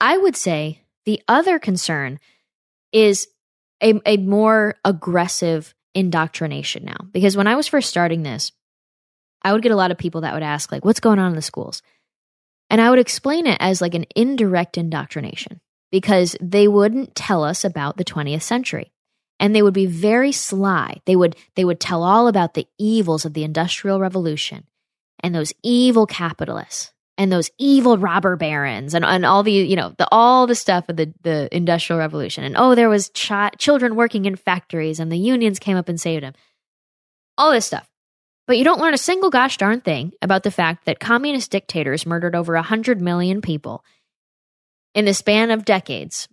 I 0.00 0.16
would 0.16 0.36
say 0.36 0.82
the 1.04 1.22
other 1.28 1.58
concern 1.58 2.18
is 2.92 3.28
a, 3.82 4.00
a 4.06 4.16
more 4.16 4.76
aggressive 4.84 5.74
indoctrination 5.94 6.84
now. 6.84 6.98
Because 7.12 7.36
when 7.36 7.46
I 7.46 7.56
was 7.56 7.68
first 7.68 7.88
starting 7.88 8.22
this, 8.22 8.52
I 9.42 9.52
would 9.52 9.62
get 9.62 9.72
a 9.72 9.76
lot 9.76 9.90
of 9.90 9.98
people 9.98 10.22
that 10.22 10.34
would 10.34 10.42
ask, 10.42 10.72
like, 10.72 10.84
what's 10.84 11.00
going 11.00 11.18
on 11.18 11.30
in 11.30 11.36
the 11.36 11.42
schools? 11.42 11.82
And 12.70 12.80
I 12.80 12.90
would 12.90 12.98
explain 12.98 13.46
it 13.46 13.56
as 13.60 13.80
like 13.80 13.94
an 13.94 14.06
indirect 14.14 14.76
indoctrination 14.76 15.60
because 15.90 16.36
they 16.40 16.68
wouldn't 16.68 17.14
tell 17.14 17.42
us 17.42 17.64
about 17.64 17.96
the 17.96 18.04
20th 18.04 18.42
century. 18.42 18.92
And 19.40 19.54
they 19.54 19.62
would 19.62 19.74
be 19.74 19.86
very 19.86 20.32
sly. 20.32 21.00
They 21.06 21.14
would 21.14 21.36
they 21.54 21.64
would 21.64 21.78
tell 21.78 22.02
all 22.02 22.26
about 22.26 22.54
the 22.54 22.66
evils 22.76 23.24
of 23.24 23.34
the 23.34 23.44
industrial 23.44 24.00
revolution 24.00 24.66
and 25.20 25.34
those 25.34 25.52
evil 25.62 26.06
capitalists 26.06 26.92
and 27.18 27.32
those 27.32 27.50
evil 27.58 27.98
robber 27.98 28.36
barons 28.36 28.94
and, 28.94 29.04
and 29.04 29.26
all 29.26 29.42
the 29.42 29.52
you 29.52 29.76
know 29.76 29.92
the 29.98 30.08
all 30.10 30.46
the 30.46 30.54
stuff 30.54 30.88
of 30.88 30.96
the 30.96 31.12
the 31.22 31.54
industrial 31.54 31.98
revolution 31.98 32.44
and 32.44 32.56
oh 32.56 32.74
there 32.74 32.88
was 32.88 33.10
ch- 33.10 33.32
children 33.58 33.96
working 33.96 34.24
in 34.24 34.36
factories 34.36 35.00
and 35.00 35.12
the 35.12 35.18
unions 35.18 35.58
came 35.58 35.76
up 35.76 35.88
and 35.88 36.00
saved 36.00 36.22
them 36.22 36.32
all 37.36 37.50
this 37.50 37.66
stuff 37.66 37.88
but 38.48 38.56
you 38.56 38.64
don't 38.64 38.80
learn 38.80 38.94
a 38.94 38.98
single 38.98 39.28
gosh 39.28 39.58
darn 39.58 39.82
thing 39.82 40.12
about 40.22 40.42
the 40.42 40.50
fact 40.50 40.86
that 40.86 40.98
communist 40.98 41.50
dictators 41.50 42.06
murdered 42.06 42.34
over 42.34 42.54
100 42.54 43.00
million 43.00 43.42
people 43.42 43.84
in 44.94 45.04
the 45.04 45.12
span 45.12 45.50
of 45.50 45.66
decades, 45.66 46.28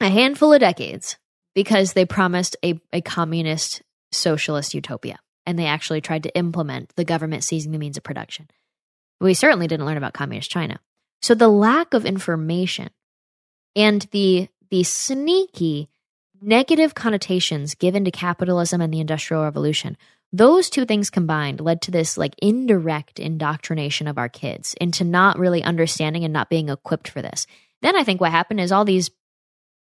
a 0.00 0.08
handful 0.08 0.52
of 0.52 0.60
decades, 0.60 1.16
because 1.54 1.92
they 1.92 2.04
promised 2.04 2.56
a, 2.64 2.80
a 2.92 3.00
communist 3.00 3.80
socialist 4.10 4.74
utopia. 4.74 5.20
And 5.46 5.56
they 5.56 5.66
actually 5.66 6.00
tried 6.00 6.24
to 6.24 6.36
implement 6.36 6.92
the 6.96 7.04
government 7.04 7.44
seizing 7.44 7.70
the 7.70 7.78
means 7.78 7.96
of 7.96 8.02
production. 8.02 8.48
We 9.20 9.34
certainly 9.34 9.68
didn't 9.68 9.86
learn 9.86 9.96
about 9.96 10.14
communist 10.14 10.50
China. 10.50 10.80
So 11.22 11.34
the 11.34 11.48
lack 11.48 11.94
of 11.94 12.04
information 12.04 12.90
and 13.74 14.02
the 14.10 14.48
the 14.70 14.82
sneaky 14.82 15.88
negative 16.42 16.94
connotations 16.94 17.74
given 17.74 18.04
to 18.04 18.10
capitalism 18.10 18.80
and 18.80 18.92
the 18.92 19.00
industrial 19.00 19.44
revolution 19.44 19.96
those 20.32 20.68
two 20.68 20.84
things 20.84 21.10
combined 21.10 21.60
led 21.60 21.82
to 21.82 21.90
this 21.90 22.18
like 22.18 22.34
indirect 22.42 23.18
indoctrination 23.18 24.06
of 24.06 24.18
our 24.18 24.28
kids 24.28 24.74
into 24.80 25.04
not 25.04 25.38
really 25.38 25.62
understanding 25.62 26.24
and 26.24 26.32
not 26.32 26.50
being 26.50 26.68
equipped 26.68 27.08
for 27.08 27.22
this. 27.22 27.46
Then 27.82 27.96
I 27.96 28.04
think 28.04 28.20
what 28.20 28.30
happened 28.30 28.60
is 28.60 28.72
all 28.72 28.84
these 28.84 29.10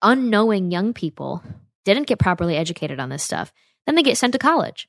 unknowing 0.03 0.71
young 0.71 0.93
people 0.93 1.43
didn't 1.85 2.07
get 2.07 2.19
properly 2.19 2.57
educated 2.57 3.01
on 3.01 3.09
this 3.09 3.23
stuff. 3.23 3.53
Then 3.87 3.95
they 3.95 4.03
get 4.03 4.19
sent 4.19 4.33
to 4.33 4.39
college. 4.39 4.89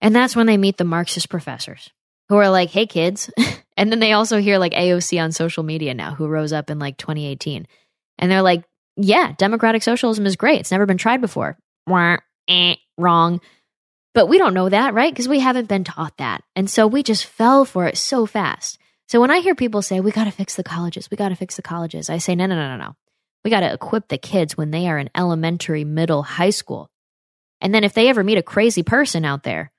And 0.00 0.14
that's 0.14 0.34
when 0.34 0.46
they 0.46 0.56
meet 0.56 0.76
the 0.76 0.84
Marxist 0.84 1.28
professors 1.28 1.90
who 2.28 2.36
are 2.36 2.50
like, 2.50 2.70
hey, 2.70 2.86
kids. 2.86 3.30
and 3.76 3.90
then 3.90 4.00
they 4.00 4.12
also 4.12 4.40
hear 4.40 4.58
like 4.58 4.72
AOC 4.72 5.22
on 5.22 5.32
social 5.32 5.62
media 5.62 5.94
now, 5.94 6.14
who 6.14 6.26
rose 6.26 6.52
up 6.52 6.70
in 6.70 6.78
like 6.78 6.96
2018. 6.96 7.66
And 8.18 8.30
they're 8.30 8.42
like, 8.42 8.64
yeah, 8.96 9.32
democratic 9.38 9.82
socialism 9.82 10.26
is 10.26 10.36
great. 10.36 10.60
It's 10.60 10.72
never 10.72 10.86
been 10.86 10.98
tried 10.98 11.20
before. 11.20 11.56
Eh, 12.48 12.74
wrong. 12.96 13.40
But 14.18 14.28
we 14.28 14.38
don't 14.38 14.52
know 14.52 14.68
that, 14.68 14.94
right? 14.94 15.12
Because 15.12 15.28
we 15.28 15.38
haven't 15.38 15.68
been 15.68 15.84
taught 15.84 16.16
that. 16.16 16.42
And 16.56 16.68
so 16.68 16.88
we 16.88 17.04
just 17.04 17.24
fell 17.24 17.64
for 17.64 17.86
it 17.86 17.96
so 17.96 18.26
fast. 18.26 18.76
So 19.06 19.20
when 19.20 19.30
I 19.30 19.38
hear 19.38 19.54
people 19.54 19.80
say, 19.80 20.00
we 20.00 20.10
got 20.10 20.24
to 20.24 20.32
fix 20.32 20.56
the 20.56 20.64
colleges, 20.64 21.08
we 21.08 21.16
got 21.16 21.28
to 21.28 21.36
fix 21.36 21.54
the 21.54 21.62
colleges, 21.62 22.10
I 22.10 22.18
say, 22.18 22.34
no, 22.34 22.46
no, 22.46 22.56
no, 22.56 22.76
no, 22.76 22.82
no. 22.84 22.96
We 23.44 23.52
got 23.52 23.60
to 23.60 23.72
equip 23.72 24.08
the 24.08 24.18
kids 24.18 24.56
when 24.56 24.72
they 24.72 24.88
are 24.88 24.98
in 24.98 25.08
elementary, 25.14 25.84
middle, 25.84 26.24
high 26.24 26.50
school. 26.50 26.90
And 27.60 27.72
then 27.72 27.84
if 27.84 27.94
they 27.94 28.08
ever 28.08 28.24
meet 28.24 28.38
a 28.38 28.42
crazy 28.42 28.82
person 28.82 29.24
out 29.24 29.44
there, 29.44 29.70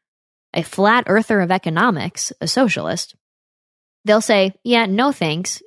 a 0.54 0.64
flat 0.64 1.04
earther 1.08 1.42
of 1.42 1.52
economics, 1.52 2.32
a 2.40 2.48
socialist, 2.48 3.18
they'll 4.06 4.22
say, 4.22 4.54
yeah, 4.64 4.86
no 4.86 5.12
thanks. 5.12 5.62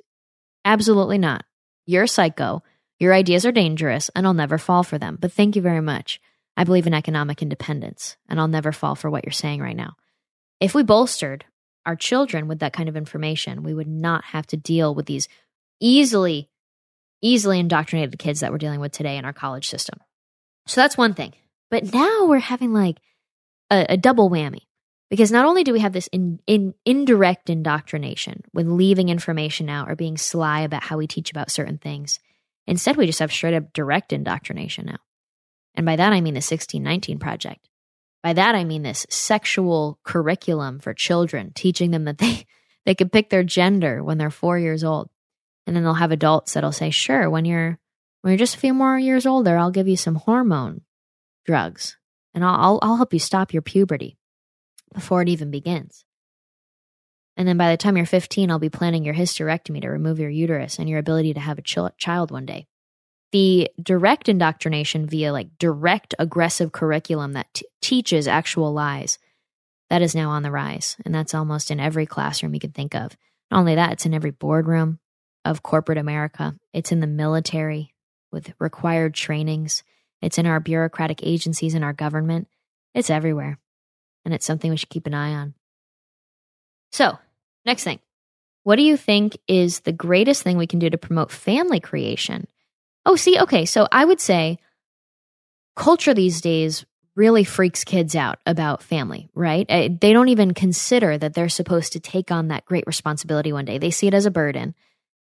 Absolutely 0.65 1.19
not. 1.19 1.45
You're 1.85 2.05
a 2.05 2.07
psycho. 2.07 2.63
Your 2.97 3.13
ideas 3.13 3.45
are 3.45 3.51
dangerous, 3.51 4.09
and 4.15 4.25
I'll 4.25 4.33
never 4.33 4.57
fall 4.57 4.81
for 4.81 4.97
them. 4.97 5.19
But 5.21 5.31
thank 5.31 5.55
you 5.55 5.61
very 5.61 5.81
much. 5.81 6.19
I 6.55 6.63
believe 6.63 6.87
in 6.87 6.93
economic 6.93 7.41
independence, 7.41 8.17
and 8.29 8.39
I'll 8.39 8.47
never 8.47 8.71
fall 8.71 8.95
for 8.95 9.09
what 9.09 9.25
you're 9.25 9.31
saying 9.31 9.61
right 9.61 9.75
now. 9.75 9.95
If 10.59 10.75
we 10.75 10.83
bolstered 10.83 11.45
our 11.85 11.95
children 11.95 12.47
with 12.47 12.59
that 12.59 12.73
kind 12.73 12.87
of 12.87 12.95
information, 12.95 13.63
we 13.63 13.73
would 13.73 13.87
not 13.87 14.23
have 14.25 14.47
to 14.47 14.57
deal 14.57 14.95
with 14.95 15.05
these 15.05 15.27
easily, 15.79 16.49
easily 17.21 17.59
indoctrinated 17.59 18.17
kids 18.19 18.39
that 18.39 18.51
we're 18.51 18.57
dealing 18.57 18.79
with 18.79 18.91
today 18.91 19.17
in 19.17 19.25
our 19.25 19.33
college 19.33 19.67
system. 19.67 19.99
So 20.67 20.79
that's 20.79 20.97
one 20.97 21.13
thing. 21.13 21.33
But 21.69 21.93
now 21.93 22.25
we're 22.25 22.39
having 22.39 22.71
like 22.71 22.97
a, 23.69 23.85
a 23.89 23.97
double 23.97 24.29
whammy 24.29 24.61
because 25.09 25.31
not 25.31 25.45
only 25.45 25.63
do 25.63 25.73
we 25.73 25.79
have 25.79 25.93
this 25.93 26.07
in, 26.07 26.39
in, 26.47 26.73
indirect 26.85 27.49
indoctrination 27.49 28.43
with 28.53 28.67
leaving 28.67 29.09
information 29.09 29.69
out 29.69 29.89
or 29.89 29.95
being 29.95 30.17
sly 30.17 30.61
about 30.61 30.83
how 30.83 30.97
we 30.97 31.07
teach 31.07 31.31
about 31.31 31.51
certain 31.51 31.77
things, 31.77 32.19
instead 32.67 32.95
we 32.95 33.05
just 33.05 33.19
have 33.19 33.31
straight 33.31 33.55
up 33.55 33.73
direct 33.73 34.13
indoctrination 34.13 34.85
now. 34.85 34.97
And 35.75 35.85
by 35.85 35.95
that, 35.95 36.13
I 36.13 36.21
mean 36.21 36.33
the 36.33 36.37
1619 36.37 37.19
Project. 37.19 37.69
By 38.21 38.33
that, 38.33 38.55
I 38.55 38.63
mean 38.63 38.83
this 38.83 39.05
sexual 39.09 39.99
curriculum 40.03 40.79
for 40.79 40.93
children, 40.93 41.51
teaching 41.53 41.91
them 41.91 42.05
that 42.05 42.19
they, 42.19 42.45
they 42.85 42.95
could 42.95 43.11
pick 43.11 43.29
their 43.29 43.43
gender 43.43 44.03
when 44.03 44.17
they're 44.17 44.31
four 44.31 44.57
years 44.57 44.83
old. 44.83 45.09
And 45.65 45.75
then 45.75 45.83
they'll 45.83 45.93
have 45.93 46.11
adults 46.11 46.53
that'll 46.53 46.71
say, 46.71 46.89
sure, 46.89 47.29
when 47.29 47.45
you're, 47.45 47.79
when 48.21 48.31
you're 48.31 48.37
just 48.37 48.55
a 48.55 48.59
few 48.59 48.73
more 48.73 48.97
years 48.97 49.25
older, 49.25 49.57
I'll 49.57 49.71
give 49.71 49.87
you 49.87 49.97
some 49.97 50.15
hormone 50.15 50.81
drugs 51.45 51.97
and 52.33 52.43
I'll, 52.43 52.55
I'll, 52.55 52.79
I'll 52.81 52.95
help 52.97 53.13
you 53.13 53.19
stop 53.19 53.53
your 53.53 53.61
puberty 53.61 54.17
before 54.93 55.21
it 55.21 55.29
even 55.29 55.51
begins. 55.51 56.05
And 57.35 57.47
then 57.47 57.57
by 57.57 57.71
the 57.71 57.77
time 57.77 57.97
you're 57.97 58.05
15, 58.05 58.51
I'll 58.51 58.59
be 58.59 58.69
planning 58.69 59.03
your 59.03 59.15
hysterectomy 59.15 59.81
to 59.81 59.89
remove 59.89 60.19
your 60.19 60.29
uterus 60.29 60.77
and 60.77 60.87
your 60.87 60.99
ability 60.99 61.33
to 61.33 61.39
have 61.39 61.57
a 61.57 61.63
ch- 61.63 61.77
child 61.97 62.29
one 62.29 62.45
day 62.45 62.67
the 63.33 63.69
direct 63.81 64.29
indoctrination 64.29 65.05
via 65.07 65.33
like 65.33 65.57
direct 65.59 66.15
aggressive 66.19 66.71
curriculum 66.71 67.33
that 67.33 67.53
t- 67.53 67.65
teaches 67.81 68.27
actual 68.27 68.71
lies 68.71 69.19
that 69.89 70.01
is 70.01 70.15
now 70.15 70.29
on 70.29 70.43
the 70.43 70.51
rise 70.51 70.95
and 71.03 71.13
that's 71.13 71.33
almost 71.33 71.69
in 71.69 71.79
every 71.81 72.05
classroom 72.05 72.53
you 72.53 72.59
can 72.61 72.71
think 72.71 72.95
of 72.95 73.17
Not 73.51 73.59
only 73.59 73.75
that, 73.75 73.91
it's 73.91 74.05
in 74.05 74.13
every 74.13 74.31
boardroom 74.31 74.99
of 75.43 75.61
corporate 75.61 75.97
America, 75.97 76.55
it's 76.71 76.91
in 76.93 77.01
the 77.01 77.07
military 77.07 77.93
with 78.31 78.53
required 78.59 79.13
trainings, 79.13 79.83
it's 80.23 80.37
in 80.37 80.45
our 80.45 80.61
bureaucratic 80.61 81.19
agencies 81.21 81.75
in 81.75 81.83
our 81.83 81.93
government. 81.93 82.47
It's 82.93 83.09
everywhere. 83.09 83.59
And 84.23 84.33
it's 84.33 84.45
something 84.45 84.71
we 84.71 84.77
should 84.77 84.89
keep 84.89 85.05
an 85.05 85.13
eye 85.13 85.33
on. 85.33 85.53
So, 86.93 87.17
next 87.65 87.83
thing. 87.83 87.99
What 88.63 88.77
do 88.77 88.83
you 88.83 88.95
think 88.95 89.37
is 89.47 89.81
the 89.81 89.91
greatest 89.91 90.43
thing 90.43 90.57
we 90.57 90.67
can 90.67 90.79
do 90.79 90.89
to 90.89 90.97
promote 90.97 91.29
family 91.29 91.81
creation? 91.81 92.47
Oh, 93.05 93.15
see, 93.15 93.39
okay. 93.39 93.65
So 93.65 93.87
I 93.91 94.05
would 94.05 94.21
say 94.21 94.59
culture 95.75 96.13
these 96.13 96.41
days 96.41 96.85
really 97.15 97.43
freaks 97.43 97.83
kids 97.83 98.15
out 98.15 98.39
about 98.45 98.81
family, 98.81 99.29
right? 99.35 99.65
Uh, 99.69 99.89
they 99.99 100.13
don't 100.13 100.29
even 100.29 100.53
consider 100.53 101.17
that 101.17 101.33
they're 101.33 101.49
supposed 101.49 101.93
to 101.93 101.99
take 101.99 102.31
on 102.31 102.47
that 102.47 102.65
great 102.65 102.87
responsibility 102.87 103.53
one 103.53 103.65
day. 103.65 103.77
They 103.77 103.91
see 103.91 104.07
it 104.07 104.13
as 104.13 104.25
a 104.25 104.31
burden. 104.31 104.73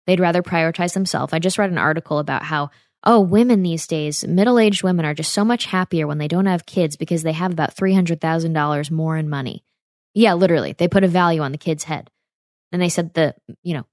They'd 0.06 0.20
rather 0.20 0.42
prioritize 0.42 0.94
themselves. 0.94 1.32
I 1.32 1.38
just 1.38 1.58
read 1.58 1.70
an 1.70 1.78
article 1.78 2.18
about 2.18 2.42
how, 2.42 2.70
oh, 3.04 3.20
women 3.20 3.62
these 3.62 3.86
days, 3.86 4.26
middle 4.26 4.58
aged 4.58 4.82
women 4.82 5.04
are 5.04 5.14
just 5.14 5.32
so 5.32 5.44
much 5.44 5.66
happier 5.66 6.06
when 6.06 6.18
they 6.18 6.28
don't 6.28 6.46
have 6.46 6.66
kids 6.66 6.96
because 6.96 7.22
they 7.22 7.32
have 7.32 7.52
about 7.52 7.76
$300,000 7.76 8.90
more 8.90 9.16
in 9.16 9.28
money. 9.28 9.64
Yeah, 10.14 10.34
literally. 10.34 10.72
They 10.72 10.88
put 10.88 11.04
a 11.04 11.08
value 11.08 11.40
on 11.40 11.52
the 11.52 11.58
kid's 11.58 11.84
head. 11.84 12.10
And 12.72 12.80
they 12.80 12.88
said 12.88 13.14
the, 13.14 13.34
you 13.62 13.74
know, 13.74 13.86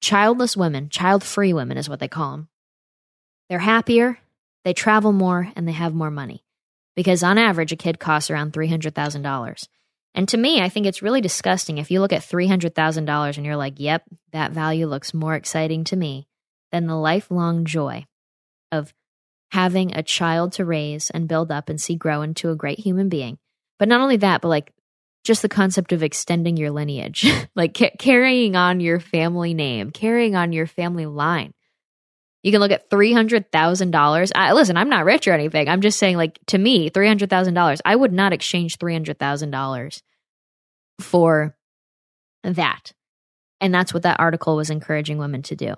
childless 0.00 0.56
women, 0.56 0.88
child 0.88 1.24
free 1.24 1.52
women 1.52 1.76
is 1.78 1.88
what 1.88 1.98
they 1.98 2.08
call 2.08 2.32
them. 2.32 2.48
They're 3.48 3.58
happier, 3.58 4.18
they 4.64 4.72
travel 4.72 5.12
more, 5.12 5.50
and 5.56 5.66
they 5.66 5.72
have 5.72 5.94
more 5.94 6.10
money 6.10 6.44
because 6.98 7.22
on 7.22 7.38
average, 7.38 7.70
a 7.70 7.76
kid 7.76 8.00
costs 8.00 8.28
around 8.28 8.52
$300,000. 8.52 9.68
And 10.14 10.28
to 10.28 10.36
me, 10.36 10.60
I 10.60 10.68
think 10.68 10.84
it's 10.84 11.00
really 11.00 11.20
disgusting 11.20 11.78
if 11.78 11.92
you 11.92 12.00
look 12.00 12.12
at 12.12 12.22
$300,000 12.22 13.36
and 13.36 13.46
you're 13.46 13.56
like, 13.56 13.74
yep, 13.76 14.02
that 14.32 14.50
value 14.50 14.86
looks 14.88 15.14
more 15.14 15.36
exciting 15.36 15.84
to 15.84 15.96
me 15.96 16.26
than 16.72 16.88
the 16.88 16.96
lifelong 16.96 17.64
joy 17.64 18.04
of 18.72 18.92
having 19.52 19.94
a 19.94 20.02
child 20.02 20.52
to 20.54 20.64
raise 20.64 21.10
and 21.10 21.28
build 21.28 21.52
up 21.52 21.68
and 21.68 21.80
see 21.80 21.94
grow 21.94 22.22
into 22.22 22.50
a 22.50 22.56
great 22.56 22.80
human 22.80 23.08
being. 23.08 23.38
But 23.78 23.88
not 23.88 24.00
only 24.00 24.16
that, 24.16 24.40
but 24.40 24.48
like 24.48 24.72
just 25.24 25.42
the 25.42 25.48
concept 25.48 25.92
of 25.92 26.02
extending 26.02 26.56
your 26.56 26.70
lineage, 26.70 27.26
like 27.54 27.76
ca- 27.76 27.94
carrying 27.98 28.56
on 28.56 28.80
your 28.80 28.98
family 28.98 29.54
name, 29.54 29.92
carrying 29.92 30.34
on 30.34 30.52
your 30.52 30.66
family 30.66 31.06
line. 31.06 31.54
You 32.48 32.52
can 32.52 32.60
look 32.60 32.70
at 32.70 32.88
$300,000. 32.88 34.54
Listen, 34.54 34.78
I'm 34.78 34.88
not 34.88 35.04
rich 35.04 35.28
or 35.28 35.34
anything. 35.34 35.68
I'm 35.68 35.82
just 35.82 35.98
saying, 35.98 36.16
like, 36.16 36.38
to 36.46 36.56
me, 36.56 36.88
$300,000, 36.88 37.80
I 37.84 37.94
would 37.94 38.10
not 38.10 38.32
exchange 38.32 38.78
$300,000 38.78 40.02
for 40.98 41.54
that. 42.44 42.94
And 43.60 43.74
that's 43.74 43.92
what 43.92 44.04
that 44.04 44.18
article 44.18 44.56
was 44.56 44.70
encouraging 44.70 45.18
women 45.18 45.42
to 45.42 45.56
do. 45.56 45.74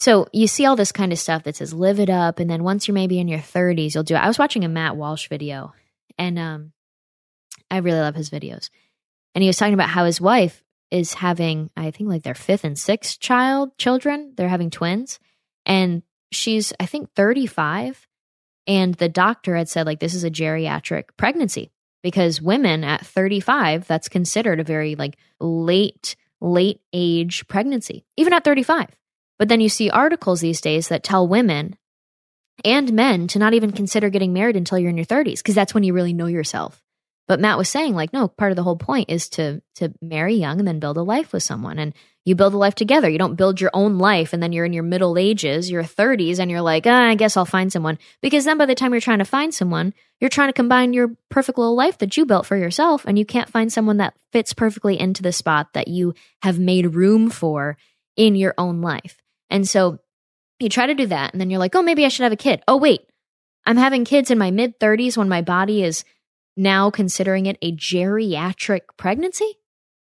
So 0.00 0.26
you 0.32 0.48
see 0.48 0.66
all 0.66 0.74
this 0.74 0.90
kind 0.90 1.12
of 1.12 1.18
stuff 1.20 1.44
that 1.44 1.54
says 1.54 1.72
live 1.72 2.00
it 2.00 2.10
up. 2.10 2.40
And 2.40 2.50
then 2.50 2.64
once 2.64 2.88
you're 2.88 2.94
maybe 2.96 3.20
in 3.20 3.28
your 3.28 3.38
30s, 3.38 3.94
you'll 3.94 4.02
do 4.02 4.16
it. 4.16 4.18
I 4.18 4.26
was 4.26 4.38
watching 4.38 4.64
a 4.64 4.68
Matt 4.68 4.96
Walsh 4.96 5.28
video 5.28 5.74
and 6.18 6.40
um, 6.40 6.72
I 7.70 7.76
really 7.76 8.00
love 8.00 8.16
his 8.16 8.30
videos. 8.30 8.68
And 9.36 9.44
he 9.44 9.48
was 9.48 9.56
talking 9.56 9.74
about 9.74 9.90
how 9.90 10.06
his 10.06 10.20
wife 10.20 10.64
is 10.90 11.14
having, 11.14 11.70
I 11.76 11.92
think, 11.92 12.10
like 12.10 12.24
their 12.24 12.34
fifth 12.34 12.64
and 12.64 12.76
sixth 12.76 13.20
child, 13.20 13.78
children. 13.78 14.32
They're 14.36 14.48
having 14.48 14.70
twins 14.70 15.20
and 15.66 16.02
she's, 16.32 16.72
I 16.80 16.86
think, 16.86 17.10
35. 17.14 18.06
And 18.66 18.94
the 18.94 19.08
doctor 19.08 19.56
had 19.56 19.68
said, 19.68 19.86
like, 19.86 20.00
this 20.00 20.14
is 20.14 20.24
a 20.24 20.30
geriatric 20.30 21.04
pregnancy 21.16 21.70
because 22.02 22.42
women 22.42 22.84
at 22.84 23.04
35, 23.06 23.86
that's 23.86 24.08
considered 24.08 24.60
a 24.60 24.64
very 24.64 24.94
like 24.94 25.16
late, 25.40 26.16
late 26.40 26.80
age 26.92 27.46
pregnancy, 27.48 28.04
even 28.16 28.32
at 28.32 28.44
35. 28.44 28.88
But 29.38 29.48
then 29.48 29.60
you 29.60 29.68
see 29.68 29.90
articles 29.90 30.40
these 30.40 30.60
days 30.60 30.88
that 30.88 31.02
tell 31.02 31.26
women 31.26 31.76
and 32.64 32.92
men 32.92 33.28
to 33.28 33.38
not 33.38 33.54
even 33.54 33.72
consider 33.72 34.10
getting 34.10 34.32
married 34.32 34.56
until 34.56 34.78
you're 34.78 34.90
in 34.90 34.96
your 34.96 35.06
30s 35.06 35.38
because 35.38 35.54
that's 35.54 35.74
when 35.74 35.84
you 35.84 35.92
really 35.92 36.12
know 36.12 36.26
yourself. 36.26 36.82
But 37.28 37.40
Matt 37.40 37.58
was 37.58 37.68
saying 37.68 37.94
like 37.94 38.12
no, 38.12 38.26
part 38.26 38.52
of 38.52 38.56
the 38.56 38.62
whole 38.62 38.76
point 38.76 39.10
is 39.10 39.28
to 39.30 39.62
to 39.76 39.92
marry 40.00 40.34
young 40.34 40.58
and 40.58 40.66
then 40.66 40.80
build 40.80 40.96
a 40.96 41.02
life 41.02 41.32
with 41.32 41.42
someone 41.42 41.78
and 41.78 41.94
you 42.28 42.34
build 42.34 42.52
a 42.52 42.58
life 42.58 42.74
together. 42.74 43.08
You 43.08 43.18
don't 43.18 43.36
build 43.36 43.60
your 43.60 43.70
own 43.72 43.96
life 43.96 44.32
and 44.32 44.42
then 44.42 44.52
you're 44.52 44.66
in 44.66 44.74
your 44.74 44.82
middle 44.82 45.16
ages, 45.16 45.70
your 45.70 45.82
30s, 45.82 46.38
and 46.38 46.50
you're 46.50 46.60
like, 46.60 46.86
ah, 46.86 47.08
I 47.08 47.14
guess 47.14 47.36
I'll 47.36 47.46
find 47.46 47.72
someone. 47.72 47.98
Because 48.20 48.44
then 48.44 48.58
by 48.58 48.66
the 48.66 48.74
time 48.74 48.92
you're 48.92 49.00
trying 49.00 49.20
to 49.20 49.24
find 49.24 49.54
someone, 49.54 49.94
you're 50.20 50.28
trying 50.28 50.50
to 50.50 50.52
combine 50.52 50.92
your 50.92 51.16
perfect 51.30 51.56
little 51.56 51.74
life 51.74 51.98
that 51.98 52.16
you 52.16 52.26
built 52.26 52.44
for 52.44 52.56
yourself, 52.56 53.04
and 53.06 53.18
you 53.18 53.24
can't 53.24 53.48
find 53.48 53.72
someone 53.72 53.96
that 53.96 54.14
fits 54.32 54.52
perfectly 54.52 54.98
into 54.98 55.22
the 55.22 55.32
spot 55.32 55.72
that 55.72 55.88
you 55.88 56.12
have 56.42 56.58
made 56.58 56.94
room 56.94 57.30
for 57.30 57.78
in 58.16 58.34
your 58.34 58.52
own 58.58 58.80
life. 58.80 59.22
And 59.48 59.66
so 59.66 59.98
you 60.58 60.68
try 60.68 60.86
to 60.86 60.94
do 60.94 61.06
that, 61.06 61.32
and 61.32 61.40
then 61.40 61.50
you're 61.50 61.60
like, 61.60 61.74
oh, 61.76 61.82
maybe 61.82 62.04
I 62.04 62.08
should 62.08 62.24
have 62.24 62.32
a 62.32 62.36
kid. 62.36 62.62
Oh, 62.66 62.76
wait, 62.76 63.02
I'm 63.64 63.76
having 63.76 64.04
kids 64.04 64.30
in 64.30 64.38
my 64.38 64.50
mid 64.50 64.78
30s 64.80 65.16
when 65.16 65.28
my 65.28 65.40
body 65.40 65.82
is 65.82 66.04
now 66.58 66.90
considering 66.90 67.46
it 67.46 67.56
a 67.62 67.72
geriatric 67.74 68.80
pregnancy? 68.96 69.58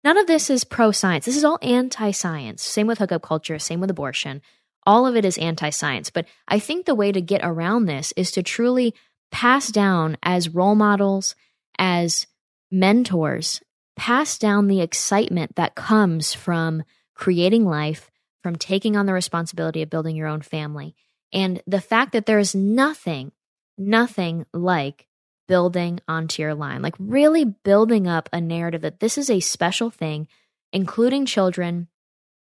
None 0.03 0.17
of 0.17 0.27
this 0.27 0.49
is 0.49 0.63
pro 0.63 0.91
science. 0.91 1.25
This 1.25 1.37
is 1.37 1.45
all 1.45 1.59
anti 1.61 2.11
science. 2.11 2.61
Same 2.61 2.87
with 2.87 2.99
hookup 2.99 3.21
culture, 3.21 3.57
same 3.59 3.79
with 3.79 3.89
abortion. 3.89 4.41
All 4.85 5.07
of 5.07 5.15
it 5.15 5.23
is 5.23 5.37
anti 5.37 5.69
science. 5.69 6.09
But 6.09 6.25
I 6.47 6.59
think 6.59 6.85
the 6.85 6.95
way 6.95 7.11
to 7.11 7.21
get 7.21 7.41
around 7.43 7.85
this 7.85 8.13
is 8.17 8.31
to 8.31 8.43
truly 8.43 8.93
pass 9.31 9.69
down 9.69 10.17
as 10.21 10.49
role 10.49 10.75
models, 10.75 11.35
as 11.79 12.27
mentors, 12.71 13.61
pass 13.95 14.37
down 14.37 14.67
the 14.67 14.81
excitement 14.81 15.55
that 15.55 15.75
comes 15.75 16.33
from 16.33 16.83
creating 17.15 17.65
life, 17.65 18.11
from 18.41 18.55
taking 18.55 18.97
on 18.97 19.05
the 19.05 19.13
responsibility 19.13 19.81
of 19.81 19.89
building 19.89 20.15
your 20.15 20.27
own 20.27 20.41
family. 20.41 20.95
And 21.31 21.61
the 21.65 21.81
fact 21.81 22.11
that 22.11 22.25
there 22.25 22.39
is 22.39 22.53
nothing, 22.53 23.31
nothing 23.77 24.45
like 24.53 25.07
building 25.47 25.99
onto 26.07 26.41
your 26.41 26.55
line, 26.55 26.81
like 26.81 26.95
really 26.99 27.45
building 27.45 28.07
up 28.07 28.29
a 28.31 28.41
narrative 28.41 28.81
that 28.81 28.99
this 28.99 29.17
is 29.17 29.29
a 29.29 29.39
special 29.39 29.89
thing, 29.89 30.27
including 30.71 31.25
children 31.25 31.87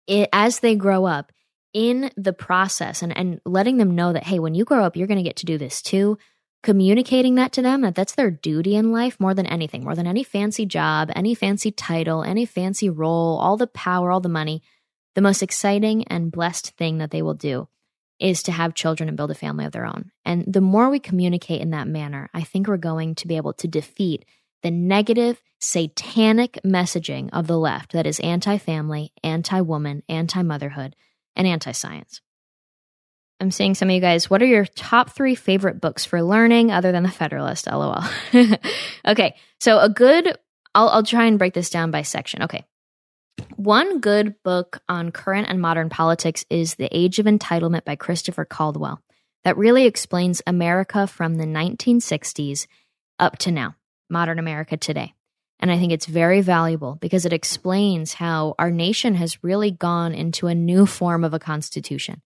it, 0.08 0.30
as 0.32 0.60
they 0.60 0.76
grow 0.76 1.06
up 1.06 1.32
in 1.74 2.12
the 2.16 2.34
process 2.34 3.02
and, 3.02 3.16
and 3.16 3.42
letting 3.46 3.78
them 3.78 3.96
know 3.96 4.14
that, 4.14 4.24
hey, 4.24 4.40
when 4.40 4.56
you 4.56 4.66
grow 4.66 4.84
up, 4.84 4.96
you're 4.96 5.08
going 5.08 5.18
to 5.18 5.24
get 5.24 5.38
to 5.38 5.46
do 5.46 5.58
this 5.58 5.82
too. 5.82 6.18
Communicating 6.64 7.36
that 7.36 7.52
to 7.54 7.62
them, 7.62 7.82
that 7.82 7.94
that's 7.94 8.16
their 8.16 8.32
duty 8.32 8.76
in 8.76 8.92
life 8.92 9.20
more 9.20 9.34
than 9.34 9.46
anything, 9.46 9.84
more 9.84 9.96
than 9.96 10.08
any 10.08 10.24
fancy 10.24 10.66
job, 10.66 11.12
any 11.16 11.36
fancy 11.36 11.72
title, 11.72 12.24
any 12.24 12.46
fancy 12.46 12.90
role, 12.90 13.38
all 13.38 13.58
the 13.58 13.68
power, 13.68 14.12
all 14.12 14.20
the 14.20 14.30
money. 14.30 14.64
The 15.14 15.22
most 15.22 15.44
exciting 15.44 16.04
and 16.06 16.32
blessed 16.32 16.72
thing 16.72 16.98
that 16.98 17.12
they 17.12 17.22
will 17.22 17.34
do 17.34 17.68
is 18.20 18.44
to 18.44 18.52
have 18.52 18.74
children 18.74 19.08
and 19.08 19.18
build 19.18 19.32
a 19.32 19.36
family 19.36 19.66
of 19.66 19.72
their 19.72 19.86
own. 19.86 20.12
And 20.26 20.44
the 20.48 20.62
more 20.62 20.90
we 20.90 21.00
communicate 21.00 21.62
in 21.62 21.72
that 21.72 21.88
manner, 21.88 22.30
I 22.34 22.44
think 22.44 22.68
we're 22.68 22.78
going 22.78 23.16
to 23.16 23.28
be 23.28 23.38
able 23.38 23.54
to 23.54 23.68
defeat 23.68 24.26
the 24.64 24.72
negative, 24.72 25.42
satanic 25.60 26.60
messaging 26.66 27.30
of 27.32 27.48
the 27.48 27.58
left 27.58 27.92
that 27.92 28.08
is 28.08 28.20
anti 28.22 28.58
family, 28.58 29.12
anti 29.24 29.62
woman, 29.62 30.04
anti 30.10 30.42
motherhood, 30.42 30.96
and 31.36 31.48
anti 31.48 31.72
science. 31.72 32.22
I'm 33.40 33.52
seeing 33.52 33.76
some 33.76 33.90
of 33.90 33.96
you 33.96 34.02
guys. 34.02 34.30
What 34.30 34.42
are 34.42 34.48
your 34.48 34.66
top 34.66 35.12
three 35.12 35.36
favorite 35.36 35.80
books 35.80 36.06
for 36.06 36.24
learning 36.24 36.72
other 36.72 36.92
than 36.92 37.04
The 37.04 37.10
Federalist? 37.10 37.68
LOL. 37.72 38.04
okay, 39.08 39.36
so 39.60 39.80
a 39.80 39.90
good, 39.90 40.38
I'll, 40.74 40.90
I'll 40.90 41.04
try 41.04 41.26
and 41.26 41.38
break 41.38 41.54
this 41.54 41.70
down 41.70 41.92
by 41.92 42.02
section. 42.02 42.44
Okay, 42.44 42.66
one 43.56 44.00
good 44.00 44.36
book 44.44 44.82
on 44.88 45.12
current 45.12 45.48
and 45.50 45.62
modern 45.62 45.90
politics 45.90 46.46
is 46.50 46.76
The 46.76 46.90
Age 46.92 47.20
of 47.20 47.26
Entitlement 47.26 47.86
by 47.86 47.96
Christopher 47.96 48.46
Caldwell, 48.46 49.02
that 49.44 49.58
really 49.58 49.86
explains 49.86 50.42
America 50.46 51.08
from 51.08 51.36
the 51.36 51.46
1960s 51.46 52.68
up 53.20 53.38
to 53.40 53.52
now, 53.52 53.76
modern 54.10 54.40
America 54.40 54.78
today. 54.78 55.14
And 55.60 55.72
I 55.72 55.80
think 55.80 55.92
it's 55.92 56.06
very 56.06 56.42
valuable 56.42 56.96
because 56.96 57.26
it 57.26 57.34
explains 57.34 58.14
how 58.14 58.54
our 58.60 58.70
nation 58.70 59.16
has 59.16 59.44
really 59.44 59.72
gone 59.72 60.14
into 60.14 60.48
a 60.48 60.56
new 60.56 60.86
form 60.86 61.24
of 61.24 61.34
a 61.34 61.40
constitution. 61.40 62.22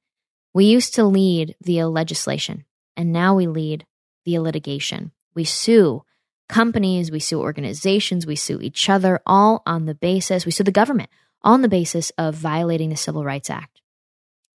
We 0.53 0.65
used 0.65 0.95
to 0.95 1.05
lead 1.05 1.55
via 1.63 1.87
legislation, 1.87 2.65
and 2.97 3.13
now 3.13 3.35
we 3.35 3.47
lead 3.47 3.85
via 4.25 4.41
litigation. 4.41 5.11
We 5.33 5.45
sue 5.45 6.03
companies, 6.51 7.09
we 7.09 7.19
sue 7.19 7.39
organizations, 7.39 8.27
we 8.27 8.35
sue 8.35 8.59
each 8.61 8.89
other, 8.89 9.19
all 9.25 9.63
on 9.65 9.85
the 9.85 9.95
basis, 9.95 10.45
we 10.45 10.51
sue 10.51 10.63
the 10.63 10.71
government, 10.71 11.09
on 11.41 11.63
the 11.63 11.69
basis 11.69 12.11
of 12.17 12.35
violating 12.35 12.89
the 12.89 12.95
Civil 12.95 13.23
Rights 13.23 13.49
Act. 13.49 13.81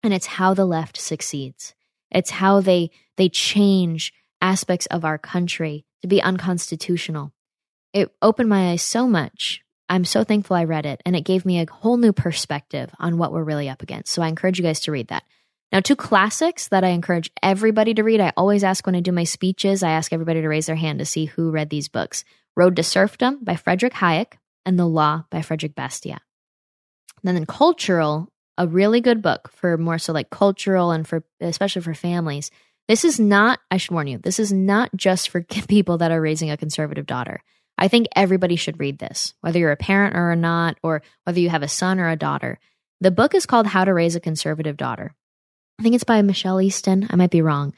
And 0.03 0.13
it's 0.13 0.27
how 0.27 0.53
the 0.53 0.65
left 0.65 0.95
succeeds. 0.95 1.73
It's 2.11 2.29
how 2.29 2.61
they 2.61 2.91
they 3.17 3.27
change 3.27 4.13
aspects 4.39 4.85
of 4.85 5.03
our 5.03 5.17
country 5.17 5.85
to 6.01 6.07
be 6.07 6.21
unconstitutional. 6.21 7.33
It 7.93 8.15
opened 8.21 8.47
my 8.47 8.71
eyes 8.71 8.83
so 8.83 9.07
much. 9.07 9.61
I'm 9.89 10.05
so 10.05 10.23
thankful 10.23 10.55
I 10.55 10.65
read 10.65 10.85
it, 10.85 11.01
and 11.05 11.15
it 11.15 11.21
gave 11.21 11.45
me 11.45 11.59
a 11.59 11.71
whole 11.71 11.97
new 11.97 12.13
perspective 12.13 12.91
on 12.99 13.17
what 13.17 13.31
we're 13.31 13.43
really 13.43 13.69
up 13.69 13.81
against. 13.81 14.13
So 14.13 14.21
I 14.21 14.27
encourage 14.27 14.59
you 14.59 14.63
guys 14.63 14.81
to 14.81 14.91
read 14.91 15.07
that. 15.07 15.23
Now, 15.71 15.81
two 15.81 15.95
classics 15.95 16.69
that 16.69 16.83
I 16.83 16.89
encourage 16.89 17.29
everybody 17.43 17.93
to 17.93 18.03
read. 18.03 18.21
I 18.21 18.31
always 18.37 18.63
ask 18.63 18.85
when 18.85 18.95
I 18.95 19.01
do 19.01 19.11
my 19.11 19.25
speeches, 19.25 19.83
I 19.83 19.91
ask 19.91 20.13
everybody 20.13 20.41
to 20.41 20.47
raise 20.47 20.67
their 20.67 20.75
hand 20.75 20.99
to 20.99 21.05
see 21.05 21.25
who 21.25 21.51
read 21.51 21.69
these 21.69 21.89
books 21.89 22.23
Road 22.55 22.77
to 22.77 22.83
Serfdom 22.83 23.43
by 23.43 23.55
Frederick 23.55 23.93
Hayek 23.93 24.33
and 24.65 24.79
The 24.79 24.87
Law 24.87 25.25
by 25.29 25.41
Frederick 25.41 25.75
Bastiat. 25.75 26.21
And 27.23 27.35
then 27.35 27.45
cultural, 27.45 28.29
a 28.57 28.67
really 28.67 29.01
good 29.01 29.21
book 29.21 29.51
for 29.51 29.77
more 29.77 29.99
so 29.99 30.13
like 30.13 30.29
cultural 30.29 30.91
and 30.91 31.07
for 31.07 31.23
especially 31.41 31.81
for 31.81 31.93
families. 31.93 32.49
This 32.87 33.03
is 33.03 33.19
not, 33.19 33.59
I 33.69 33.77
should 33.77 33.91
warn 33.91 34.07
you, 34.07 34.17
this 34.17 34.39
is 34.39 34.53
not 34.53 34.89
just 34.95 35.29
for 35.29 35.41
people 35.67 35.97
that 35.97 36.11
are 36.11 36.21
raising 36.21 36.49
a 36.49 36.57
conservative 36.57 37.05
daughter. 37.05 37.41
I 37.77 37.89
think 37.89 38.07
everybody 38.15 38.55
should 38.55 38.79
read 38.79 38.97
this, 38.97 39.33
whether 39.41 39.59
you're 39.59 39.71
a 39.71 39.77
parent 39.77 40.15
or 40.15 40.35
not, 40.35 40.77
or 40.81 41.03
whether 41.25 41.39
you 41.39 41.49
have 41.49 41.61
a 41.61 41.67
son 41.67 41.99
or 41.99 42.09
a 42.09 42.15
daughter. 42.15 42.57
The 43.01 43.11
book 43.11 43.35
is 43.35 43.45
called 43.45 43.67
How 43.67 43.85
to 43.85 43.93
Raise 43.93 44.15
a 44.15 44.19
Conservative 44.19 44.77
Daughter. 44.77 45.13
I 45.79 45.83
think 45.83 45.95
it's 45.95 46.03
by 46.03 46.21
Michelle 46.21 46.59
Easton. 46.59 47.07
I 47.09 47.15
might 47.15 47.29
be 47.29 47.41
wrong. 47.41 47.73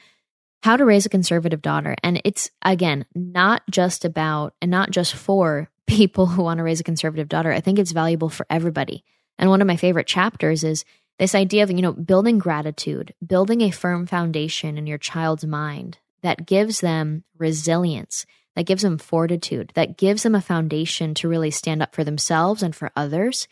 How 0.62 0.76
to 0.76 0.84
Raise 0.84 1.06
a 1.06 1.10
Conservative 1.10 1.62
Daughter. 1.62 1.96
And 2.02 2.20
it's, 2.24 2.50
again, 2.62 3.04
not 3.14 3.62
just 3.70 4.04
about 4.04 4.54
and 4.62 4.70
not 4.70 4.90
just 4.90 5.14
for 5.14 5.68
people 5.86 6.26
who 6.26 6.42
want 6.42 6.58
to 6.58 6.64
raise 6.64 6.80
a 6.80 6.84
conservative 6.84 7.28
daughter. 7.28 7.52
I 7.52 7.60
think 7.60 7.78
it's 7.78 7.92
valuable 7.92 8.28
for 8.28 8.46
everybody. 8.48 9.04
And 9.38 9.50
one 9.50 9.60
of 9.60 9.66
my 9.66 9.76
favorite 9.76 10.06
chapters 10.06 10.64
is 10.64 10.84
this 11.18 11.34
idea 11.34 11.62
of, 11.62 11.70
you 11.70 11.82
know, 11.82 11.92
building 11.92 12.38
gratitude, 12.38 13.14
building 13.26 13.60
a 13.60 13.70
firm 13.70 14.06
foundation 14.06 14.78
in 14.78 14.86
your 14.86 14.98
child's 14.98 15.44
mind 15.44 15.98
that 16.22 16.46
gives 16.46 16.80
them 16.80 17.24
resilience, 17.36 18.24
that 18.54 18.66
gives 18.66 18.82
them 18.82 18.98
fortitude, 18.98 19.72
that 19.74 19.98
gives 19.98 20.22
them 20.22 20.34
a 20.34 20.40
foundation 20.40 21.14
to 21.14 21.28
really 21.28 21.50
stand 21.50 21.82
up 21.82 21.94
for 21.94 22.04
themselves 22.04 22.62
and 22.62 22.74
for 22.74 22.92
others. 22.96 23.48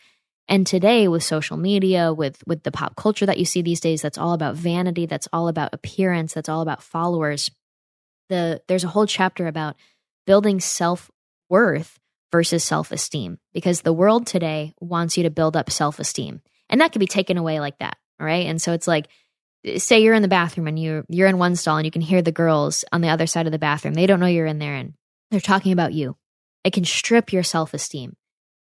And 0.49 0.65
today 0.65 1.07
with 1.07 1.23
social 1.23 1.57
media, 1.57 2.11
with 2.11 2.43
with 2.47 2.63
the 2.63 2.71
pop 2.71 2.95
culture 2.95 3.27
that 3.27 3.37
you 3.37 3.45
see 3.45 3.61
these 3.61 3.79
days 3.79 4.01
that's 4.01 4.17
all 4.17 4.33
about 4.33 4.55
vanity, 4.55 5.05
that's 5.05 5.27
all 5.31 5.47
about 5.47 5.73
appearance, 5.73 6.33
that's 6.33 6.49
all 6.49 6.61
about 6.61 6.81
followers. 6.81 7.51
The 8.29 8.61
there's 8.67 8.83
a 8.83 8.89
whole 8.89 9.05
chapter 9.05 9.47
about 9.47 9.75
building 10.25 10.59
self-worth 10.59 11.99
versus 12.31 12.63
self-esteem 12.63 13.37
because 13.53 13.81
the 13.81 13.93
world 13.93 14.25
today 14.25 14.73
wants 14.81 15.17
you 15.17 15.23
to 15.23 15.29
build 15.29 15.55
up 15.55 15.69
self-esteem. 15.69 16.41
And 16.69 16.81
that 16.81 16.91
can 16.91 16.99
be 16.99 17.07
taken 17.07 17.37
away 17.37 17.59
like 17.59 17.77
that, 17.79 17.97
right? 18.19 18.47
And 18.47 18.59
so 18.59 18.73
it's 18.73 18.87
like 18.87 19.07
say 19.77 20.01
you're 20.01 20.15
in 20.15 20.23
the 20.23 20.27
bathroom 20.27 20.67
and 20.67 20.79
you're 20.79 21.05
you're 21.09 21.27
in 21.27 21.37
one 21.37 21.55
stall 21.57 21.77
and 21.77 21.85
you 21.85 21.91
can 21.91 22.01
hear 22.01 22.23
the 22.23 22.31
girls 22.31 22.83
on 22.91 23.01
the 23.01 23.09
other 23.09 23.27
side 23.27 23.45
of 23.45 23.51
the 23.51 23.59
bathroom. 23.59 23.93
They 23.93 24.07
don't 24.07 24.19
know 24.19 24.25
you're 24.25 24.47
in 24.47 24.57
there 24.57 24.73
and 24.73 24.95
they're 25.29 25.39
talking 25.39 25.73
about 25.73 25.93
you. 25.93 26.17
It 26.63 26.73
can 26.73 26.85
strip 26.85 27.31
your 27.31 27.43
self-esteem. 27.43 28.15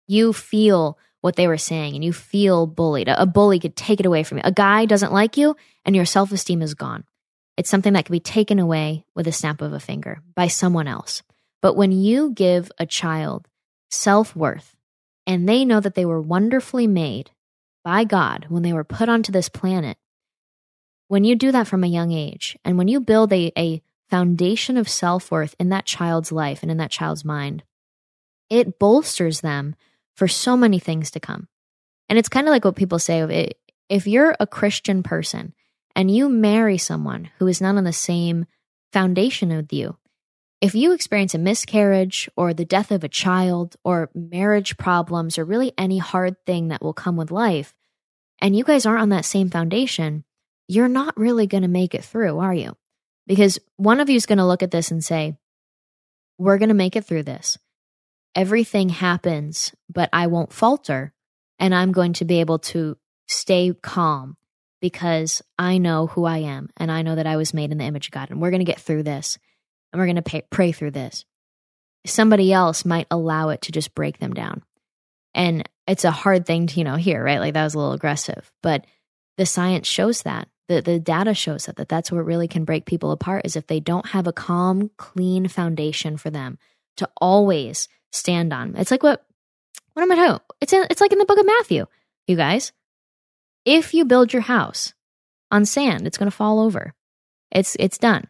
You 0.08 0.32
feel 0.32 0.98
what 1.26 1.34
they 1.34 1.48
were 1.48 1.58
saying 1.58 1.96
and 1.96 2.04
you 2.04 2.12
feel 2.12 2.68
bullied. 2.68 3.08
A 3.08 3.26
bully 3.26 3.58
could 3.58 3.74
take 3.74 3.98
it 3.98 4.06
away 4.06 4.22
from 4.22 4.38
you. 4.38 4.42
A 4.44 4.52
guy 4.52 4.86
doesn't 4.86 5.12
like 5.12 5.36
you 5.36 5.56
and 5.84 5.96
your 5.96 6.04
self-esteem 6.04 6.62
is 6.62 6.74
gone. 6.74 7.02
It's 7.56 7.68
something 7.68 7.94
that 7.94 8.04
can 8.04 8.12
be 8.12 8.20
taken 8.20 8.60
away 8.60 9.04
with 9.16 9.26
a 9.26 9.32
snap 9.32 9.60
of 9.60 9.72
a 9.72 9.80
finger 9.80 10.20
by 10.36 10.46
someone 10.46 10.86
else. 10.86 11.24
But 11.60 11.74
when 11.74 11.90
you 11.90 12.30
give 12.30 12.70
a 12.78 12.86
child 12.86 13.48
self-worth 13.90 14.76
and 15.26 15.48
they 15.48 15.64
know 15.64 15.80
that 15.80 15.96
they 15.96 16.04
were 16.04 16.20
wonderfully 16.20 16.86
made 16.86 17.32
by 17.82 18.04
God 18.04 18.46
when 18.48 18.62
they 18.62 18.72
were 18.72 18.84
put 18.84 19.08
onto 19.08 19.32
this 19.32 19.48
planet, 19.48 19.98
when 21.08 21.24
you 21.24 21.34
do 21.34 21.50
that 21.50 21.66
from 21.66 21.82
a 21.82 21.88
young 21.88 22.12
age 22.12 22.56
and 22.64 22.78
when 22.78 22.86
you 22.86 23.00
build 23.00 23.32
a, 23.32 23.50
a 23.58 23.82
foundation 24.08 24.76
of 24.76 24.88
self 24.88 25.32
worth 25.32 25.56
in 25.58 25.70
that 25.70 25.86
child's 25.86 26.30
life 26.30 26.62
and 26.62 26.70
in 26.70 26.76
that 26.76 26.92
child's 26.92 27.24
mind, 27.24 27.64
it 28.48 28.78
bolsters 28.78 29.40
them 29.40 29.74
for 30.16 30.26
so 30.26 30.56
many 30.56 30.78
things 30.78 31.10
to 31.12 31.20
come. 31.20 31.48
And 32.08 32.18
it's 32.18 32.28
kind 32.28 32.46
of 32.46 32.50
like 32.50 32.64
what 32.64 32.76
people 32.76 32.98
say 32.98 33.52
if 33.88 34.06
you're 34.06 34.36
a 34.40 34.46
Christian 34.46 35.02
person 35.02 35.54
and 35.94 36.10
you 36.10 36.28
marry 36.28 36.78
someone 36.78 37.30
who 37.38 37.46
is 37.46 37.60
not 37.60 37.76
on 37.76 37.84
the 37.84 37.92
same 37.92 38.46
foundation 38.92 39.54
with 39.54 39.72
you, 39.72 39.96
if 40.60 40.74
you 40.74 40.92
experience 40.92 41.34
a 41.34 41.38
miscarriage 41.38 42.28
or 42.36 42.54
the 42.54 42.64
death 42.64 42.90
of 42.90 43.04
a 43.04 43.08
child 43.08 43.76
or 43.84 44.10
marriage 44.14 44.76
problems 44.78 45.38
or 45.38 45.44
really 45.44 45.72
any 45.76 45.98
hard 45.98 46.36
thing 46.46 46.68
that 46.68 46.82
will 46.82 46.94
come 46.94 47.16
with 47.16 47.30
life, 47.30 47.74
and 48.40 48.56
you 48.56 48.64
guys 48.64 48.86
aren't 48.86 49.02
on 49.02 49.10
that 49.10 49.24
same 49.24 49.50
foundation, 49.50 50.24
you're 50.66 50.88
not 50.88 51.16
really 51.16 51.46
going 51.46 51.62
to 51.62 51.68
make 51.68 51.94
it 51.94 52.04
through, 52.04 52.38
are 52.38 52.54
you? 52.54 52.76
Because 53.26 53.58
one 53.76 54.00
of 54.00 54.08
you 54.08 54.16
is 54.16 54.26
going 54.26 54.38
to 54.38 54.46
look 54.46 54.62
at 54.62 54.70
this 54.70 54.90
and 54.90 55.04
say, 55.04 55.36
We're 56.38 56.58
going 56.58 56.68
to 56.70 56.74
make 56.74 56.96
it 56.96 57.04
through 57.04 57.24
this. 57.24 57.58
Everything 58.36 58.90
happens, 58.90 59.74
but 59.92 60.08
I 60.12 60.28
won't 60.28 60.52
falter. 60.52 61.12
And 61.58 61.74
I'm 61.74 61.90
going 61.90 62.12
to 62.14 62.24
be 62.24 62.40
able 62.40 62.58
to 62.60 62.98
stay 63.26 63.72
calm 63.82 64.36
because 64.80 65.42
I 65.58 65.78
know 65.78 66.06
who 66.06 66.26
I 66.26 66.38
am 66.38 66.68
and 66.76 66.92
I 66.92 67.02
know 67.02 67.14
that 67.14 67.26
I 67.26 67.36
was 67.36 67.54
made 67.54 67.72
in 67.72 67.78
the 67.78 67.84
image 67.84 68.08
of 68.08 68.12
God. 68.12 68.30
And 68.30 68.40
we're 68.40 68.50
going 68.50 68.60
to 68.60 68.70
get 68.70 68.78
through 68.78 69.04
this 69.04 69.38
and 69.92 69.98
we're 69.98 70.06
going 70.06 70.22
to 70.22 70.42
pray 70.50 70.72
through 70.72 70.90
this. 70.90 71.24
Somebody 72.04 72.52
else 72.52 72.84
might 72.84 73.06
allow 73.10 73.48
it 73.48 73.62
to 73.62 73.72
just 73.72 73.94
break 73.94 74.18
them 74.18 74.34
down. 74.34 74.62
And 75.34 75.68
it's 75.86 76.04
a 76.04 76.10
hard 76.10 76.46
thing 76.46 76.66
to, 76.68 76.78
you 76.78 76.84
know, 76.84 76.96
hear, 76.96 77.24
right? 77.24 77.40
Like 77.40 77.54
that 77.54 77.64
was 77.64 77.74
a 77.74 77.78
little 77.78 77.94
aggressive, 77.94 78.52
but 78.62 78.86
the 79.38 79.46
science 79.46 79.86
shows 79.86 80.22
that 80.22 80.48
the, 80.68 80.80
the 80.82 80.98
data 80.98 81.34
shows 81.34 81.66
that, 81.66 81.76
that 81.76 81.88
that's 81.88 82.10
what 82.10 82.24
really 82.24 82.48
can 82.48 82.64
break 82.64 82.86
people 82.86 83.12
apart 83.12 83.42
is 83.44 83.56
if 83.56 83.66
they 83.66 83.80
don't 83.80 84.06
have 84.06 84.26
a 84.26 84.32
calm, 84.32 84.90
clean 84.96 85.48
foundation 85.48 86.16
for 86.16 86.30
them 86.30 86.58
to 86.96 87.08
always 87.20 87.88
stand 88.12 88.52
on. 88.52 88.76
It's 88.76 88.90
like 88.90 89.02
what, 89.02 89.24
what 89.94 90.02
am 90.02 90.12
I 90.12 90.16
talking? 90.16 90.40
It's 90.60 90.72
in, 90.72 90.86
it's 90.90 91.00
like 91.00 91.12
in 91.12 91.18
the 91.18 91.24
book 91.24 91.38
of 91.38 91.46
Matthew, 91.46 91.86
you 92.26 92.36
guys. 92.36 92.72
If 93.64 93.94
you 93.94 94.04
build 94.04 94.32
your 94.32 94.42
house 94.42 94.94
on 95.50 95.64
sand, 95.64 96.06
it's 96.06 96.18
going 96.18 96.30
to 96.30 96.36
fall 96.36 96.60
over. 96.60 96.94
It's, 97.50 97.76
it's 97.78 97.98
done. 97.98 98.28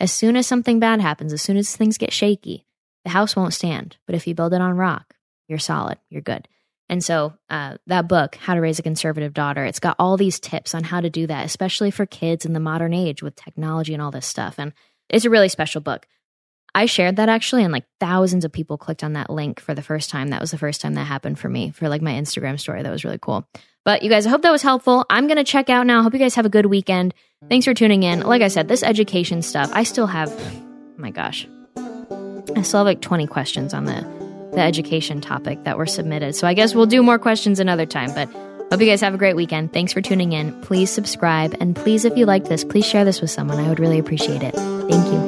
As 0.00 0.12
soon 0.12 0.36
as 0.36 0.46
something 0.46 0.78
bad 0.78 1.00
happens, 1.00 1.32
as 1.32 1.42
soon 1.42 1.56
as 1.56 1.74
things 1.74 1.98
get 1.98 2.12
shaky, 2.12 2.64
the 3.04 3.10
house 3.10 3.34
won't 3.34 3.54
stand. 3.54 3.96
But 4.06 4.14
if 4.14 4.26
you 4.26 4.34
build 4.34 4.52
it 4.52 4.60
on 4.60 4.76
rock, 4.76 5.14
you're 5.48 5.58
solid, 5.58 5.98
you're 6.08 6.22
good. 6.22 6.46
And 6.88 7.04
so 7.04 7.34
uh, 7.50 7.76
that 7.86 8.08
book, 8.08 8.36
How 8.36 8.54
to 8.54 8.60
Raise 8.60 8.78
a 8.78 8.82
Conservative 8.82 9.34
Daughter, 9.34 9.64
it's 9.64 9.80
got 9.80 9.96
all 9.98 10.16
these 10.16 10.40
tips 10.40 10.74
on 10.74 10.84
how 10.84 11.00
to 11.00 11.10
do 11.10 11.26
that, 11.26 11.44
especially 11.44 11.90
for 11.90 12.06
kids 12.06 12.46
in 12.46 12.54
the 12.54 12.60
modern 12.60 12.94
age 12.94 13.22
with 13.22 13.36
technology 13.36 13.92
and 13.92 14.02
all 14.02 14.10
this 14.10 14.26
stuff. 14.26 14.54
And 14.58 14.72
it's 15.08 15.24
a 15.24 15.30
really 15.30 15.48
special 15.48 15.80
book. 15.80 16.06
I 16.74 16.86
shared 16.86 17.16
that 17.16 17.28
actually, 17.28 17.64
and 17.64 17.72
like 17.72 17.84
thousands 18.00 18.44
of 18.44 18.52
people 18.52 18.78
clicked 18.78 19.02
on 19.02 19.14
that 19.14 19.30
link 19.30 19.60
for 19.60 19.74
the 19.74 19.82
first 19.82 20.10
time. 20.10 20.28
That 20.28 20.40
was 20.40 20.50
the 20.50 20.58
first 20.58 20.80
time 20.80 20.94
that 20.94 21.04
happened 21.04 21.38
for 21.38 21.48
me 21.48 21.70
for 21.70 21.88
like 21.88 22.02
my 22.02 22.12
Instagram 22.12 22.58
story. 22.60 22.82
That 22.82 22.92
was 22.92 23.04
really 23.04 23.18
cool. 23.20 23.48
But 23.84 24.02
you 24.02 24.10
guys, 24.10 24.26
I 24.26 24.30
hope 24.30 24.42
that 24.42 24.52
was 24.52 24.62
helpful. 24.62 25.06
I'm 25.08 25.26
going 25.26 25.38
to 25.38 25.44
check 25.44 25.70
out 25.70 25.86
now. 25.86 26.02
Hope 26.02 26.12
you 26.12 26.18
guys 26.18 26.34
have 26.34 26.46
a 26.46 26.50
good 26.50 26.66
weekend. 26.66 27.14
Thanks 27.48 27.64
for 27.64 27.72
tuning 27.72 28.02
in. 28.02 28.20
Like 28.20 28.42
I 28.42 28.48
said, 28.48 28.68
this 28.68 28.82
education 28.82 29.40
stuff, 29.42 29.70
I 29.72 29.84
still 29.84 30.06
have, 30.06 30.30
oh 30.30 30.94
my 30.98 31.10
gosh, 31.10 31.48
I 31.76 32.62
still 32.62 32.80
have 32.80 32.86
like 32.86 33.00
20 33.00 33.26
questions 33.26 33.72
on 33.72 33.84
the 33.84 34.18
the 34.52 34.60
education 34.60 35.20
topic 35.20 35.62
that 35.64 35.78
were 35.78 35.86
submitted. 35.86 36.34
So 36.34 36.46
I 36.46 36.54
guess 36.54 36.74
we'll 36.74 36.86
do 36.86 37.02
more 37.02 37.18
questions 37.18 37.60
another 37.60 37.86
time, 37.86 38.12
but 38.14 38.28
hope 38.70 38.80
you 38.80 38.86
guys 38.86 39.00
have 39.02 39.14
a 39.14 39.18
great 39.18 39.36
weekend. 39.36 39.72
Thanks 39.72 39.92
for 39.92 40.00
tuning 40.00 40.32
in. 40.32 40.58
Please 40.62 40.90
subscribe. 40.90 41.54
And 41.60 41.76
please, 41.76 42.04
if 42.04 42.16
you 42.16 42.26
like 42.26 42.44
this, 42.44 42.64
please 42.64 42.86
share 42.86 43.04
this 43.04 43.20
with 43.20 43.30
someone. 43.30 43.58
I 43.58 43.68
would 43.68 43.78
really 43.78 43.98
appreciate 43.98 44.42
it. 44.42 44.54
Thank 44.54 45.06
you. 45.12 45.27